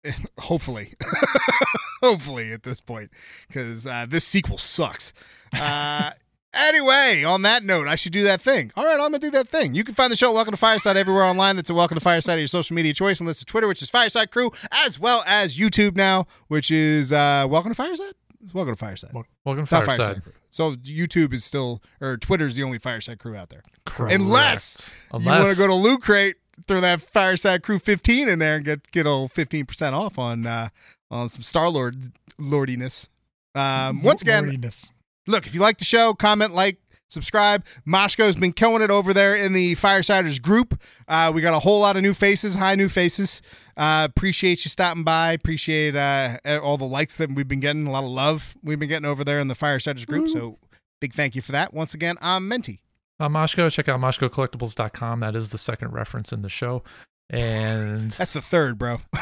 Hopefully, 0.38 0.94
hopefully 2.02 2.52
at 2.52 2.62
this 2.62 2.80
point, 2.80 3.10
because 3.48 3.86
uh, 3.86 4.06
this 4.08 4.24
sequel 4.24 4.56
sucks. 4.56 5.12
Uh, 5.52 6.12
anyway, 6.54 7.24
on 7.24 7.42
that 7.42 7.64
note, 7.64 7.86
I 7.88 7.96
should 7.96 8.12
do 8.12 8.24
that 8.24 8.40
thing. 8.40 8.72
All 8.76 8.84
right, 8.84 8.94
I'm 8.94 9.00
gonna 9.00 9.18
do 9.18 9.30
that 9.30 9.48
thing. 9.48 9.74
You 9.74 9.84
can 9.84 9.94
find 9.94 10.10
the 10.12 10.16
show 10.16 10.32
Welcome 10.32 10.52
to 10.52 10.56
Fireside 10.58 10.96
everywhere 10.96 11.24
online. 11.24 11.56
That's 11.56 11.70
a 11.70 11.74
Welcome 11.74 11.96
to 11.96 12.00
Fireside 12.00 12.34
of 12.34 12.40
your 12.40 12.48
social 12.48 12.74
media 12.74 12.92
choice, 12.94 13.20
unless 13.20 13.36
it's 13.36 13.44
Twitter, 13.44 13.68
which 13.68 13.82
is 13.82 13.90
Fireside 13.90 14.30
Crew, 14.30 14.50
as 14.70 14.98
well 14.98 15.22
as 15.26 15.56
YouTube 15.56 15.96
now, 15.96 16.26
which 16.48 16.70
is 16.70 17.12
uh, 17.12 17.46
Welcome 17.48 17.70
to 17.70 17.74
Fireside. 17.74 18.14
Welcome 18.52 18.74
to 18.74 18.78
Fireside. 18.78 19.12
Welcome 19.44 19.66
to 19.66 19.66
Fireside. 19.66 20.22
Crew. 20.22 20.32
So 20.50 20.76
YouTube 20.76 21.32
is 21.32 21.44
still, 21.44 21.82
or 22.00 22.16
Twitter's 22.16 22.54
the 22.54 22.62
only 22.62 22.78
Fireside 22.78 23.18
Crew 23.18 23.36
out 23.36 23.50
there. 23.50 23.62
Correct. 23.84 24.14
Unless 24.14 24.90
Unless 25.12 25.24
you 25.26 25.30
want 25.44 25.50
to 25.50 25.58
go 25.58 25.66
to 25.66 25.74
Loot 25.74 26.02
Crate, 26.02 26.36
throw 26.66 26.80
that 26.80 27.00
Fireside 27.02 27.62
Crew 27.62 27.78
15 27.78 28.28
in 28.28 28.38
there 28.38 28.56
and 28.56 28.64
get 28.64 28.90
get 28.92 29.06
a 29.06 29.10
15% 29.10 29.92
off 29.92 30.18
on 30.18 30.46
uh, 30.46 30.68
on 31.10 31.28
some 31.28 31.42
Star 31.42 31.68
Lord 31.68 32.12
lordiness. 32.38 33.08
Um, 33.54 34.02
once 34.02 34.22
again, 34.22 34.44
Lordiness. 34.44 34.90
Look, 35.28 35.46
if 35.46 35.54
you 35.54 35.60
like 35.60 35.78
the 35.78 35.84
show, 35.84 36.14
comment, 36.14 36.54
like, 36.54 36.78
subscribe. 37.08 37.64
Moshko's 37.86 38.36
been 38.36 38.52
killing 38.52 38.82
it 38.82 38.90
over 38.90 39.14
there 39.14 39.36
in 39.36 39.52
the 39.52 39.74
Firesiders 39.76 40.40
group. 40.42 40.80
Uh, 41.06 41.30
we 41.34 41.40
got 41.40 41.54
a 41.54 41.60
whole 41.60 41.80
lot 41.80 41.96
of 41.96 42.02
new 42.02 42.14
faces, 42.14 42.54
high 42.56 42.74
new 42.74 42.88
faces. 42.88 43.40
Uh, 43.76 44.06
appreciate 44.10 44.64
you 44.64 44.68
stopping 44.70 45.04
by. 45.04 45.32
Appreciate 45.32 45.94
uh, 45.94 46.38
all 46.62 46.76
the 46.76 46.84
likes 46.84 47.16
that 47.16 47.30
we've 47.32 47.46
been 47.48 47.60
getting, 47.60 47.86
a 47.86 47.90
lot 47.92 48.02
of 48.04 48.10
love 48.10 48.56
we've 48.62 48.78
been 48.78 48.88
getting 48.88 49.06
over 49.06 49.22
there 49.22 49.38
in 49.38 49.46
the 49.48 49.54
Firesiders 49.54 50.06
group. 50.06 50.28
So 50.28 50.58
big 51.00 51.14
thank 51.14 51.36
you 51.36 51.42
for 51.42 51.52
that. 51.52 51.72
Once 51.72 51.94
again, 51.94 52.16
I'm 52.20 52.48
Menti. 52.48 52.82
uh, 53.20 53.28
Moshko. 53.28 53.70
Check 53.70 53.88
out 53.88 54.00
MoshkoCollectibles.com. 54.00 55.20
That 55.20 55.36
is 55.36 55.50
the 55.50 55.58
second 55.58 55.92
reference 55.92 56.32
in 56.32 56.42
the 56.42 56.48
show. 56.48 56.82
And 57.30 58.10
That's 58.12 58.32
the 58.32 58.42
third, 58.42 58.78
bro. 58.78 58.98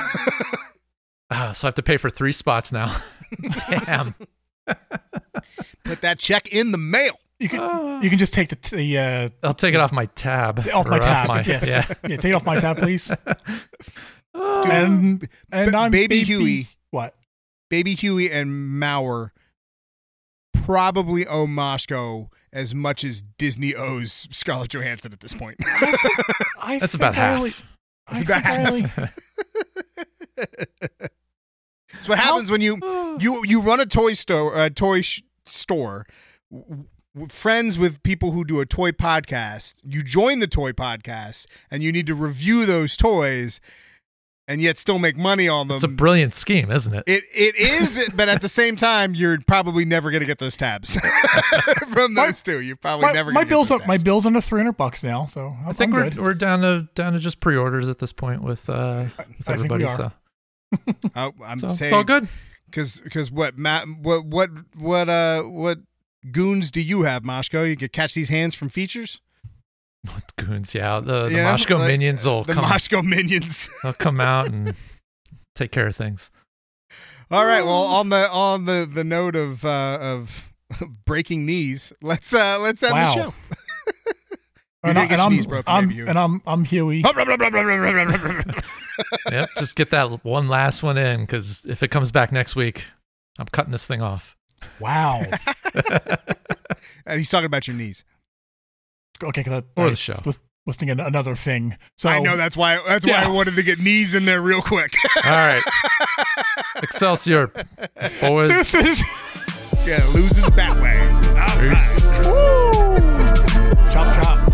ah, 1.31 1.53
so 1.53 1.67
I 1.67 1.69
have 1.69 1.75
to 1.75 1.83
pay 1.83 1.97
for 1.99 2.09
three 2.09 2.33
spots 2.33 2.73
now. 2.73 2.97
Damn. 3.69 4.15
Put 5.85 6.01
that 6.01 6.19
check 6.19 6.49
in 6.49 6.73
the 6.73 6.79
mail. 6.79 7.19
You 7.39 7.49
can 7.49 7.61
Ah. 7.61 8.01
you 8.01 8.09
can 8.11 8.19
just 8.19 8.33
take 8.33 8.49
the 8.49 8.57
the 8.77 8.99
uh, 8.99 9.29
I'll 9.43 9.55
take 9.55 9.75
it 9.75 9.81
off 9.81 9.93
my 9.93 10.07
tab. 10.07 10.67
off 10.73 10.87
my 10.87 10.97
or 10.97 11.01
tab. 11.01 11.29
my- 11.29 11.43
yes. 11.45 11.67
Yeah. 11.67 11.85
yeah, 12.09 12.17
take 12.17 12.31
it 12.31 12.35
off 12.35 12.45
my 12.47 12.59
tab, 12.59 12.79
please. 12.79 13.11
Ah. 14.35 14.61
and 14.71 15.29
and 15.53 15.71
B- 15.73 15.77
I'm 15.77 15.91
Baby 15.91 16.23
Huey. 16.25 16.69
What? 16.91 17.15
Baby 17.71 17.95
Huey 17.95 18.31
and 18.31 18.51
Mauer 18.81 19.31
probably 20.53 21.27
owe 21.27 21.47
Moshko 21.47 22.29
as 22.53 22.75
much 22.75 23.05
as 23.05 23.23
Disney 23.23 23.75
owes 23.75 24.29
Scarlett 24.31 24.71
Johansson 24.71 25.13
at 25.13 25.21
this 25.21 25.35
point. 25.35 25.59
I 26.61 26.79
That's 26.81 26.95
about 26.95 27.13
I 27.13 27.17
half. 27.17 27.39
only- 27.39 27.55
I 28.09 28.19
It's 28.19 28.23
about 28.29 28.43
think 28.43 28.47
I 28.47 28.59
half. 28.59 28.99
only- 28.99 29.11
It's 31.95 32.09
what 32.09 32.19
happens 32.19 32.51
when 32.51 32.61
you 32.61 32.79
you 33.21 33.43
you 33.47 33.61
run 33.61 33.81
a 33.81 33.87
toy 33.87 34.13
store, 34.15 34.57
a 34.61 34.71
toy 34.71 35.01
sh- 35.03 35.23
store, 35.45 36.07
w- 36.51 36.85
w- 37.15 37.29
friends 37.29 37.79
with 37.79 38.03
people 38.03 38.33
who 38.33 38.45
do 38.45 38.61
a 38.61 38.67
toy 38.67 38.91
podcast. 38.93 39.75
You 39.85 40.03
join 40.03 40.41
the 40.41 40.47
toy 40.49 40.73
podcast, 40.73 41.47
and 41.71 41.83
you 41.83 41.93
need 41.93 42.07
to 42.09 42.15
review 42.15 42.67
those 42.67 42.97
toys, 42.97 43.61
and 44.49 44.61
yet 44.61 44.79
still 44.79 44.99
make 44.99 45.17
money 45.17 45.49
on 45.49 45.69
them. 45.69 45.77
It's 45.77 45.85
a 45.85 45.89
brilliant 45.89 46.35
scheme, 46.35 46.73
isn't 46.73 46.93
it? 46.93 47.05
It 47.07 47.23
it 47.33 47.55
is, 47.57 48.09
but 48.15 48.29
at 48.29 48.43
the 48.43 48.49
same 48.49 48.75
time, 48.75 49.15
you're 49.15 49.39
probably 49.47 49.85
never 49.85 50.11
going 50.11 50.21
to 50.23 50.27
get 50.27 50.39
those 50.41 50.57
tabs 50.57 50.95
from 51.93 52.15
My- 52.15 52.27
those 52.27 52.43
two. 52.43 52.61
You're 52.61 52.75
probably 52.77 53.07
my, 53.07 53.13
never. 53.13 53.31
my 53.31 53.41
gonna 53.43 53.49
bills 53.49 53.69
get 53.69 53.75
are 53.77 53.79
those 53.79 53.89
my 53.89 53.95
tabs. 53.95 54.05
bills 54.05 54.27
under 54.27 54.41
three 54.41 54.59
hundred 54.61 54.77
bucks 54.77 55.05
now, 55.05 55.27
so 55.27 55.57
I'm, 55.63 55.69
I 55.69 55.73
think 55.73 55.95
I'm 55.95 56.01
we're 56.01 56.11
good. 56.11 56.19
we're 56.21 56.35
down 56.35 56.63
to 56.63 56.89
down 56.97 57.13
to 57.13 57.21
just 57.21 57.39
pre-orders 57.39 57.89
at 57.89 58.01
this 58.01 58.13
point 58.13 58.43
with 58.43 58.69
uh 58.69 59.05
with 59.17 59.21
I 59.21 59.23
think 59.23 59.49
everybody. 59.51 59.85
we 59.85 59.91
are. 59.91 59.97
So, 59.97 60.13
Oh, 61.15 61.33
I'm 61.45 61.59
so 61.59 61.69
saying 61.71 61.89
it's 61.89 61.93
all 61.93 62.05
good. 62.05 62.29
because 62.67 63.01
because 63.01 63.31
what 63.31 63.57
Matt 63.57 63.87
what 64.03 64.25
what 64.27 64.51
what 64.77 65.09
uh 65.09 65.43
what 65.43 65.79
goons 66.33 66.71
do 66.71 66.81
you 66.81 67.03
have, 67.03 67.23
Moshko? 67.23 67.69
You 67.69 67.77
could 67.77 67.93
catch 67.93 68.15
these 68.15 68.29
hands 68.29 68.55
from 68.55 68.69
features. 68.69 69.21
With 70.05 70.37
goons, 70.37 70.75
yeah. 70.75 71.01
The 71.01 71.29
the 71.29 71.37
Yeah, 71.37 71.55
Moshko 71.57 71.79
like, 71.79 71.89
minions 71.89 72.27
will 72.27 72.45
The 72.45 72.55
come. 72.55 72.65
Moshko 72.65 73.05
minions. 73.05 73.69
they'll 73.83 73.93
come 73.93 74.21
out 74.21 74.49
and 74.49 74.75
take 75.55 75.73
care 75.73 75.87
of 75.87 75.97
things. 75.97 76.31
All 77.31 77.45
right. 77.45 77.65
Well, 77.65 77.75
on 77.83 78.09
the 78.11 78.31
on 78.31 78.67
the 78.67 78.89
the 78.93 79.03
note 79.05 79.35
of 79.37 79.65
uh, 79.65 79.99
of 80.01 80.53
breaking 81.07 81.45
knees, 81.47 81.93
let's 82.03 82.33
uh 82.33 82.59
let's 82.61 82.83
end 82.83 82.93
Wow. 82.93 83.15
the 83.15 83.23
show. 83.23 83.35
You're 84.87 84.91
and, 84.91 84.99
I, 84.99 85.05
and 85.05 85.21
I'm, 85.21 85.43
broken, 85.43 85.65
I'm, 85.67 85.89
maybe, 85.89 86.01
and 86.01 86.19
I'm 86.19 86.43
I'm 86.47 86.65
Huey. 86.65 87.03
Yep. 89.31 89.51
just 89.59 89.77
get 89.77 89.91
that 89.91 90.25
one 90.25 90.49
last 90.49 90.83
one 90.83 90.97
in 90.97 91.21
because 91.21 91.67
if 91.67 91.83
it 91.83 91.89
comes 91.89 92.11
back 92.11 92.33
next 92.33 92.57
week, 92.57 92.85
I'm 93.39 93.47
cutting 93.47 93.73
this 93.73 93.85
thing 93.85 94.01
off. 94.01 94.37
Wow. 94.81 95.21
And 97.07 97.19
he's 97.19 97.31
talking 97.31 97.47
about 97.47 97.67
your 97.67 97.77
knees. 97.77 98.05
okay, 99.23 99.43
because 99.43 99.63
Or 99.77 99.91
the 99.91 99.97
show. 99.97 100.21
Was, 100.25 100.39
was 100.67 100.77
thinking 100.77 100.99
another 100.99 101.37
thing. 101.37 101.77
So 101.97 102.09
I 102.09 102.19
know 102.19 102.37
that's 102.37 102.57
why 102.57 102.81
that's 102.87 103.07
why 103.07 103.23
I 103.23 103.29
wanted 103.29 103.55
to 103.55 103.63
get 103.63 103.79
knees 103.79 104.15
in 104.15 104.25
there 104.25 104.41
real 104.41 104.61
quick. 104.61 104.93
All 105.25 105.31
right. 105.31 105.63
Excelsior, 106.83 107.53
boys. 108.21 108.51
this 108.51 108.75
is 108.75 109.01
yeah, 109.87 110.05
loses 110.13 110.49
that 110.57 110.75
way. 110.83 110.99
All 111.29 111.69
right. 111.69 111.77
Peace. 111.77 112.25
chop 113.93 114.23
chop. 114.23 114.53